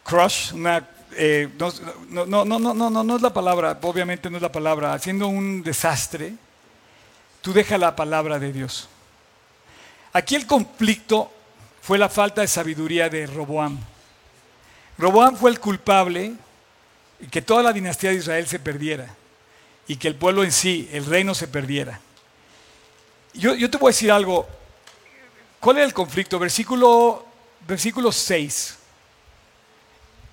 crush, 0.05 0.53
una, 0.53 0.87
eh, 1.17 1.49
no, 1.59 2.25
no, 2.25 2.45
no, 2.45 2.59
no, 2.59 2.89
no, 2.89 3.03
no 3.03 3.15
es 3.17 3.21
la 3.21 3.33
palabra, 3.33 3.77
obviamente 3.81 4.29
no 4.29 4.37
es 4.37 4.41
la 4.41 4.53
palabra, 4.53 4.93
haciendo 4.93 5.27
un 5.27 5.61
desastre, 5.63 6.33
tú 7.41 7.51
deja 7.51 7.77
la 7.77 7.93
palabra 7.93 8.39
de 8.39 8.53
Dios. 8.53 8.87
Aquí 10.13 10.35
el 10.35 10.47
conflicto 10.47 11.29
fue 11.81 11.97
la 11.97 12.07
falta 12.07 12.39
de 12.39 12.47
sabiduría 12.47 13.09
de 13.09 13.27
Roboam. 13.27 13.77
Roboam 14.97 15.35
fue 15.35 15.51
el 15.51 15.59
culpable 15.59 16.35
que 17.29 17.41
toda 17.41 17.63
la 17.63 17.73
dinastía 17.73 18.11
de 18.11 18.15
Israel 18.15 18.47
se 18.47 18.59
perdiera 18.59 19.13
y 19.89 19.97
que 19.97 20.07
el 20.07 20.15
pueblo 20.15 20.45
en 20.45 20.53
sí, 20.53 20.89
el 20.93 21.05
reino 21.05 21.35
se 21.35 21.49
perdiera. 21.49 21.99
Yo, 23.33 23.69
te 23.69 23.77
voy 23.77 23.89
a 23.89 23.93
decir 23.93 24.11
algo. 24.11 24.47
¿Cuál 25.59 25.77
era 25.77 25.85
el 25.85 25.93
conflicto? 25.93 26.37
Versículo, 26.37 27.25
versículo 27.67 28.11
6. 28.11 28.77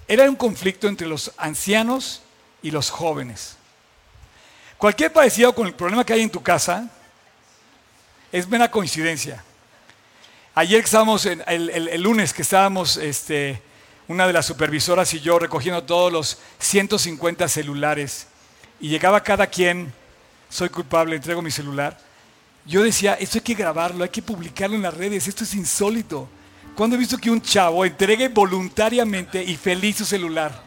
Era 0.09 0.25
un 0.25 0.37
conflicto 0.37 0.89
entre 0.89 1.07
los 1.07 1.33
ancianos 1.37 2.23
y 2.63 2.71
los 2.71 2.91
jóvenes. 2.91 3.57
Cualquier 4.79 5.13
parecido 5.13 5.55
con 5.55 5.67
el 5.67 5.75
problema 5.75 6.05
que 6.05 6.13
hay 6.13 6.23
en 6.23 6.31
tu 6.31 6.43
casa 6.43 6.89
es 8.33 8.49
mera 8.49 8.71
coincidencia. 8.71 9.45
Ayer 10.55 10.83
estábamos, 10.83 11.25
el, 11.27 11.43
el, 11.47 12.03
lunes 12.03 12.33
que 12.33 12.43
estábamos, 12.43 12.97
este, 12.97 13.63
una 14.09 14.27
de 14.27 14.33
las 14.33 14.47
supervisoras 14.47 15.13
y 15.15 15.21
yo 15.21 15.39
recogiendo 15.39 15.85
todos 15.85 16.13
los 16.13 16.39
150 16.59 17.47
celulares 17.49 18.27
y 18.81 18.89
llegaba 18.89 19.23
cada 19.23 19.47
quien, 19.47 19.93
soy 20.49 20.69
culpable, 20.69 21.17
entrego 21.17 21.43
mi 21.43 21.51
celular. 21.51 22.08
Yo 22.69 22.83
decía, 22.83 23.15
esto 23.15 23.39
hay 23.39 23.43
que 23.43 23.55
grabarlo, 23.55 24.05
hay 24.05 24.11
que 24.11 24.21
publicarlo 24.21 24.77
en 24.77 24.83
las 24.83 24.93
redes, 24.93 25.27
esto 25.27 25.43
es 25.43 25.55
insólito. 25.55 26.29
¿Cuándo 26.77 26.97
he 26.97 26.99
visto 26.99 27.17
que 27.17 27.31
un 27.31 27.41
chavo 27.41 27.83
entregue 27.83 28.29
voluntariamente 28.29 29.43
y 29.43 29.57
feliz 29.57 29.97
su 29.97 30.05
celular? 30.05 30.63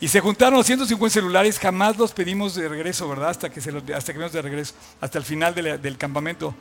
Y 0.00 0.08
se 0.08 0.18
juntaron 0.18 0.58
los 0.58 0.66
150 0.66 1.14
celulares, 1.14 1.60
jamás 1.60 1.96
los 1.96 2.10
pedimos 2.10 2.56
de 2.56 2.68
regreso, 2.68 3.08
¿verdad? 3.08 3.30
Hasta 3.30 3.48
que, 3.48 3.60
se 3.60 3.70
hasta 3.94 4.12
que 4.12 4.18
de 4.18 4.42
regreso, 4.42 4.74
hasta 5.00 5.18
el 5.18 5.24
final 5.24 5.54
del 5.54 5.96
campamento. 5.98 6.52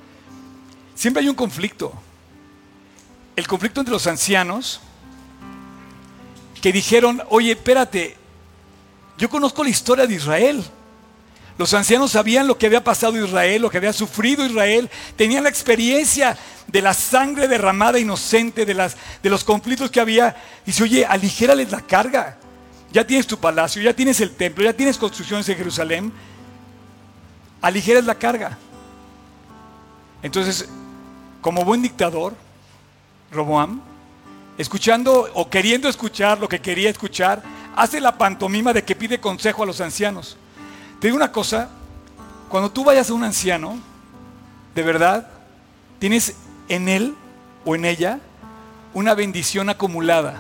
Siempre 0.93 1.23
hay 1.23 1.29
un 1.29 1.35
conflicto. 1.35 1.91
El 3.35 3.47
conflicto 3.47 3.81
entre 3.81 3.91
los 3.91 4.05
ancianos 4.05 4.81
que 6.61 6.71
dijeron, 6.71 7.23
oye, 7.29 7.53
espérate, 7.53 8.15
yo 9.17 9.29
conozco 9.29 9.63
la 9.63 9.71
historia 9.71 10.05
de 10.05 10.13
Israel. 10.13 10.63
Los 11.57 11.73
ancianos 11.73 12.11
sabían 12.11 12.47
lo 12.47 12.57
que 12.57 12.65
había 12.65 12.83
pasado 12.83 13.23
Israel, 13.23 13.61
lo 13.61 13.69
que 13.69 13.77
había 13.77 13.93
sufrido 13.93 14.45
Israel, 14.45 14.89
tenían 15.15 15.43
la 15.43 15.49
experiencia 15.49 16.35
de 16.67 16.81
la 16.81 16.93
sangre 16.93 17.47
derramada 17.47 17.99
inocente, 17.99 18.65
de, 18.65 19.29
los 19.29 19.43
conflictos 19.43 19.91
que 19.91 19.99
había. 19.99 20.35
Dice, 20.65 20.83
oye, 20.83 21.05
aligérales 21.05 21.71
la 21.71 21.81
carga. 21.81 22.37
Ya 22.91 23.05
tienes 23.05 23.27
tu 23.27 23.37
palacio, 23.37 23.81
ya 23.81 23.93
tienes 23.93 24.19
el 24.19 24.31
templo, 24.31 24.63
ya 24.63 24.73
tienes 24.73 24.97
construcciones 24.97 25.47
en 25.49 25.57
Jerusalén. 25.57 26.13
Aligeras 27.61 28.05
la 28.05 28.15
carga. 28.15 28.57
Entonces, 30.23 30.67
como 31.41 31.63
buen 31.63 31.81
dictador, 31.81 32.33
Roboam, 33.31 33.81
escuchando 34.57 35.29
o 35.33 35.49
queriendo 35.49 35.87
escuchar 35.87 36.39
lo 36.39 36.47
que 36.49 36.61
quería 36.61 36.89
escuchar, 36.89 37.43
hace 37.75 38.01
la 38.01 38.17
pantomima 38.17 38.73
de 38.73 38.83
que 38.83 38.95
pide 38.95 39.19
consejo 39.19 39.63
a 39.63 39.65
los 39.65 39.81
ancianos. 39.81 40.37
Te 41.03 41.07
digo 41.09 41.17
una 41.17 41.33
cosa, 41.33 41.67
cuando 42.47 42.71
tú 42.71 42.85
vayas 42.85 43.09
a 43.09 43.13
un 43.13 43.25
anciano, 43.25 43.77
de 44.73 44.83
verdad, 44.83 45.27
tienes 45.99 46.33
en 46.69 46.87
él 46.87 47.13
o 47.65 47.75
en 47.75 47.83
ella 47.83 48.21
una 48.93 49.13
bendición 49.13 49.69
acumulada, 49.69 50.39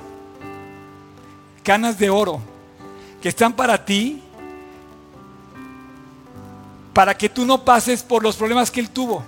canas 1.63 1.99
de 1.99 2.09
oro, 2.09 2.39
que 3.21 3.27
están 3.27 3.51
para 3.51 3.83
ti, 3.83 4.23
para 6.93 7.17
que 7.17 7.27
tú 7.27 7.45
no 7.45 7.65
pases 7.65 8.01
por 8.01 8.23
los 8.23 8.37
problemas 8.37 8.71
que 8.71 8.79
él 8.79 8.89
tuvo. 8.89 9.21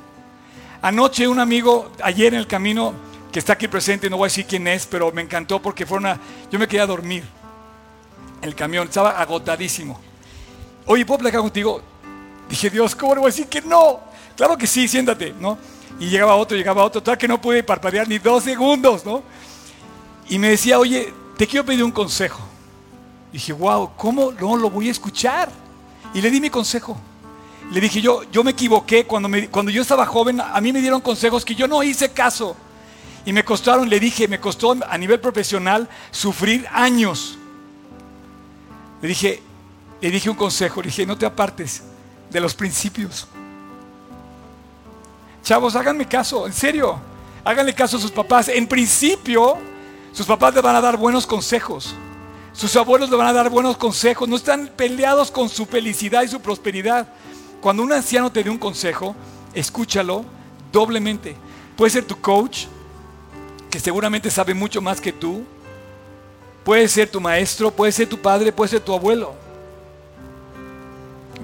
Anoche 0.81 1.27
un 1.27 1.41
amigo, 1.41 1.91
ayer 2.01 2.33
en 2.33 2.39
el 2.39 2.47
camino, 2.47 2.93
que 3.33 3.39
está 3.39 3.51
aquí 3.51 3.67
presente, 3.67 4.09
no 4.09 4.15
voy 4.15 4.27
a 4.27 4.31
decir 4.31 4.45
quién 4.45 4.69
es, 4.69 4.85
pero 4.85 5.11
me 5.11 5.23
encantó 5.23 5.61
porque 5.61 5.85
fue 5.85 5.97
una, 5.97 6.17
yo 6.49 6.57
me 6.57 6.65
quería 6.65 6.87
dormir 6.87 7.25
el 8.41 8.55
camión, 8.55 8.87
estaba 8.87 9.19
agotadísimo. 9.19 9.99
Oye, 10.87 11.05
¿puedo 11.05 11.19
platicar 11.19 11.41
contigo? 11.41 11.81
Dije, 12.47 12.69
Dios, 12.69 12.95
¿cómo 12.95 13.15
le 13.15 13.19
voy 13.21 13.29
a 13.29 13.31
decir 13.31 13.47
que 13.47 13.61
no? 13.61 13.99
Claro 14.35 14.57
que 14.57 14.67
sí, 14.67 14.87
siéntate, 14.87 15.33
¿no? 15.39 15.57
Y 15.99 16.09
llegaba 16.09 16.35
otro, 16.35 16.55
llegaba 16.55 16.83
otro, 16.83 17.01
total 17.01 17.17
que 17.17 17.27
no 17.27 17.41
pude 17.41 17.63
parpadear 17.63 18.07
ni 18.07 18.19
dos 18.19 18.43
segundos, 18.43 19.05
¿no? 19.05 19.23
Y 20.29 20.37
me 20.37 20.49
decía, 20.49 20.77
oye, 20.77 21.11
te 21.37 21.47
quiero 21.47 21.65
pedir 21.65 21.83
un 21.83 21.91
consejo. 21.91 22.41
dije, 23.31 23.51
wow, 23.51 23.91
¿cómo 23.97 24.31
no 24.31 24.55
lo 24.57 24.69
voy 24.69 24.89
a 24.89 24.91
escuchar? 24.91 25.49
Y 26.13 26.21
le 26.21 26.29
di 26.29 26.39
mi 26.39 26.49
consejo. 26.49 26.97
Le 27.71 27.81
dije, 27.81 27.99
yo, 27.99 28.23
yo 28.31 28.43
me 28.43 28.51
equivoqué 28.51 29.05
cuando, 29.05 29.27
me, 29.27 29.49
cuando 29.49 29.71
yo 29.71 29.81
estaba 29.81 30.05
joven, 30.05 30.39
a 30.39 30.61
mí 30.61 30.71
me 30.71 30.81
dieron 30.81 31.01
consejos 31.01 31.43
que 31.43 31.55
yo 31.55 31.67
no 31.67 31.81
hice 31.81 32.11
caso. 32.11 32.55
Y 33.25 33.33
me 33.33 33.43
costaron, 33.43 33.89
le 33.89 33.99
dije, 33.99 34.27
me 34.27 34.39
costó 34.39 34.77
a 34.87 34.97
nivel 34.99 35.19
profesional 35.19 35.89
sufrir 36.11 36.67
años 36.71 37.39
le 39.05 39.09
dije, 39.09 39.41
le 40.05 40.11
dije 40.11 40.29
un 40.29 40.35
consejo, 40.35 40.83
le 40.83 40.89
dije, 40.89 41.03
no 41.03 41.17
te 41.17 41.25
apartes 41.25 41.81
de 42.29 42.39
los 42.39 42.53
principios. 42.53 43.27
Chavos, 45.41 45.75
háganme 45.75 46.07
caso, 46.07 46.45
en 46.45 46.53
serio, 46.53 46.99
háganle 47.43 47.73
caso 47.73 47.97
a 47.97 47.99
sus 47.99 48.11
papás. 48.11 48.47
En 48.49 48.67
principio, 48.67 49.57
sus 50.13 50.27
papás 50.27 50.53
le 50.53 50.61
van 50.61 50.75
a 50.75 50.81
dar 50.81 50.95
buenos 50.95 51.25
consejos. 51.25 51.95
Sus 52.53 52.75
abuelos 52.75 53.09
le 53.09 53.17
van 53.17 53.25
a 53.25 53.33
dar 53.33 53.49
buenos 53.49 53.77
consejos. 53.77 54.29
No 54.29 54.35
están 54.35 54.69
peleados 54.77 55.31
con 55.31 55.49
su 55.49 55.65
felicidad 55.65 56.21
y 56.21 56.27
su 56.27 56.39
prosperidad. 56.39 57.07
Cuando 57.59 57.81
un 57.81 57.91
anciano 57.91 58.31
te 58.31 58.43
dé 58.43 58.51
un 58.51 58.59
consejo, 58.59 59.15
escúchalo 59.55 60.23
doblemente. 60.71 61.35
Puede 61.75 61.89
ser 61.89 62.05
tu 62.05 62.21
coach, 62.21 62.65
que 63.71 63.79
seguramente 63.79 64.29
sabe 64.29 64.53
mucho 64.53 64.83
más 64.83 65.01
que 65.01 65.11
tú. 65.11 65.43
Puede 66.63 66.87
ser 66.89 67.09
tu 67.09 67.19
maestro, 67.19 67.71
puede 67.71 67.91
ser 67.91 68.07
tu 68.07 68.19
padre, 68.19 68.51
puede 68.51 68.69
ser 68.69 68.81
tu 68.81 68.93
abuelo. 68.93 69.44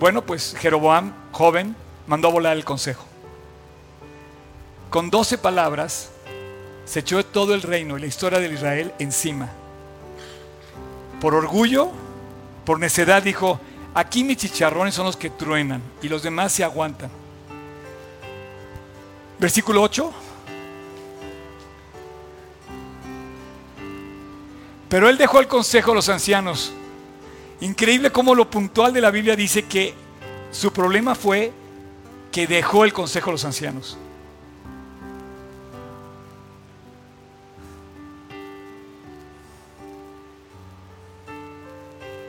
Bueno, 0.01 0.23
pues 0.23 0.55
Jeroboam, 0.57 1.13
joven, 1.31 1.75
mandó 2.07 2.29
a 2.29 2.31
volar 2.31 2.57
el 2.57 2.65
consejo. 2.65 3.05
Con 4.89 5.11
doce 5.11 5.37
palabras 5.37 6.09
se 6.85 7.01
echó 7.01 7.23
todo 7.23 7.53
el 7.53 7.61
reino 7.61 7.95
y 7.95 8.01
la 8.01 8.07
historia 8.07 8.39
de 8.39 8.51
Israel 8.51 8.95
encima. 8.97 9.51
Por 11.21 11.35
orgullo, 11.35 11.91
por 12.65 12.79
necedad 12.79 13.21
dijo, 13.21 13.59
aquí 13.93 14.23
mis 14.23 14.37
chicharrones 14.37 14.95
son 14.95 15.05
los 15.05 15.15
que 15.15 15.29
truenan 15.29 15.83
y 16.01 16.09
los 16.09 16.23
demás 16.23 16.51
se 16.51 16.63
aguantan. 16.63 17.11
Versículo 19.37 19.83
8. 19.83 20.11
Pero 24.89 25.07
él 25.07 25.19
dejó 25.19 25.39
el 25.39 25.47
consejo 25.47 25.91
a 25.91 25.95
los 25.95 26.09
ancianos. 26.09 26.73
Increíble 27.61 28.11
cómo 28.11 28.33
lo 28.33 28.49
puntual 28.49 28.91
de 28.91 29.01
la 29.01 29.11
Biblia 29.11 29.35
dice 29.35 29.65
que 29.65 29.93
su 30.51 30.73
problema 30.73 31.13
fue 31.13 31.53
que 32.31 32.47
dejó 32.47 32.83
el 32.85 32.91
consejo 32.91 33.29
a 33.29 33.33
los 33.33 33.45
ancianos. 33.45 33.97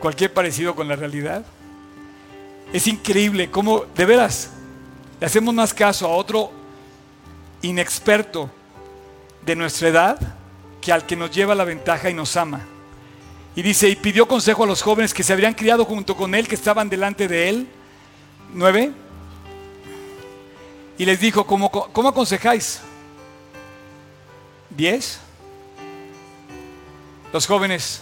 Cualquier 0.01 0.35
parecido 0.35 0.74
con 0.74 0.87
la 0.87 0.97
realidad. 0.97 1.47
Es 2.72 2.87
increíble 2.87 3.51
cómo, 3.51 3.87
de 3.95 4.05
veras, 4.05 4.51
le 5.18 5.26
hacemos 5.26 5.55
más 5.55 5.72
caso 5.72 6.07
a 6.07 6.11
otro 6.11 6.51
inexperto 7.62 8.51
de 9.47 9.57
nuestra 9.57 9.89
edad 9.89 10.37
que 10.80 10.93
al 10.93 11.07
que 11.07 11.16
nos 11.16 11.30
lleva 11.30 11.55
la 11.55 11.64
ventaja 11.64 12.11
y 12.11 12.14
nos 12.14 12.37
ama. 12.37 12.66
Y 13.55 13.63
dice, 13.63 13.89
y 13.89 13.97
pidió 13.97 14.27
consejo 14.27 14.65
a 14.65 14.67
los 14.67 14.83
jóvenes 14.83 15.13
que 15.13 15.23
se 15.23 15.33
habrían 15.33 15.55
criado 15.55 15.85
junto 15.85 16.17
con 16.17 16.35
él, 16.35 16.49
que 16.49 16.55
estaban 16.55 16.89
delante 16.89 17.29
de 17.29 17.49
él. 17.49 17.69
Nueve. 18.55 18.93
Y 20.97 21.05
les 21.05 21.21
dijo, 21.21 21.47
¿cómo, 21.47 21.71
cómo 21.71 22.09
aconsejáis? 22.09 22.81
Diez. 24.71 25.21
Los 27.33 27.47
jóvenes 27.47 28.01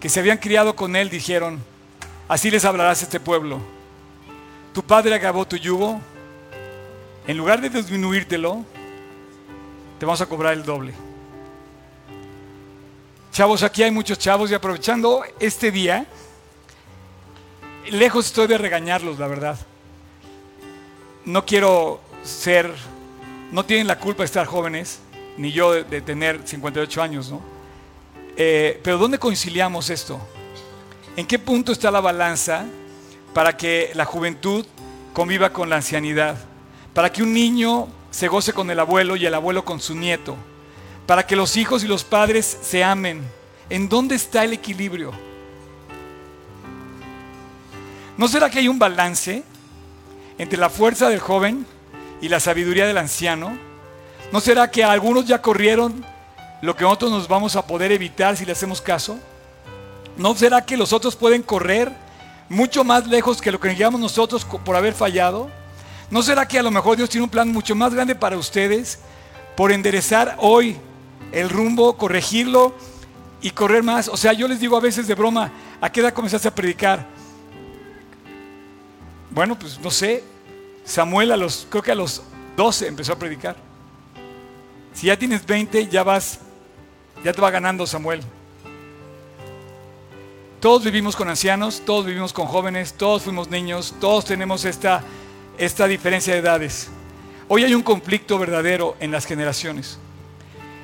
que 0.00 0.08
se 0.08 0.20
habían 0.20 0.38
criado 0.38 0.76
con 0.76 0.96
él 0.96 1.10
dijeron, 1.10 1.62
así 2.28 2.50
les 2.50 2.64
hablarás 2.64 3.02
a 3.02 3.04
este 3.04 3.20
pueblo. 3.20 3.60
Tu 4.72 4.82
padre 4.82 5.14
acabó 5.14 5.46
tu 5.46 5.56
yugo, 5.56 6.00
en 7.26 7.36
lugar 7.36 7.60
de 7.60 7.68
disminuírtelo, 7.68 8.64
te 9.98 10.06
vamos 10.06 10.20
a 10.20 10.26
cobrar 10.26 10.54
el 10.54 10.64
doble. 10.64 10.94
Chavos, 13.38 13.62
aquí 13.62 13.84
hay 13.84 13.92
muchos 13.92 14.18
chavos 14.18 14.50
y 14.50 14.54
aprovechando 14.54 15.22
este 15.38 15.70
día, 15.70 16.04
lejos 17.88 18.26
estoy 18.26 18.48
de 18.48 18.58
regañarlos, 18.58 19.16
la 19.20 19.28
verdad. 19.28 19.56
No 21.24 21.46
quiero 21.46 22.00
ser, 22.24 22.68
no 23.52 23.64
tienen 23.64 23.86
la 23.86 24.00
culpa 24.00 24.24
de 24.24 24.26
estar 24.26 24.44
jóvenes, 24.44 24.98
ni 25.36 25.52
yo 25.52 25.72
de, 25.72 26.00
tener 26.00 26.40
58 26.44 27.00
años, 27.00 27.30
¿no? 27.30 27.40
Eh, 28.36 28.80
pero 28.82 28.98
¿dónde 28.98 29.20
conciliamos 29.20 29.88
esto? 29.88 30.18
¿En 31.14 31.24
qué 31.24 31.38
punto 31.38 31.70
está 31.70 31.92
la 31.92 32.00
balanza 32.00 32.64
para 33.34 33.56
que 33.56 33.92
la 33.94 34.04
juventud 34.04 34.66
conviva 35.12 35.52
con 35.52 35.70
la 35.70 35.76
ancianidad? 35.76 36.36
Para 36.92 37.12
que 37.12 37.22
un 37.22 37.32
niño 37.32 37.86
se 38.10 38.26
goce 38.26 38.52
con 38.52 38.68
el 38.68 38.80
abuelo 38.80 39.14
y 39.14 39.26
el 39.26 39.34
abuelo 39.34 39.64
con 39.64 39.78
su 39.78 39.94
nieto? 39.94 40.36
Para 41.08 41.26
que 41.26 41.36
los 41.36 41.56
hijos 41.56 41.82
y 41.82 41.86
los 41.88 42.04
padres 42.04 42.58
se 42.60 42.84
amen. 42.84 43.22
¿En 43.70 43.88
dónde 43.88 44.14
está 44.14 44.44
el 44.44 44.52
equilibrio? 44.52 45.14
¿No 48.18 48.28
será 48.28 48.50
que 48.50 48.58
hay 48.58 48.68
un 48.68 48.78
balance 48.78 49.42
entre 50.36 50.58
la 50.58 50.68
fuerza 50.68 51.08
del 51.08 51.18
joven 51.18 51.64
y 52.20 52.28
la 52.28 52.40
sabiduría 52.40 52.86
del 52.86 52.98
anciano? 52.98 53.56
¿No 54.32 54.40
será 54.40 54.70
que 54.70 54.84
algunos 54.84 55.24
ya 55.24 55.40
corrieron 55.40 56.04
lo 56.60 56.76
que 56.76 56.84
nosotros 56.84 57.10
nos 57.10 57.26
vamos 57.26 57.56
a 57.56 57.66
poder 57.66 57.90
evitar 57.90 58.36
si 58.36 58.44
le 58.44 58.52
hacemos 58.52 58.82
caso? 58.82 59.18
¿No 60.18 60.34
será 60.34 60.66
que 60.66 60.76
los 60.76 60.92
otros 60.92 61.16
pueden 61.16 61.42
correr 61.42 61.90
mucho 62.50 62.84
más 62.84 63.06
lejos 63.06 63.40
que 63.40 63.50
lo 63.50 63.58
que 63.58 63.70
llegamos 63.70 63.98
nosotros 63.98 64.44
por 64.44 64.76
haber 64.76 64.92
fallado? 64.92 65.48
¿No 66.10 66.22
será 66.22 66.46
que 66.46 66.58
a 66.58 66.62
lo 66.62 66.70
mejor 66.70 66.98
Dios 66.98 67.08
tiene 67.08 67.24
un 67.24 67.30
plan 67.30 67.50
mucho 67.50 67.74
más 67.74 67.94
grande 67.94 68.14
para 68.14 68.36
ustedes 68.36 68.98
por 69.56 69.72
enderezar 69.72 70.36
hoy 70.40 70.78
el 71.32 71.50
rumbo, 71.50 71.96
corregirlo 71.96 72.74
y 73.40 73.50
correr 73.50 73.82
más? 73.82 74.08
O 74.08 74.16
sea, 74.16 74.32
yo 74.32 74.48
les 74.48 74.60
digo 74.60 74.76
a 74.76 74.80
veces 74.80 75.06
de 75.06 75.14
broma, 75.14 75.50
¿a 75.80 75.90
qué 75.90 76.00
edad 76.00 76.12
comenzaste 76.12 76.48
a 76.48 76.54
predicar? 76.54 77.06
Bueno, 79.30 79.58
pues 79.58 79.78
no 79.80 79.90
sé, 79.90 80.24
Samuel 80.84 81.32
a 81.32 81.36
los, 81.36 81.66
creo 81.70 81.82
que 81.82 81.92
a 81.92 81.94
los 81.94 82.22
12 82.56 82.86
empezó 82.86 83.12
a 83.12 83.18
predicar. 83.18 83.56
Si 84.92 85.06
ya 85.06 85.18
tienes 85.18 85.46
20, 85.46 85.86
ya 85.88 86.02
vas 86.02 86.40
ya 87.24 87.32
te 87.32 87.40
va 87.40 87.50
ganando 87.50 87.86
Samuel. 87.86 88.20
Todos 90.60 90.84
vivimos 90.84 91.14
con 91.14 91.28
ancianos, 91.28 91.82
todos 91.84 92.06
vivimos 92.06 92.32
con 92.32 92.46
jóvenes, 92.46 92.94
todos 92.94 93.22
fuimos 93.22 93.48
niños, 93.48 93.94
todos 94.00 94.24
tenemos 94.24 94.64
esta, 94.64 95.02
esta 95.56 95.86
diferencia 95.86 96.32
de 96.32 96.40
edades. 96.40 96.88
Hoy 97.46 97.64
hay 97.64 97.74
un 97.74 97.82
conflicto 97.82 98.38
verdadero 98.38 98.96
en 99.00 99.10
las 99.10 99.24
generaciones. 99.24 99.98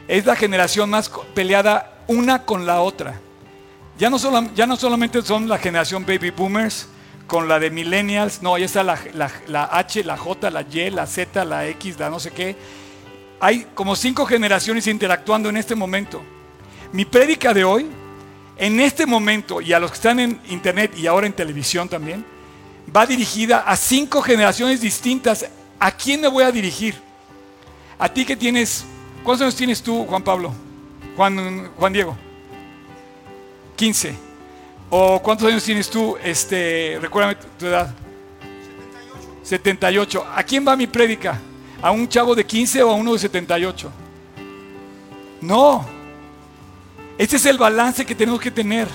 Es 0.09 0.27
la 0.27 0.37
generación 0.37 0.91
más 0.91 1.11
peleada 1.35 1.99
una 2.07 2.45
con 2.45 2.67
la 2.67 2.81
otra. 2.81 3.21
Ya 3.99 4.11
no, 4.11 4.19
ya 4.55 4.67
no 4.67 4.77
solamente 4.77 5.23
son 5.23 5.49
la 5.49 5.59
generación 5.59 6.05
baby 6.05 6.31
boomers 6.31 6.89
con 7.27 7.49
la 7.49 7.59
de 7.59 7.71
millennials, 7.71 8.43
no, 8.43 8.59
ya 8.59 8.67
está 8.67 8.83
la, 8.83 8.99
la 9.47 9.65
H, 9.65 10.05
la 10.05 10.17
J, 10.17 10.51
la 10.51 10.63
Y, 10.63 10.91
la 10.91 11.07
Z, 11.07 11.45
la 11.45 11.67
X, 11.69 11.99
la 11.99 12.11
no 12.11 12.21
sé 12.21 12.31
qué 12.33 12.57
hay 13.45 13.67
como 13.75 13.95
cinco 13.95 14.25
generaciones 14.25 14.87
interactuando 14.87 15.51
en 15.51 15.59
este 15.59 15.75
momento. 15.75 16.23
Mi 16.93 17.05
prédica 17.05 17.53
de 17.53 17.63
hoy, 17.63 17.87
en 18.57 18.81
este 18.81 19.05
momento, 19.05 19.61
y 19.61 19.75
a 19.75 19.79
los 19.79 19.91
que 19.91 19.97
están 19.97 20.19
en 20.19 20.41
internet 20.49 20.93
y 20.97 21.07
ahora 21.07 21.27
en 21.27 21.35
televisión 21.35 21.87
también, 21.87 22.25
va 22.95 23.05
dirigida 23.05 23.59
a 23.59 23.77
cinco 23.77 24.23
generaciones 24.23 24.81
distintas. 24.81 25.47
¿A 25.79 25.93
quién 25.93 26.23
me 26.23 26.29
voy 26.29 26.45
a 26.45 26.51
dirigir? 26.51 26.95
A 27.99 28.09
ti 28.09 28.25
que 28.25 28.35
tienes, 28.35 28.87
¿cuántos 29.25 29.43
años 29.43 29.57
tienes 29.57 29.83
tú, 29.83 30.05
Juan 30.07 30.23
Pablo? 30.23 30.55
Juan, 31.17 31.71
Juan 31.77 31.93
Diego. 31.93 32.17
15. 33.77 34.15
¿O 34.91 35.21
cuántos 35.21 35.49
años 35.49 35.65
tienes 35.65 35.91
tú? 35.91 36.17
Este, 36.23 36.99
recuérdame 37.01 37.37
tu 37.59 37.67
edad. 37.67 37.93
78. 39.43 39.43
78. 39.43 40.27
¿A 40.33 40.43
quién 40.45 40.65
va 40.67 40.77
mi 40.77 40.87
prédica? 40.87 41.41
a 41.85 41.91
un 41.91 42.09
chavo 42.09 42.35
de 42.35 42.47
15 42.47 42.83
o 42.83 42.91
a 42.91 42.95
uno 42.95 43.13
de 43.13 43.19
78. 43.19 43.93
No. 45.43 45.85
Este 47.19 47.37
es 47.37 47.45
el 47.45 47.59
balance 47.59 48.07
que 48.07 48.15
tenemos 48.15 48.41
que 48.41 48.51
tener. 48.51 48.89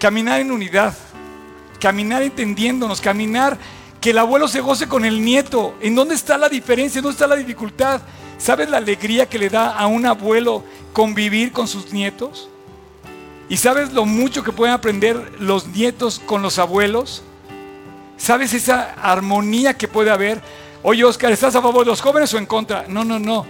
Caminar 0.00 0.40
en 0.40 0.50
unidad. 0.50 0.92
Caminar 1.80 2.24
entendiéndonos. 2.24 3.00
Caminar 3.00 3.56
que 4.00 4.10
el 4.10 4.18
abuelo 4.18 4.48
se 4.48 4.60
goce 4.60 4.88
con 4.88 5.04
el 5.04 5.24
nieto. 5.24 5.76
¿En 5.80 5.94
dónde 5.94 6.16
está 6.16 6.36
la 6.36 6.48
diferencia? 6.48 7.00
¿Dónde 7.00 7.14
está 7.14 7.28
la 7.28 7.36
dificultad? 7.36 8.02
¿Sabes 8.42 8.68
la 8.68 8.78
alegría 8.78 9.28
que 9.28 9.38
le 9.38 9.48
da 9.48 9.70
a 9.70 9.86
un 9.86 10.04
abuelo 10.04 10.64
convivir 10.92 11.52
con 11.52 11.68
sus 11.68 11.92
nietos? 11.92 12.48
¿Y 13.48 13.56
sabes 13.56 13.92
lo 13.92 14.04
mucho 14.04 14.42
que 14.42 14.50
pueden 14.50 14.74
aprender 14.74 15.34
los 15.38 15.68
nietos 15.68 16.20
con 16.26 16.42
los 16.42 16.58
abuelos? 16.58 17.22
¿Sabes 18.16 18.52
esa 18.52 18.94
armonía 18.94 19.74
que 19.74 19.86
puede 19.86 20.10
haber? 20.10 20.42
Oye, 20.82 21.04
Oscar, 21.04 21.30
¿estás 21.30 21.54
a 21.54 21.62
favor 21.62 21.84
de 21.84 21.92
los 21.92 22.00
jóvenes 22.00 22.34
o 22.34 22.38
en 22.38 22.46
contra? 22.46 22.84
No, 22.88 23.04
no, 23.04 23.20
no. 23.20 23.46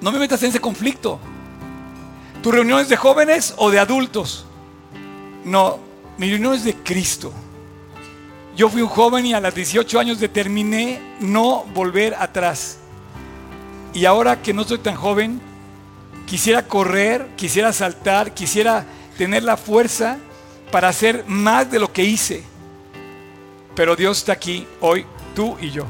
No 0.00 0.10
me 0.10 0.18
metas 0.18 0.42
en 0.42 0.48
ese 0.48 0.58
conflicto. 0.58 1.20
¿Tu 2.42 2.50
reunión 2.50 2.80
es 2.80 2.88
de 2.88 2.96
jóvenes 2.96 3.54
o 3.56 3.70
de 3.70 3.78
adultos? 3.78 4.46
No, 5.44 5.78
mi 6.18 6.28
reunión 6.28 6.54
es 6.54 6.64
de 6.64 6.74
Cristo. 6.74 7.32
Yo 8.56 8.68
fui 8.68 8.82
un 8.82 8.88
joven 8.88 9.26
y 9.26 9.32
a 9.32 9.38
los 9.38 9.54
18 9.54 10.00
años 10.00 10.18
determiné 10.18 11.00
no 11.20 11.62
volver 11.72 12.16
atrás. 12.18 12.80
Y 13.94 14.04
ahora 14.06 14.40
que 14.40 14.54
no 14.54 14.64
soy 14.64 14.78
tan 14.78 14.94
joven, 14.94 15.40
quisiera 16.26 16.66
correr, 16.66 17.28
quisiera 17.36 17.72
saltar, 17.72 18.32
quisiera 18.32 18.86
tener 19.18 19.42
la 19.42 19.56
fuerza 19.56 20.18
para 20.70 20.88
hacer 20.88 21.24
más 21.26 21.70
de 21.70 21.78
lo 21.78 21.92
que 21.92 22.04
hice. 22.04 22.42
Pero 23.74 23.96
Dios 23.96 24.18
está 24.18 24.32
aquí 24.32 24.66
hoy, 24.80 25.04
tú 25.34 25.56
y 25.60 25.70
yo. 25.70 25.84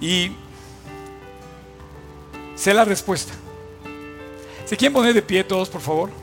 Y 0.00 0.32
sé 2.54 2.74
la 2.74 2.84
respuesta. 2.84 3.32
¿Se 4.66 4.76
quieren 4.76 4.92
poner 4.92 5.14
de 5.14 5.22
pie 5.22 5.42
todos, 5.44 5.68
por 5.68 5.80
favor? 5.80 6.19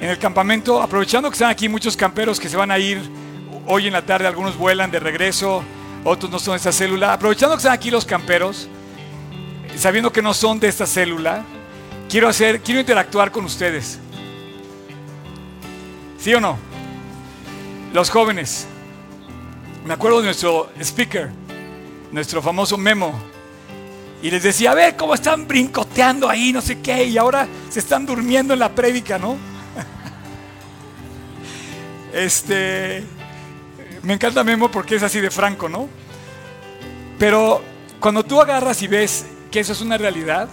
En 0.00 0.08
el 0.08 0.18
campamento, 0.18 0.80
aprovechando 0.80 1.28
que 1.28 1.34
están 1.34 1.50
aquí 1.50 1.68
muchos 1.68 1.96
camperos 1.96 2.38
que 2.38 2.48
se 2.48 2.56
van 2.56 2.70
a 2.70 2.78
ir 2.78 3.00
hoy 3.66 3.88
en 3.88 3.92
la 3.92 4.02
tarde, 4.02 4.28
algunos 4.28 4.56
vuelan 4.56 4.92
de 4.92 5.00
regreso, 5.00 5.64
otros 6.04 6.30
no 6.30 6.38
son 6.38 6.52
de 6.52 6.58
esta 6.58 6.70
célula. 6.70 7.12
Aprovechando 7.12 7.56
que 7.56 7.58
están 7.58 7.72
aquí 7.72 7.90
los 7.90 8.04
camperos, 8.04 8.68
sabiendo 9.76 10.12
que 10.12 10.22
no 10.22 10.34
son 10.34 10.60
de 10.60 10.68
esta 10.68 10.86
célula, 10.86 11.44
quiero 12.08 12.28
hacer, 12.28 12.60
quiero 12.60 12.80
interactuar 12.80 13.32
con 13.32 13.44
ustedes. 13.44 13.98
¿Sí 16.18 16.32
o 16.32 16.40
no? 16.40 16.56
Los 17.92 18.08
jóvenes. 18.08 18.68
Me 19.84 19.94
acuerdo 19.94 20.18
de 20.18 20.26
nuestro 20.26 20.70
speaker, 20.80 21.30
nuestro 22.12 22.40
famoso 22.40 22.78
Memo. 22.78 23.18
Y 24.22 24.30
les 24.30 24.44
decía, 24.44 24.72
a 24.72 24.74
ver 24.74 24.96
cómo 24.96 25.14
están 25.14 25.48
brincoteando 25.48 26.28
ahí, 26.28 26.52
no 26.52 26.60
sé 26.60 26.80
qué, 26.80 27.04
y 27.04 27.18
ahora 27.18 27.48
se 27.68 27.80
están 27.80 28.06
durmiendo 28.06 28.54
en 28.54 28.60
la 28.60 28.68
prédica, 28.68 29.18
¿no? 29.18 29.36
Este, 32.12 33.04
me 34.02 34.14
encanta 34.14 34.44
Memo 34.44 34.70
porque 34.70 34.96
es 34.96 35.02
así 35.02 35.20
de 35.20 35.30
franco, 35.30 35.68
¿no? 35.68 35.88
Pero 37.18 37.62
cuando 38.00 38.24
tú 38.24 38.40
agarras 38.40 38.82
y 38.82 38.86
ves 38.86 39.26
que 39.50 39.60
eso 39.60 39.72
es 39.72 39.80
una 39.80 39.98
realidad, 39.98 40.48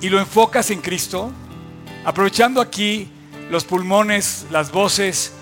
y 0.00 0.08
lo 0.08 0.18
enfocas 0.18 0.70
en 0.70 0.80
Cristo, 0.80 1.32
aprovechando 2.04 2.60
aquí 2.60 3.08
los 3.50 3.64
pulmones, 3.64 4.46
las 4.50 4.70
voces, 4.70 5.32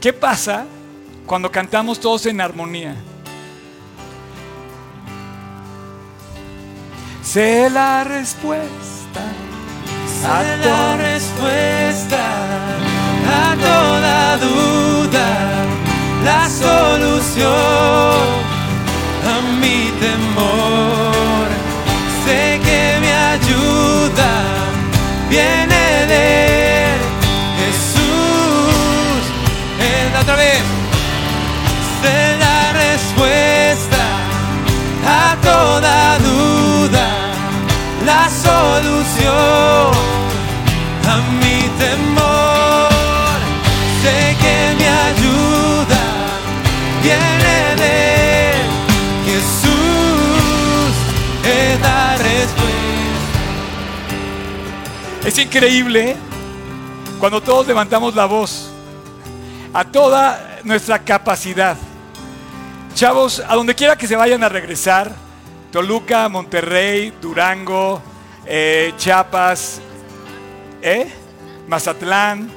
¿qué 0.00 0.12
pasa 0.12 0.66
cuando 1.26 1.50
cantamos 1.50 1.98
todos 2.00 2.26
en 2.26 2.40
armonía? 2.40 2.96
Sé 7.22 7.68
la 7.70 8.04
respuesta. 8.04 9.20
Sé 10.22 10.56
la 10.58 10.96
respuesta 10.96 12.93
a 13.26 13.56
toda 13.56 14.36
duda. 14.38 15.28
La 16.24 16.48
solución 16.48 17.50
a 19.32 19.40
mi 19.60 19.90
temor. 20.00 21.46
Sé 22.24 22.60
que 22.64 22.98
mi 23.00 23.10
ayuda 23.34 24.30
viene 25.28 26.06
de 26.06 26.96
Jesús. 27.58 29.22
Él 29.80 30.20
otra 30.20 30.36
vez. 30.36 30.83
Es 55.24 55.38
increíble 55.38 56.10
¿eh? 56.10 56.16
cuando 57.18 57.40
todos 57.40 57.66
levantamos 57.66 58.14
la 58.14 58.26
voz 58.26 58.68
a 59.72 59.82
toda 59.82 60.60
nuestra 60.64 60.98
capacidad. 60.98 61.78
Chavos, 62.94 63.40
a 63.40 63.54
donde 63.54 63.74
quiera 63.74 63.96
que 63.96 64.06
se 64.06 64.16
vayan 64.16 64.44
a 64.44 64.50
regresar, 64.50 65.14
Toluca, 65.72 66.28
Monterrey, 66.28 67.10
Durango, 67.22 68.02
eh, 68.44 68.92
Chiapas, 68.98 69.80
¿eh? 70.82 71.10
Mazatlán, 71.68 72.50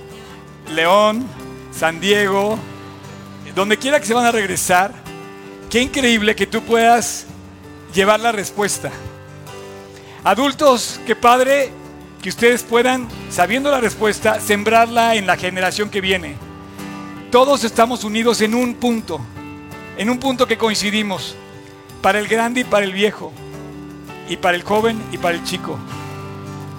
León, 0.73 1.25
San 1.71 2.01
Diego, 2.01 2.59
donde 3.55 3.77
quiera 3.77 3.97
que 4.01 4.07
se 4.07 4.13
van 4.13 4.25
a 4.25 4.31
regresar, 4.31 4.91
qué 5.69 5.79
increíble 5.79 6.35
que 6.35 6.47
tú 6.47 6.61
puedas 6.63 7.27
llevar 7.93 8.19
la 8.19 8.33
respuesta. 8.33 8.91
Adultos, 10.25 10.99
qué 11.07 11.15
padre 11.15 11.71
que 12.21 12.29
ustedes 12.29 12.63
puedan, 12.63 13.07
sabiendo 13.29 13.71
la 13.71 13.79
respuesta, 13.79 14.39
sembrarla 14.39 15.15
en 15.15 15.27
la 15.27 15.37
generación 15.37 15.89
que 15.89 16.01
viene. 16.01 16.35
Todos 17.31 17.63
estamos 17.63 18.03
unidos 18.03 18.41
en 18.41 18.55
un 18.55 18.75
punto, 18.75 19.19
en 19.97 20.09
un 20.09 20.19
punto 20.19 20.47
que 20.47 20.57
coincidimos, 20.57 21.35
para 22.01 22.19
el 22.19 22.27
grande 22.27 22.61
y 22.61 22.63
para 22.63 22.85
el 22.85 22.93
viejo, 22.93 23.31
y 24.29 24.37
para 24.37 24.55
el 24.55 24.63
joven 24.63 25.01
y 25.11 25.17
para 25.17 25.35
el 25.35 25.43
chico. 25.43 25.77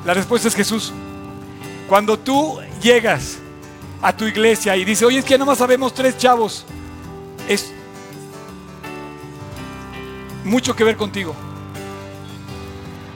La 0.05 0.15
respuesta 0.15 0.49
es 0.49 0.55
Jesús. 0.55 0.93
Cuando 1.89 2.19
tú 2.19 2.59
llegas 2.81 3.39
a 4.03 4.17
tu 4.17 4.25
iglesia 4.25 4.77
y 4.77 4.85
dices, 4.85 5.07
oye, 5.07 5.19
es 5.19 5.25
que 5.25 5.39
nomás 5.39 5.59
sabemos 5.59 5.95
tres 5.95 6.17
chavos, 6.19 6.65
es 7.49 7.73
mucho 10.45 10.75
que 10.75 10.85
ver 10.85 10.97
contigo. 10.97 11.35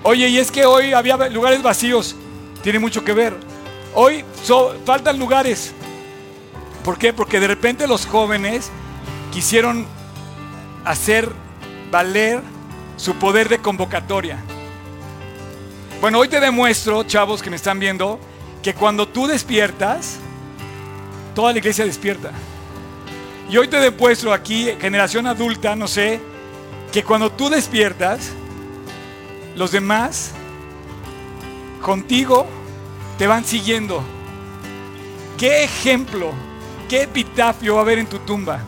Oye, 0.05 0.28
y 0.28 0.38
es 0.38 0.50
que 0.50 0.64
hoy 0.66 0.92
había 0.92 1.16
lugares 1.28 1.62
vacíos, 1.62 2.16
tiene 2.62 2.78
mucho 2.78 3.05
que 3.05 3.12
ver. 3.12 3.36
Hoy 3.94 4.24
so- 4.42 4.74
faltan 4.84 5.18
lugares. 5.18 5.72
¿Por 6.84 6.98
qué? 6.98 7.12
Porque 7.12 7.38
de 7.38 7.46
repente 7.46 7.86
los 7.86 8.07
jóvenes 8.07 8.70
quisieron 9.32 9.86
hacer 10.84 11.30
valer 11.90 12.40
su 12.96 13.14
poder 13.14 13.48
de 13.48 13.59
convocatoria. 13.59 14.38
Bueno, 16.00 16.18
hoy 16.18 16.28
te 16.28 16.40
demuestro, 16.40 17.05
chavos 17.05 17.40
que 17.42 17.50
me 17.50 17.57
están 17.57 17.78
viendo, 17.78 18.18
que 18.62 18.74
cuando 18.74 19.07
tú 19.07 19.28
despiertas, 19.28 20.16
toda 21.34 21.53
la 21.53 21.59
iglesia 21.59 21.84
despierta. 21.84 22.32
Y 23.48 23.57
hoy 23.57 23.68
te 23.68 23.78
demuestro 23.78 24.32
aquí, 24.32 24.68
generación 24.80 25.28
adulta, 25.28 25.76
no 25.76 25.86
sé, 25.86 26.20
que 26.92 27.05
cuando 27.05 27.30
tú 27.30 27.48
despiertas, 27.48 28.32
los 29.57 29.72
demás 29.72 30.32
contigo 31.80 32.46
te 33.18 33.26
van 33.26 33.44
siguiendo. 33.44 34.03
¿Qué 35.38 35.64
ejemplo, 35.64 36.32
qué 36.88 37.03
epitafio 37.03 37.74
va 37.74 37.80
a 37.80 37.82
haber 37.82 37.98
en 37.98 38.07
tu 38.07 38.18
tumba? 38.20 38.61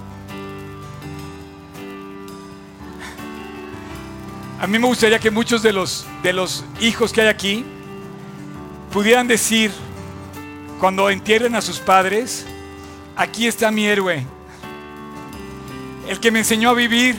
A 4.60 4.66
mí 4.66 4.78
me 4.78 4.86
gustaría 4.86 5.18
que 5.18 5.30
muchos 5.30 5.62
de 5.62 5.72
los, 5.72 6.06
de 6.22 6.32
los 6.32 6.64
hijos 6.80 7.12
que 7.12 7.20
hay 7.20 7.28
aquí 7.28 7.64
pudieran 8.92 9.28
decir, 9.28 9.70
cuando 10.80 11.10
entierren 11.10 11.54
a 11.54 11.60
sus 11.60 11.78
padres, 11.80 12.46
aquí 13.16 13.46
está 13.46 13.70
mi 13.70 13.86
héroe, 13.86 14.26
el 16.08 16.20
que 16.20 16.30
me 16.30 16.40
enseñó 16.40 16.70
a 16.70 16.74
vivir, 16.74 17.16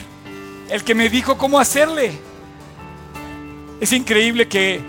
el 0.68 0.84
que 0.84 0.94
me 0.94 1.08
dijo 1.08 1.38
cómo 1.38 1.60
hacerle. 1.60 2.25
Es 3.80 3.92
increíble 3.92 4.48
que 4.48 4.80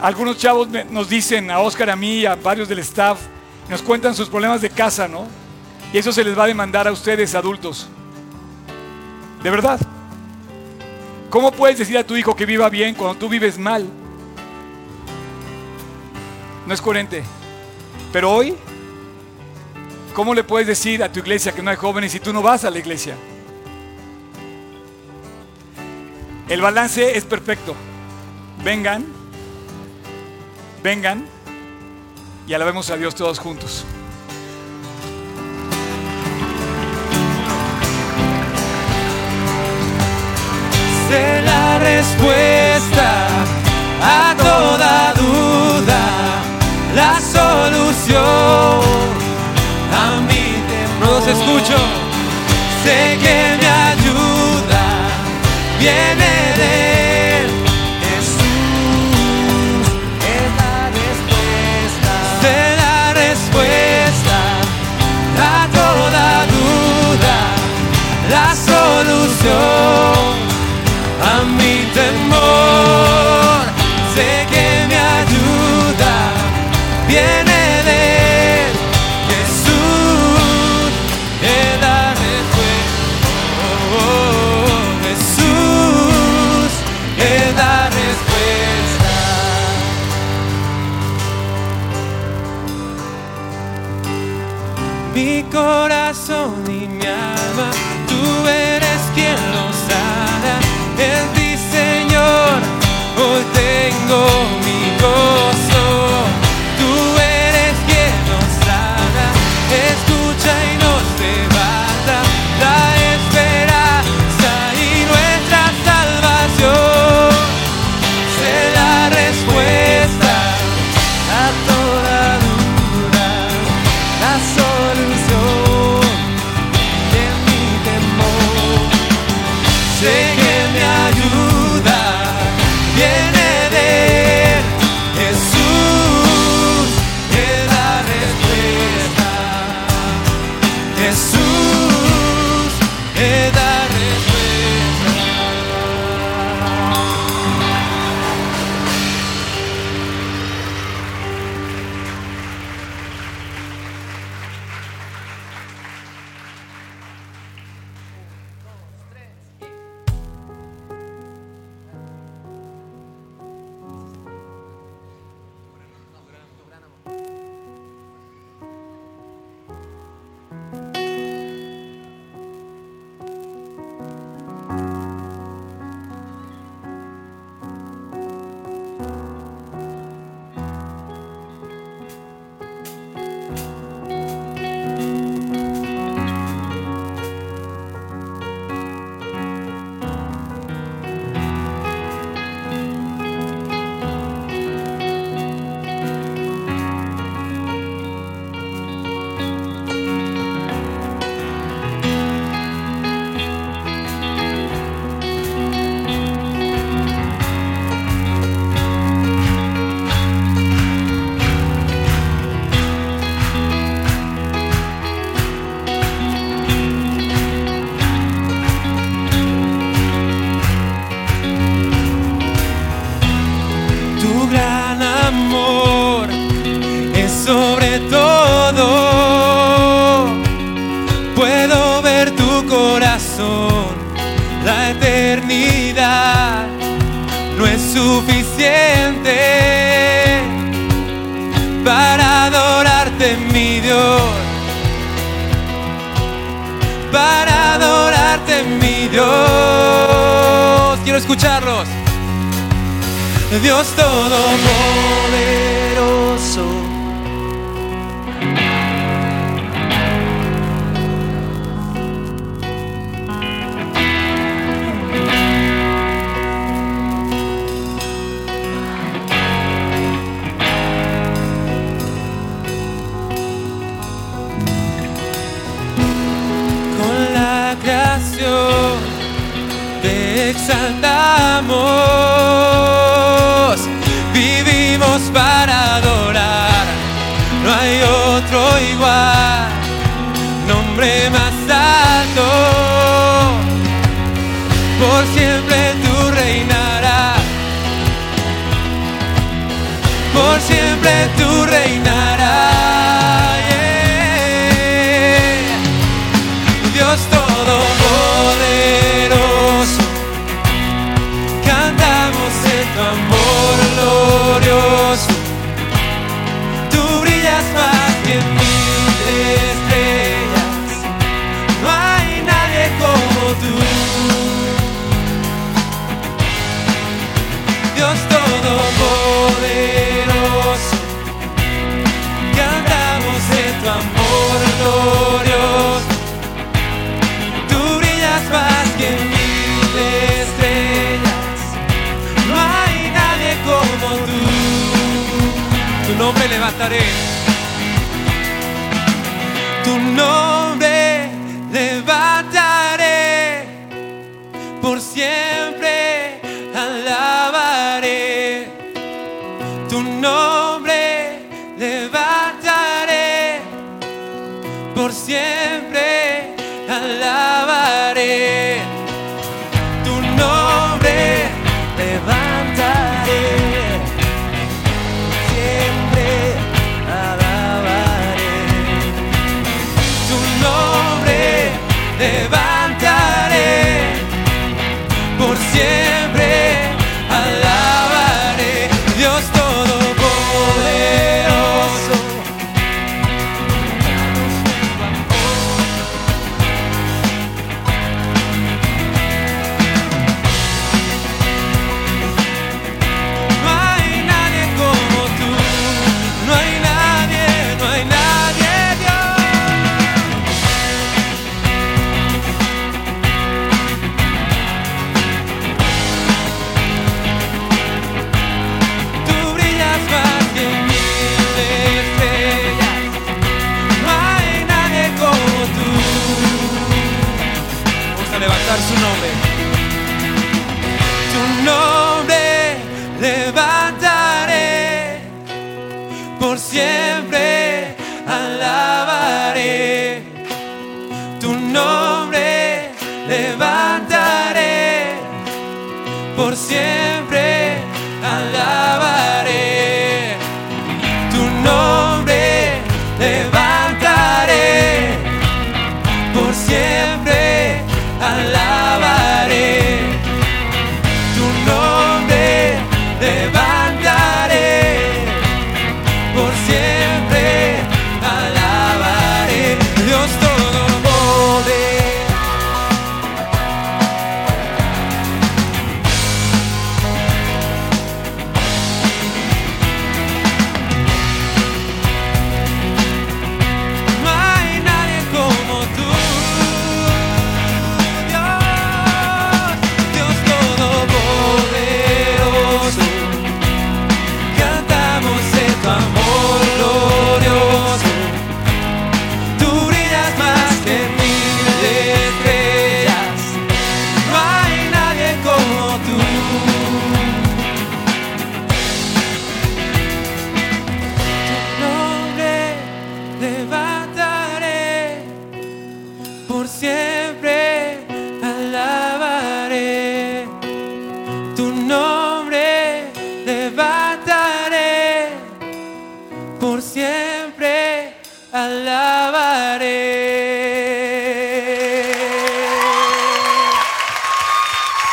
algunos 0.00 0.38
chavos 0.38 0.68
nos 0.90 1.08
dicen, 1.08 1.50
a 1.50 1.60
Oscar, 1.60 1.90
a 1.90 1.96
mí, 1.96 2.24
a 2.24 2.34
varios 2.34 2.68
del 2.68 2.78
staff, 2.80 3.20
nos 3.68 3.82
cuentan 3.82 4.14
sus 4.14 4.28
problemas 4.28 4.60
de 4.60 4.70
casa, 4.70 5.06
¿no? 5.06 5.26
Y 5.92 5.98
eso 5.98 6.10
se 6.12 6.24
les 6.24 6.36
va 6.36 6.44
a 6.44 6.46
demandar 6.46 6.88
a 6.88 6.92
ustedes, 6.92 7.34
adultos. 7.34 7.88
De 9.42 9.50
verdad. 9.50 9.78
¿Cómo 11.28 11.50
puedes 11.52 11.78
decir 11.78 11.96
a 11.96 12.04
tu 12.04 12.16
hijo 12.16 12.36
que 12.36 12.44
viva 12.44 12.68
bien 12.68 12.94
cuando 12.94 13.18
tú 13.18 13.28
vives 13.28 13.58
mal? 13.58 13.86
No 16.66 16.74
es 16.74 16.80
coherente. 16.80 17.22
Pero 18.12 18.32
hoy, 18.32 18.54
¿cómo 20.14 20.34
le 20.34 20.44
puedes 20.44 20.66
decir 20.66 21.02
a 21.02 21.10
tu 21.10 21.20
iglesia 21.20 21.52
que 21.52 21.62
no 21.62 21.70
hay 21.70 21.76
jóvenes 21.76 22.12
si 22.12 22.20
tú 22.20 22.32
no 22.32 22.42
vas 22.42 22.64
a 22.64 22.70
la 22.70 22.78
iglesia? 22.78 23.16
El 26.52 26.60
balance 26.60 27.16
es 27.16 27.24
perfecto. 27.24 27.74
Vengan, 28.62 29.06
vengan 30.82 31.24
y 32.46 32.52
alabemos 32.52 32.90
a 32.90 32.98
Dios 32.98 33.14
todos 33.14 33.38
juntos. 33.38 33.86
Sé 41.08 41.40
la 41.40 41.78
respuesta 41.78 43.28
a 44.02 44.34
toda 44.36 45.14
duda, 45.14 46.04
la 46.94 47.18
solución 47.18 48.20
a 49.90 50.20
mi 50.28 50.60
temor. 50.68 51.12
Los 51.12 51.26
escucho. 51.28 51.78
Sé 52.84 53.18
que 53.22 53.52
ayuda 53.52 53.81
viene 55.82 56.54
de 56.58 56.91
corazón 95.52 96.01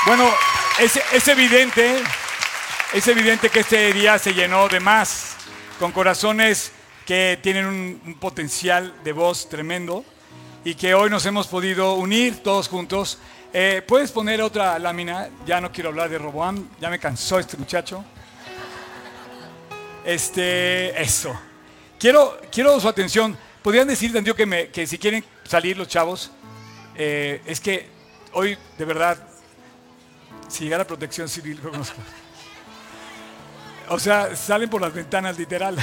Bueno, 0.09 0.27
es, 0.79 0.99
es 1.13 1.27
evidente, 1.27 2.01
es 2.93 3.07
evidente 3.07 3.51
que 3.51 3.59
este 3.59 3.93
día 3.93 4.17
se 4.17 4.33
llenó 4.33 4.67
de 4.67 4.79
más, 4.79 5.35
con 5.77 5.91
corazones 5.91 6.71
que 7.05 7.37
tienen 7.43 7.67
un, 7.67 8.17
potencial 8.19 8.91
de 9.03 9.11
voz 9.11 9.47
tremendo 9.47 10.03
y 10.65 10.73
que 10.73 10.95
hoy 10.95 11.11
nos 11.11 11.27
hemos 11.27 11.45
podido 11.45 11.93
unir 11.93 12.41
todos 12.41 12.67
juntos. 12.67 13.19
Eh, 13.53 13.83
¿Puedes 13.87 14.11
poner 14.11 14.41
otra 14.41 14.79
lámina? 14.79 15.29
Ya 15.45 15.61
no 15.61 15.71
quiero 15.71 15.89
hablar 15.89 16.09
de 16.09 16.17
Roboam, 16.17 16.67
ya 16.81 16.89
me 16.89 16.97
cansó 16.97 17.37
este 17.37 17.55
muchacho. 17.55 18.03
Este, 20.03 20.99
eso. 20.99 21.39
Quiero, 21.99 22.41
quiero 22.51 22.79
su 22.79 22.89
atención. 22.89 23.37
¿Podrían 23.61 23.87
decir, 23.87 24.11
me, 24.47 24.69
que 24.69 24.87
si 24.87 24.97
quieren 24.97 25.23
salir 25.43 25.77
los 25.77 25.87
chavos? 25.87 26.31
Eh, 26.95 27.43
es 27.45 27.59
que 27.59 27.87
hoy, 28.33 28.57
de 28.75 28.85
verdad, 28.85 29.28
si 30.49 30.65
llegara 30.65 30.85
protección 30.85 31.29
civil, 31.29 31.59
conozco. 31.61 32.01
O 33.89 33.97
sea, 33.97 34.35
salen 34.35 34.69
por 34.69 34.81
las 34.81 34.93
ventanas, 34.93 35.37
literal. 35.37 35.77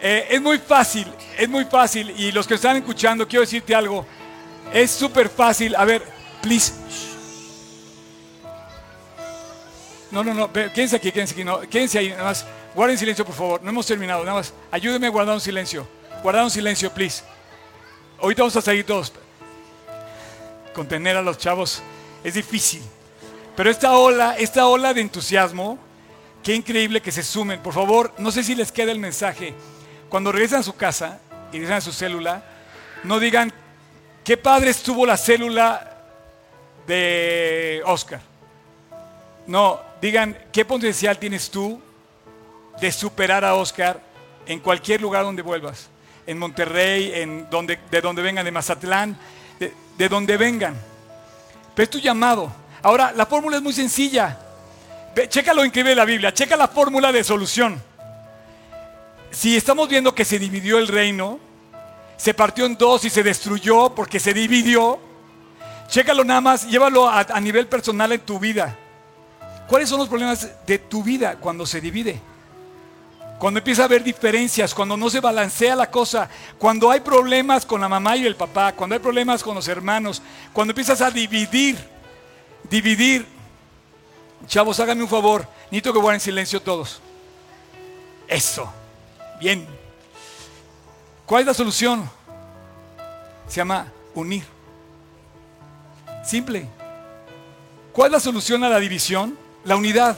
Eh, 0.00 0.28
es 0.30 0.40
muy 0.40 0.58
fácil, 0.58 1.12
es 1.36 1.48
muy 1.48 1.64
fácil. 1.64 2.10
Y 2.16 2.30
los 2.30 2.46
que 2.46 2.54
están 2.54 2.76
escuchando, 2.76 3.26
quiero 3.26 3.40
decirte 3.40 3.74
algo. 3.74 4.06
Es 4.72 4.90
súper 4.90 5.28
fácil. 5.28 5.74
A 5.74 5.84
ver, 5.84 6.02
please. 6.40 6.72
No, 10.10 10.22
no, 10.22 10.34
no. 10.34 10.52
Quédense 10.52 10.96
aquí, 10.96 11.10
quédense 11.10 11.34
aquí. 11.34 11.44
No, 11.44 11.60
quédense 11.60 11.98
ahí. 11.98 12.10
Nada 12.10 12.24
más. 12.24 12.46
Guarden 12.74 12.98
silencio, 12.98 13.24
por 13.24 13.34
favor. 13.34 13.62
No 13.62 13.70
hemos 13.70 13.86
terminado. 13.86 14.24
Nada 14.24 14.36
más. 14.36 14.54
Ayúdenme 14.70 15.08
a 15.08 15.10
guardar 15.10 15.34
un 15.34 15.40
silencio. 15.40 15.88
Guardar 16.22 16.44
un 16.44 16.50
silencio, 16.50 16.92
please. 16.92 17.24
Ahorita 18.20 18.42
vamos 18.42 18.56
a 18.56 18.62
salir 18.62 18.84
todos. 18.84 19.12
Contener 20.74 21.16
a 21.16 21.22
los 21.22 21.38
chavos 21.38 21.82
es 22.22 22.34
difícil. 22.34 22.82
Pero 23.58 23.70
esta 23.70 23.98
ola, 23.98 24.36
esta 24.38 24.68
ola 24.68 24.94
de 24.94 25.00
entusiasmo, 25.00 25.80
qué 26.44 26.54
increíble 26.54 27.02
que 27.02 27.10
se 27.10 27.24
sumen. 27.24 27.60
Por 27.60 27.74
favor, 27.74 28.14
no 28.18 28.30
sé 28.30 28.44
si 28.44 28.54
les 28.54 28.70
queda 28.70 28.92
el 28.92 29.00
mensaje. 29.00 29.52
Cuando 30.08 30.30
regresen 30.30 30.60
a 30.60 30.62
su 30.62 30.76
casa 30.76 31.18
y 31.50 31.54
regresen 31.54 31.78
a 31.78 31.80
su 31.80 31.92
célula, 31.92 32.44
no 33.02 33.18
digan, 33.18 33.52
qué 34.22 34.36
padre 34.36 34.70
estuvo 34.70 35.04
la 35.04 35.16
célula 35.16 36.04
de 36.86 37.82
Oscar. 37.84 38.20
No, 39.48 39.80
digan, 40.00 40.38
qué 40.52 40.64
potencial 40.64 41.18
tienes 41.18 41.50
tú 41.50 41.82
de 42.80 42.92
superar 42.92 43.44
a 43.44 43.56
Oscar 43.56 44.00
en 44.46 44.60
cualquier 44.60 45.00
lugar 45.00 45.24
donde 45.24 45.42
vuelvas. 45.42 45.88
En 46.28 46.38
Monterrey, 46.38 47.10
en 47.12 47.50
donde, 47.50 47.76
de 47.90 48.00
donde 48.00 48.22
vengan, 48.22 48.44
de 48.44 48.52
Mazatlán, 48.52 49.18
de, 49.58 49.74
de 49.96 50.08
donde 50.08 50.36
vengan. 50.36 50.76
Pero 51.74 51.82
es 51.82 51.90
tu 51.90 51.98
llamado. 51.98 52.67
Ahora, 52.82 53.12
la 53.12 53.26
fórmula 53.26 53.56
es 53.56 53.62
muy 53.62 53.72
sencilla. 53.72 54.38
Ve, 55.14 55.28
checa 55.28 55.52
lo 55.52 55.64
increíble 55.64 55.90
de 55.90 55.96
la 55.96 56.04
Biblia, 56.04 56.32
checa 56.32 56.56
la 56.56 56.68
fórmula 56.68 57.10
de 57.10 57.24
solución. 57.24 57.80
Si 59.30 59.56
estamos 59.56 59.88
viendo 59.88 60.14
que 60.14 60.24
se 60.24 60.38
dividió 60.38 60.78
el 60.78 60.88
reino, 60.88 61.38
se 62.16 62.34
partió 62.34 62.66
en 62.66 62.76
dos 62.76 63.04
y 63.04 63.10
se 63.10 63.22
destruyó 63.22 63.94
porque 63.94 64.18
se 64.18 64.32
dividió, 64.32 64.98
chécalo 65.88 66.24
nada 66.24 66.40
más, 66.40 66.68
llévalo 66.68 67.08
a, 67.08 67.20
a 67.20 67.40
nivel 67.40 67.66
personal 67.66 68.12
en 68.12 68.20
tu 68.20 68.38
vida. 68.38 68.76
¿Cuáles 69.68 69.88
son 69.88 69.98
los 69.98 70.08
problemas 70.08 70.48
de 70.66 70.78
tu 70.78 71.02
vida 71.02 71.36
cuando 71.36 71.66
se 71.66 71.80
divide? 71.80 72.20
Cuando 73.38 73.58
empieza 73.58 73.82
a 73.82 73.84
haber 73.84 74.02
diferencias, 74.02 74.74
cuando 74.74 74.96
no 74.96 75.10
se 75.10 75.20
balancea 75.20 75.76
la 75.76 75.90
cosa, 75.90 76.28
cuando 76.58 76.90
hay 76.90 77.00
problemas 77.00 77.64
con 77.64 77.80
la 77.80 77.88
mamá 77.88 78.16
y 78.16 78.26
el 78.26 78.34
papá, 78.34 78.72
cuando 78.72 78.94
hay 78.94 79.00
problemas 79.00 79.42
con 79.42 79.54
los 79.54 79.68
hermanos, 79.68 80.22
cuando 80.52 80.72
empiezas 80.72 81.00
a 81.00 81.10
dividir, 81.10 81.78
dividir. 82.70 83.26
Chavos, 84.46 84.78
háganme 84.80 85.02
un 85.02 85.08
favor, 85.08 85.46
necesito 85.64 85.92
que 85.92 85.98
guarden 85.98 86.20
silencio 86.20 86.60
todos. 86.60 87.00
Eso, 88.26 88.72
bien. 89.40 89.66
¿Cuál 91.26 91.40
es 91.40 91.46
la 91.46 91.54
solución? 91.54 92.08
Se 93.46 93.56
llama 93.56 93.92
unir. 94.14 94.44
Simple. 96.24 96.66
¿Cuál 97.92 98.08
es 98.08 98.12
la 98.12 98.20
solución 98.20 98.62
a 98.64 98.68
la 98.68 98.78
división? 98.78 99.36
La 99.64 99.76
unidad. 99.76 100.16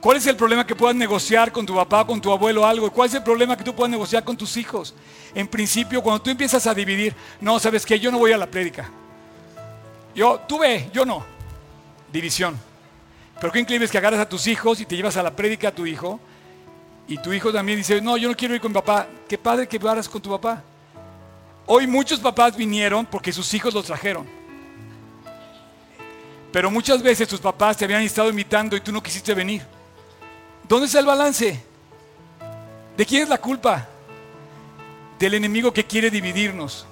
¿Cuál 0.00 0.16
es 0.16 0.26
el 0.26 0.36
problema 0.36 0.66
que 0.66 0.74
puedas 0.74 0.96
negociar 0.96 1.52
con 1.52 1.64
tu 1.64 1.74
papá, 1.74 2.06
con 2.06 2.20
tu 2.20 2.32
abuelo, 2.32 2.66
algo? 2.66 2.90
¿Cuál 2.90 3.08
es 3.08 3.14
el 3.14 3.22
problema 3.22 3.56
que 3.56 3.64
tú 3.64 3.74
puedas 3.74 3.90
negociar 3.90 4.24
con 4.24 4.36
tus 4.36 4.56
hijos? 4.56 4.94
En 5.34 5.46
principio, 5.46 6.02
cuando 6.02 6.20
tú 6.22 6.30
empiezas 6.30 6.66
a 6.66 6.74
dividir, 6.74 7.14
no, 7.40 7.58
sabes 7.58 7.86
que 7.86 7.98
yo 7.98 8.10
no 8.10 8.18
voy 8.18 8.32
a 8.32 8.36
la 8.36 8.50
prédica. 8.50 8.90
Yo, 10.14 10.40
tú 10.48 10.58
ve, 10.58 10.90
yo 10.92 11.04
no. 11.04 11.24
División. 12.12 12.58
Pero 13.40 13.52
qué 13.52 13.60
increíble 13.60 13.86
es 13.86 13.90
que 13.90 13.98
agarras 13.98 14.20
a 14.20 14.28
tus 14.28 14.46
hijos 14.46 14.80
y 14.80 14.86
te 14.86 14.96
llevas 14.96 15.16
a 15.16 15.22
la 15.22 15.34
prédica 15.34 15.68
a 15.68 15.74
tu 15.74 15.86
hijo. 15.86 16.20
Y 17.08 17.18
tu 17.18 17.32
hijo 17.32 17.52
también 17.52 17.78
dice, 17.78 18.00
no, 18.00 18.16
yo 18.16 18.28
no 18.28 18.36
quiero 18.36 18.54
ir 18.54 18.60
con 18.60 18.70
mi 18.70 18.74
papá. 18.74 19.06
Qué 19.28 19.36
padre 19.36 19.66
que 19.66 19.78
varas 19.78 20.08
con 20.08 20.22
tu 20.22 20.30
papá. 20.30 20.62
Hoy 21.66 21.86
muchos 21.86 22.20
papás 22.20 22.56
vinieron 22.56 23.06
porque 23.06 23.32
sus 23.32 23.52
hijos 23.54 23.72
los 23.74 23.86
trajeron. 23.86 24.26
Pero 26.52 26.70
muchas 26.70 27.02
veces 27.02 27.26
tus 27.26 27.40
papás 27.40 27.76
te 27.76 27.84
habían 27.84 28.02
estado 28.02 28.28
invitando 28.28 28.76
y 28.76 28.80
tú 28.80 28.92
no 28.92 29.02
quisiste 29.02 29.32
venir. 29.34 29.62
¿Dónde 30.68 30.86
está 30.86 31.00
el 31.00 31.06
balance? 31.06 31.62
¿De 32.96 33.06
quién 33.06 33.22
es 33.22 33.28
la 33.28 33.38
culpa? 33.38 33.88
Del 35.18 35.34
enemigo 35.34 35.72
que 35.72 35.84
quiere 35.84 36.10
dividirnos, 36.10 36.86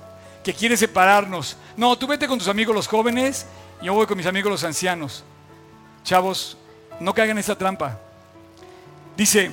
que 0.50 0.58
quiere 0.58 0.76
separarnos. 0.76 1.56
No, 1.76 1.96
tú 1.96 2.08
vete 2.08 2.26
con 2.26 2.36
tus 2.36 2.48
amigos 2.48 2.74
los 2.74 2.88
jóvenes, 2.88 3.46
yo 3.80 3.94
voy 3.94 4.06
con 4.06 4.16
mis 4.16 4.26
amigos 4.26 4.50
los 4.50 4.64
ancianos. 4.64 5.22
Chavos, 6.02 6.56
no 6.98 7.14
caigan 7.14 7.36
en 7.36 7.40
esa 7.40 7.56
trampa. 7.56 8.00
Dice, 9.16 9.52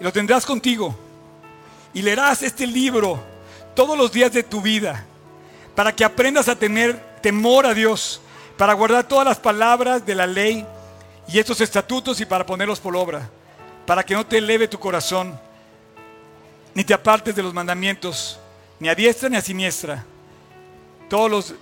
lo 0.00 0.12
tendrás 0.12 0.44
contigo 0.44 0.94
y 1.94 2.02
leerás 2.02 2.42
este 2.42 2.66
libro 2.66 3.22
todos 3.74 3.96
los 3.96 4.12
días 4.12 4.32
de 4.32 4.42
tu 4.42 4.60
vida 4.60 5.02
para 5.74 5.90
que 5.96 6.04
aprendas 6.04 6.48
a 6.48 6.56
tener 6.56 7.00
temor 7.22 7.64
a 7.64 7.72
Dios, 7.72 8.20
para 8.58 8.74
guardar 8.74 9.08
todas 9.08 9.24
las 9.24 9.38
palabras 9.38 10.04
de 10.04 10.14
la 10.14 10.26
ley 10.26 10.66
y 11.26 11.38
estos 11.38 11.62
estatutos 11.62 12.20
y 12.20 12.26
para 12.26 12.44
ponerlos 12.44 12.80
por 12.80 12.94
obra, 12.96 13.30
para 13.86 14.04
que 14.04 14.12
no 14.12 14.26
te 14.26 14.36
eleve 14.36 14.68
tu 14.68 14.78
corazón, 14.78 15.40
ni 16.74 16.84
te 16.84 16.92
apartes 16.92 17.34
de 17.34 17.42
los 17.42 17.54
mandamientos, 17.54 18.38
ni 18.80 18.88
a 18.88 18.94
diestra 18.94 19.28
ni 19.28 19.36
a 19.36 19.40
siniestra. 19.40 20.04
Todos 21.08 21.30
los 21.30 21.54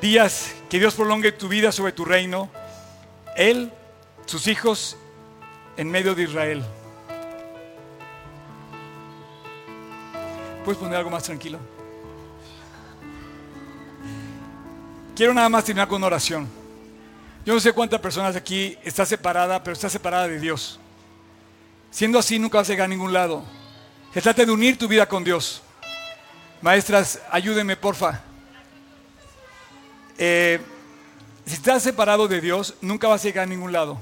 días 0.00 0.54
que 0.68 0.78
Dios 0.78 0.94
prolongue 0.94 1.32
tu 1.32 1.48
vida 1.48 1.72
sobre 1.72 1.92
tu 1.92 2.04
reino, 2.04 2.50
Él, 3.36 3.72
sus 4.26 4.46
hijos, 4.46 4.96
en 5.76 5.90
medio 5.90 6.14
de 6.14 6.24
Israel. 6.24 6.64
¿Puedes 10.64 10.78
poner 10.78 10.96
algo 10.96 11.10
más 11.10 11.24
tranquilo? 11.24 11.58
Quiero 15.14 15.34
nada 15.34 15.48
más 15.48 15.64
terminar 15.64 15.86
con 15.86 15.96
una 15.96 16.06
oración. 16.06 16.48
Yo 17.44 17.52
no 17.54 17.60
sé 17.60 17.72
cuántas 17.72 18.00
personas 18.00 18.34
aquí 18.34 18.76
está 18.82 19.04
separada, 19.04 19.62
pero 19.62 19.74
está 19.74 19.90
separada 19.90 20.26
de 20.26 20.40
Dios. 20.40 20.80
Siendo 21.90 22.18
así, 22.18 22.38
nunca 22.38 22.58
vas 22.58 22.68
a 22.68 22.72
llegar 22.72 22.86
a 22.86 22.88
ningún 22.88 23.12
lado. 23.12 23.44
Se 24.14 24.22
trata 24.22 24.44
de 24.44 24.52
unir 24.52 24.78
tu 24.78 24.86
vida 24.86 25.06
con 25.06 25.24
Dios. 25.24 25.60
Maestras, 26.62 27.20
ayúdenme, 27.32 27.76
porfa. 27.76 28.20
Eh, 30.16 30.60
si 31.44 31.54
estás 31.54 31.82
separado 31.82 32.28
de 32.28 32.40
Dios, 32.40 32.76
nunca 32.80 33.08
vas 33.08 33.22
a 33.22 33.24
llegar 33.24 33.42
a 33.42 33.48
ningún 33.48 33.72
lado. 33.72 34.00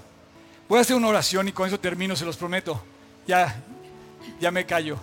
Voy 0.69 0.77
a 0.77 0.83
hacer 0.83 0.97
una 0.97 1.09
oración 1.09 1.49
y 1.49 1.53
con 1.53 1.67
eso 1.67 1.81
termino, 1.81 2.15
se 2.15 2.27
los 2.27 2.37
prometo. 2.37 2.85
Ya, 3.27 3.59
ya 4.39 4.51
me 4.51 4.67
callo. 4.67 4.99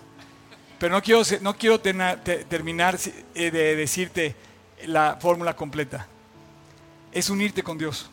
Pero 0.77 0.93
no 0.93 1.01
quiero, 1.01 1.23
no 1.41 1.57
quiero 1.57 1.79
terminar 1.79 2.99
eh, 3.33 3.49
de 3.49 3.75
decirte 3.75 4.35
la 4.85 5.17
fórmula 5.19 5.55
completa. 5.55 6.05
Es 7.11 7.31
unirte 7.31 7.63
con 7.63 7.79
Dios. 7.79 8.11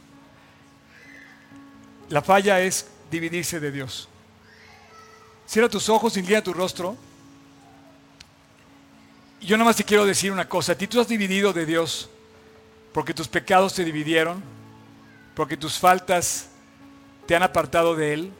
La 2.08 2.22
falla 2.22 2.58
es 2.62 2.86
dividirse 3.10 3.60
de 3.60 3.70
Dios. 3.70 4.08
Cierra 5.46 5.68
tus 5.68 5.88
ojos, 5.88 6.16
inclina 6.16 6.42
tu 6.42 6.52
rostro. 6.52 6.96
Y 9.40 9.46
Yo 9.46 9.56
nada 9.56 9.68
más 9.68 9.76
te 9.76 9.84
quiero 9.84 10.04
decir 10.04 10.32
una 10.32 10.48
cosa. 10.48 10.72
A 10.72 10.74
ti 10.74 10.86
tú 10.86 11.00
has 11.00 11.08
dividido 11.08 11.52
de 11.52 11.66
Dios 11.66 12.08
porque 12.92 13.14
tus 13.14 13.28
pecados 13.28 13.74
te 13.74 13.84
dividieron, 13.84 14.42
porque 15.34 15.56
tus 15.56 15.78
faltas 15.78 16.48
te 17.26 17.36
han 17.36 17.42
apartado 17.42 17.94
de 17.94 18.14
Él. 18.14 18.32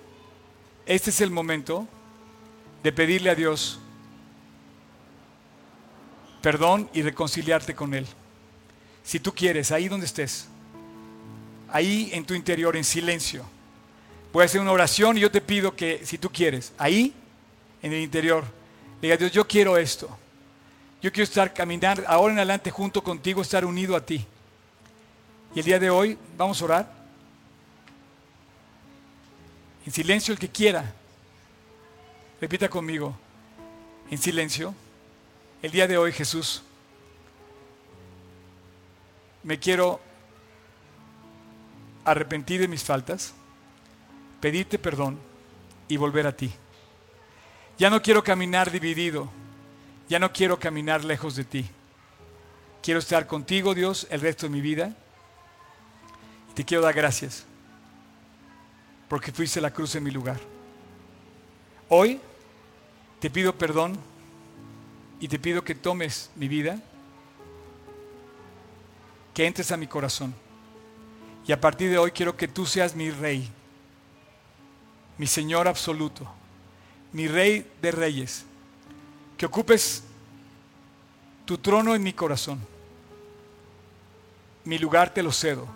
Este 0.87 1.11
es 1.11 1.21
el 1.21 1.31
momento 1.31 1.87
de 2.83 2.93
pedirle 2.93 3.31
a 3.31 3.35
Dios 3.35 3.81
perdón 6.41 6.89
y 6.93 7.03
reconciliarte 7.03 7.75
con 7.75 7.93
Él. 7.93 8.07
Si 9.03 9.21
tú 9.21 9.35
quieres, 9.35 9.73
ahí 9.73 9.89
donde 9.89 10.07
estés, 10.07 10.49
ahí 11.69 12.11
en 12.13 12.25
tu 12.25 12.35
interior, 12.35 12.77
en 12.77 12.85
silencio, 12.85 13.45
voy 14.37 14.43
a 14.43 14.45
hacer 14.45 14.61
una 14.61 14.73
oración 14.73 15.17
y 15.17 15.21
yo 15.21 15.31
te 15.31 15.41
pido 15.41 15.75
que, 15.75 16.05
si 16.05 16.19
tú 16.19 16.29
quieres, 16.29 16.75
ahí, 16.77 17.15
en 17.81 17.91
el 17.91 18.03
interior, 18.03 18.45
diga 19.01 19.17
Dios, 19.17 19.33
yo 19.33 19.49
quiero 19.49 19.79
esto. 19.79 20.15
Yo 21.01 21.11
quiero 21.11 21.25
estar 21.25 21.55
caminando 21.55 22.03
ahora 22.07 22.35
en 22.35 22.39
adelante 22.41 22.71
junto 22.71 23.03
contigo, 23.03 23.41
estar 23.41 23.65
unido 23.65 23.97
a 23.97 24.05
ti. 24.05 24.27
Y 25.55 25.61
el 25.61 25.65
día 25.65 25.79
de 25.79 25.89
hoy 25.89 26.19
vamos 26.37 26.61
a 26.61 26.65
orar. 26.67 26.93
En 29.87 29.93
silencio 29.93 30.33
el 30.33 30.39
que 30.39 30.51
quiera. 30.51 30.93
Repita 32.39 32.69
conmigo. 32.69 33.17
En 34.11 34.19
silencio. 34.19 34.75
El 35.63 35.71
día 35.71 35.89
de 35.89 35.97
hoy, 35.97 36.13
Jesús, 36.13 36.63
me 39.43 39.59
quiero 39.59 39.99
arrepentir 42.05 42.61
de 42.61 42.69
mis 42.69 42.85
faltas, 42.85 43.33
pedirte 44.41 44.79
perdón 44.79 45.19
y 45.89 45.97
volver 45.97 46.27
a 46.27 46.37
ti. 46.37 46.53
Ya 47.79 47.91
no 47.91 48.03
quiero 48.03 48.23
caminar 48.23 48.71
dividido, 48.71 49.29
ya 50.09 50.19
no 50.19 50.33
quiero 50.33 50.59
caminar 50.59 51.05
lejos 51.05 51.37
de 51.37 51.45
ti. 51.45 51.69
Quiero 52.83 53.01
estar 53.01 53.27
contigo, 53.27 53.75
Dios, 53.75 54.07
el 54.11 54.21
resto 54.21 54.47
de 54.47 54.51
mi 54.51 54.61
vida. 54.61 54.97
Y 56.51 56.55
te 56.55 56.65
quiero 56.65 56.83
dar 56.83 56.95
gracias 56.95 57.45
porque 59.09 59.33
fuiste 59.33 59.61
la 59.61 59.73
cruz 59.73 59.95
en 59.95 60.05
mi 60.05 60.11
lugar. 60.11 60.39
Hoy 61.89 62.21
te 63.21 63.31
pido 63.31 63.57
perdón 63.57 63.97
y 65.21 65.29
te 65.29 65.39
pido 65.39 65.63
que 65.63 65.75
tomes 65.75 66.31
mi 66.35 66.49
vida, 66.49 66.81
que 69.33 69.47
entres 69.47 69.71
a 69.71 69.77
mi 69.77 69.87
corazón. 69.87 70.35
Y 71.47 71.53
a 71.53 71.61
partir 71.61 71.91
de 71.91 71.99
hoy 71.99 72.11
quiero 72.11 72.37
que 72.37 72.49
tú 72.49 72.67
seas 72.67 72.97
mi 72.97 73.11
rey, 73.11 73.49
mi 75.19 75.27
Señor 75.27 75.67
absoluto, 75.69 76.27
mi 77.13 77.29
rey 77.29 77.71
de 77.81 77.91
reyes, 77.91 78.45
que 79.37 79.47
ocupes 79.47 80.03
tu 81.45 81.59
trono 81.59 81.95
en 81.95 82.03
mi 82.03 82.13
corazón. 82.13 82.61
Mi 84.65 84.79
lugar 84.79 85.15
te 85.15 85.23
lo 85.23 85.31
cedo, 85.31 85.67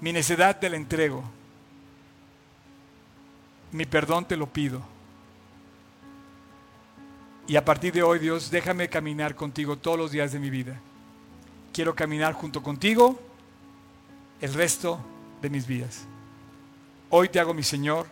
mi 0.00 0.12
necedad 0.12 0.58
te 0.58 0.70
la 0.70 0.76
entrego, 0.76 1.22
mi 3.72 3.84
perdón 3.84 4.24
te 4.24 4.36
lo 4.36 4.46
pido. 4.46 4.82
Y 7.46 7.56
a 7.56 7.64
partir 7.64 7.92
de 7.92 8.02
hoy, 8.02 8.20
Dios, 8.20 8.50
déjame 8.50 8.88
caminar 8.88 9.34
contigo 9.34 9.76
todos 9.76 9.98
los 9.98 10.12
días 10.12 10.32
de 10.32 10.38
mi 10.38 10.50
vida. 10.50 10.80
Quiero 11.72 11.94
caminar 11.94 12.32
junto 12.32 12.62
contigo 12.62 13.20
el 14.40 14.54
resto 14.54 15.00
de 15.42 15.50
mis 15.50 15.66
vidas. 15.66 16.04
Hoy 17.10 17.28
te 17.28 17.40
hago 17.40 17.52
mi 17.52 17.64
Señor 17.64 18.06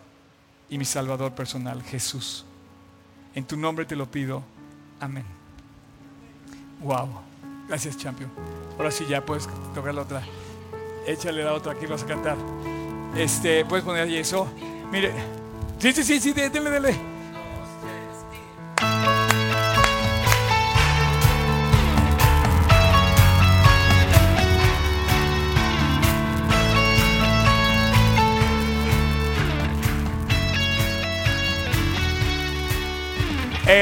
y 0.69 0.77
mi 0.77 0.85
Salvador 0.85 1.33
personal, 1.33 1.81
Jesús. 1.83 2.45
En 3.35 3.45
tu 3.45 3.57
nombre 3.57 3.85
te 3.85 3.95
lo 3.95 4.09
pido. 4.09 4.43
Amén. 4.99 5.25
Wow. 6.81 7.09
Gracias, 7.67 7.97
champion. 7.97 8.31
Ahora 8.77 8.91
sí 8.91 9.05
ya 9.07 9.25
puedes 9.25 9.47
tocar 9.73 9.93
la 9.93 10.01
otra. 10.01 10.23
Échale 11.05 11.43
la 11.43 11.53
otra, 11.53 11.73
aquí 11.73 11.85
vas 11.85 12.03
a 12.03 12.05
cantar. 12.05 12.37
Este, 13.15 13.65
puedes 13.65 13.85
poner 13.85 14.03
ahí 14.03 14.17
eso. 14.17 14.47
Mire. 14.91 15.13
Sí, 15.79 15.93
sí, 15.93 16.03
sí, 16.03 16.19
sí, 16.19 16.33
dele, 16.33 16.69
dele. 16.69 17.18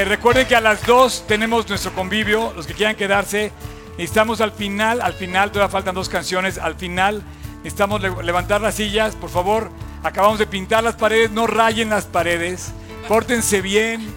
Recuerden 0.08 0.47
que 0.47 0.55
a 0.55 0.62
las 0.62 0.86
2 0.86 1.26
tenemos 1.28 1.68
nuestro 1.70 1.93
convivio, 1.93 2.53
los 2.55 2.68
que 2.68 2.74
quieran 2.74 2.95
quedarse. 2.95 3.51
Necesitamos 3.97 4.41
al 4.41 4.51
final, 4.51 5.01
al 5.01 5.14
final, 5.14 5.51
todavía 5.51 5.72
faltan 5.72 5.95
dos 5.95 6.08
canciones, 6.10 6.58
al 6.60 6.76
final 6.76 7.24
necesitamos 7.64 7.99
le- 8.01 8.24
levantar 8.24 8.62
las 8.62 8.76
sillas, 8.76 9.16
por 9.16 9.30
favor. 9.30 9.72
Acabamos 10.03 10.38
de 10.39 10.45
pintar 10.45 10.84
las 10.84 10.95
paredes, 10.95 11.32
no 11.32 11.47
rayen 11.47 11.89
las 11.89 12.05
paredes, 12.05 12.72
pórtense 13.08 13.62
bien. 13.62 14.08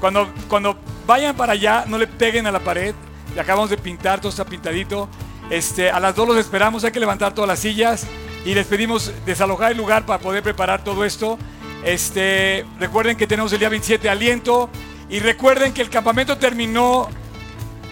Cuando, 0.00 0.28
cuando 0.48 0.78
vayan 1.06 1.36
para 1.36 1.52
allá, 1.52 1.84
no 1.86 1.98
le 1.98 2.06
peguen 2.06 2.46
a 2.46 2.52
la 2.52 2.60
pared. 2.60 2.94
Acabamos 3.38 3.68
de 3.68 3.76
pintar, 3.76 4.20
todo 4.20 4.30
está 4.30 4.44
pintadito. 4.46 5.08
Este, 5.50 5.90
a 5.90 6.00
las 6.00 6.14
2 6.16 6.28
los 6.28 6.36
esperamos, 6.38 6.82
hay 6.84 6.90
que 6.92 7.00
levantar 7.00 7.34
todas 7.34 7.46
las 7.48 7.58
sillas 7.58 8.06
y 8.44 8.54
les 8.54 8.66
pedimos 8.66 9.12
desalojar 9.26 9.72
el 9.72 9.76
lugar 9.78 10.06
para 10.06 10.18
poder 10.18 10.42
preparar 10.42 10.82
todo 10.82 11.04
esto. 11.04 11.38
Este, 11.84 12.64
recuerden 12.80 13.16
que 13.16 13.26
tenemos 13.26 13.52
el 13.52 13.58
día 13.58 13.68
27 13.68 14.08
aliento 14.08 14.70
y 15.08 15.20
recuerden 15.20 15.72
que 15.72 15.82
el 15.82 15.90
campamento 15.90 16.36
terminó, 16.36 17.08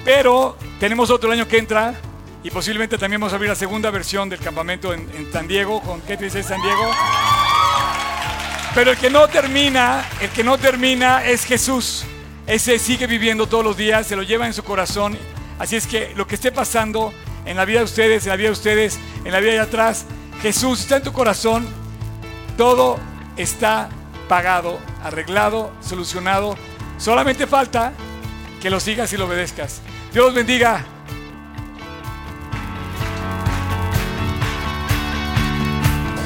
pero 0.04 0.56
tenemos 0.80 1.10
otro 1.10 1.30
año 1.30 1.46
que 1.46 1.58
entra 1.58 1.94
y 2.42 2.50
posiblemente 2.50 2.98
también 2.98 3.20
vamos 3.20 3.32
a 3.32 3.36
abrir 3.36 3.50
la 3.50 3.56
segunda 3.56 3.90
versión 3.90 4.28
del 4.28 4.40
campamento 4.40 4.92
en, 4.92 5.08
en 5.14 5.32
San 5.32 5.48
Diego 5.48 5.80
con 5.80 6.00
Ketris 6.02 6.32
San 6.44 6.60
Diego. 6.60 6.90
Pero 8.74 8.90
el 8.90 8.96
que 8.96 9.08
no 9.08 9.28
termina, 9.28 10.04
el 10.20 10.30
que 10.30 10.42
no 10.42 10.58
termina 10.58 11.24
es 11.24 11.44
Jesús. 11.44 12.04
Ese 12.46 12.78
sigue 12.78 13.06
viviendo 13.06 13.46
todos 13.46 13.64
los 13.64 13.76
días, 13.76 14.06
se 14.06 14.16
lo 14.16 14.22
lleva 14.22 14.46
en 14.46 14.52
su 14.52 14.64
corazón. 14.64 15.16
Así 15.58 15.76
es 15.76 15.86
que 15.86 16.12
lo 16.16 16.26
que 16.26 16.34
esté 16.34 16.50
pasando 16.50 17.14
en 17.46 17.56
la 17.56 17.64
vida 17.64 17.78
de 17.78 17.84
ustedes, 17.84 18.24
en 18.24 18.30
la 18.30 18.36
vida 18.36 18.48
de 18.48 18.52
ustedes, 18.52 18.98
en 19.24 19.32
la 19.32 19.40
vida 19.40 19.52
de 19.52 19.60
atrás, 19.60 20.04
Jesús 20.42 20.80
está 20.80 20.96
en 20.96 21.04
tu 21.04 21.12
corazón. 21.12 21.66
Todo 22.58 22.98
está 23.36 23.88
pagado, 24.28 24.80
arreglado, 25.02 25.72
solucionado. 25.80 26.56
Solamente 27.04 27.46
falta 27.46 27.92
que 28.62 28.70
lo 28.70 28.80
sigas 28.80 29.12
y 29.12 29.18
lo 29.18 29.26
obedezcas. 29.26 29.82
Dios 30.10 30.32
bendiga. 30.32 30.82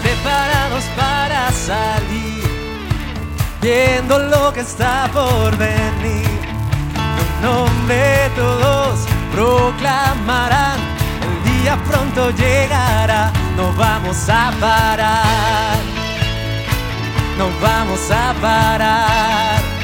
preparados 0.01 0.85
para 0.97 1.51
salir, 1.51 2.45
viendo 3.61 4.21
lo 4.21 4.53
que 4.53 4.61
está 4.61 5.11
por 5.13 5.57
venir. 5.57 6.39
Tu 6.95 7.47
nombre 7.47 8.31
todos 8.37 9.01
proclamarán, 9.33 10.79
el 11.27 11.61
día 11.61 11.77
pronto 11.89 12.31
llegará, 12.31 13.33
no 13.57 13.73
vamos 13.73 14.29
a 14.29 14.53
parar, 14.61 15.79
no 17.37 17.51
vamos 17.61 18.11
a 18.13 18.33
parar. 18.41 19.78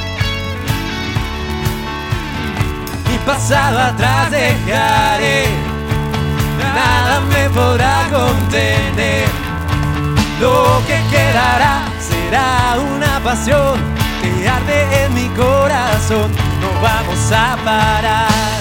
Pasado 3.24 3.78
atrás 3.78 4.30
dejaré, 4.30 5.46
nada 6.74 7.20
me 7.20 7.48
podrá 7.50 8.06
contener. 8.10 9.28
Lo 10.40 10.82
que 10.86 11.00
quedará 11.10 11.84
será 12.00 12.76
una 12.94 13.20
pasión 13.20 13.78
que 14.20 14.48
arde 14.48 15.04
en 15.04 15.14
mi 15.14 15.28
corazón. 15.30 16.30
No 16.60 16.68
vamos 16.82 17.32
a 17.32 17.56
parar, 17.64 18.60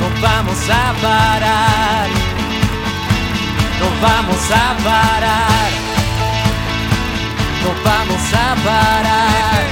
no 0.00 0.08
vamos 0.20 0.58
a 0.68 0.92
parar, 1.00 2.08
no 3.80 3.86
vamos 4.02 4.50
a 4.50 4.76
parar, 4.84 5.70
no 7.62 7.70
vamos 7.84 8.34
a 8.34 8.54
parar. 8.64 9.64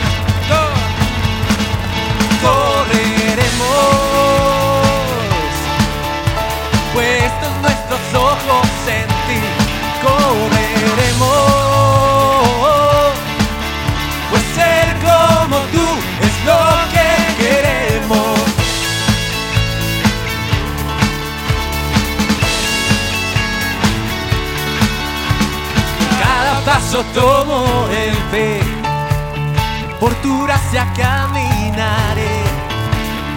Correremos 2.42 2.91
por 30.02 30.12
tu 30.14 30.42
gracia 30.42 30.92
caminaré. 30.96 32.42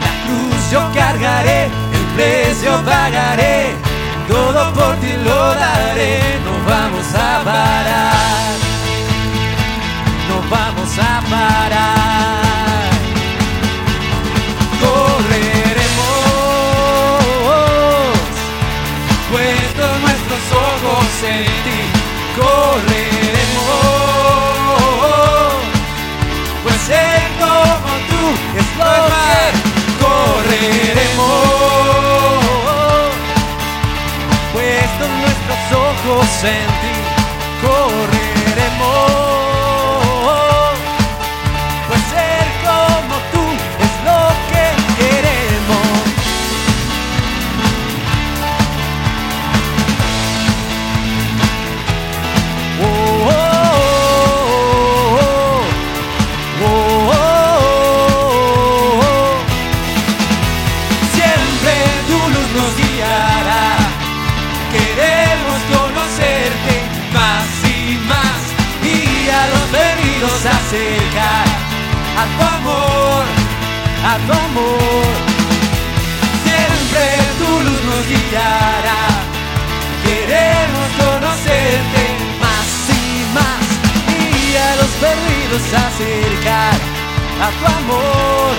La 0.03 0.13
cruz 0.25 0.71
yo 0.71 0.81
cargaré, 0.95 1.65
el 1.65 2.05
precio 2.15 2.71
pagaré, 2.83 3.75
todo 4.27 4.73
por 4.73 4.95
ti 4.95 5.13
lo 5.23 5.53
daré, 5.53 6.39
no 6.43 6.53
vamos 6.67 7.07
a 7.13 7.43
parar, 7.43 8.55
no 10.27 10.37
vamos 10.49 10.91
a 10.97 11.21
parar, 11.29 12.89
correremos, 14.81 15.75
puestos 19.31 19.91
nuestros 20.03 20.43
ojos 20.67 21.09
en 21.29 21.45
ti, 21.65 21.79
correremos, 22.35 22.84
vez 29.15 29.53
correremos, 30.01 31.35
puestos 34.53 35.09
nuestros 35.21 35.61
ojos 35.71 36.43
en 36.43 36.67
ti. 36.81 36.94
a 74.11 74.17
tu 74.25 74.33
amor. 74.47 75.05
Siempre 76.45 77.05
tu 77.39 77.49
luz 77.65 77.81
nos 77.89 78.03
guiará. 78.11 79.03
Queremos 80.05 80.87
conocerte 81.03 82.03
más 82.43 82.69
y 83.01 83.07
más 83.37 83.65
y 84.21 84.55
a 84.67 84.69
los 84.79 84.91
perdidos 85.03 85.63
acercar 85.87 86.77
a 87.45 87.49
tu 87.57 87.65
amor, 87.79 88.53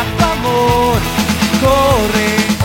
a 0.00 0.04
tu 0.16 0.24
amor. 0.36 0.98
Corre. 1.62 2.57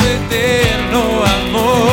eterno 0.00 1.24
amor. 1.24 1.91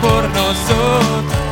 por 0.00 0.28
nosotros. 0.30 1.49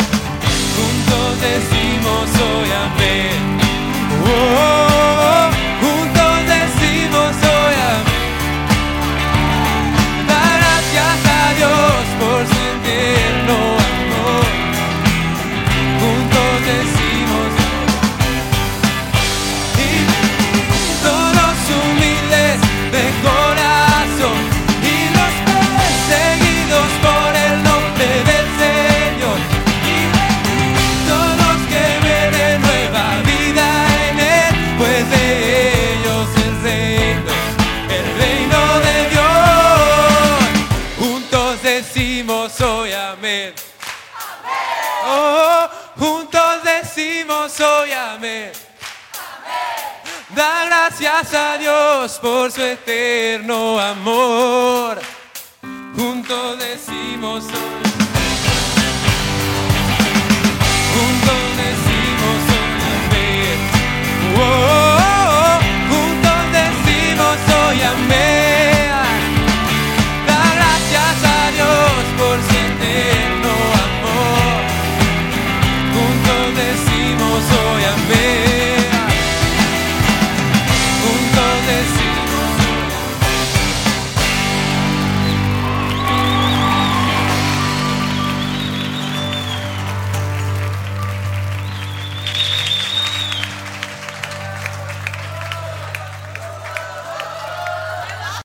Por 52.16 52.50
su 52.50 52.62
eterno 52.62 53.78
amor. 53.78 54.98
Juntos 55.94 56.58
decimos 56.58 57.44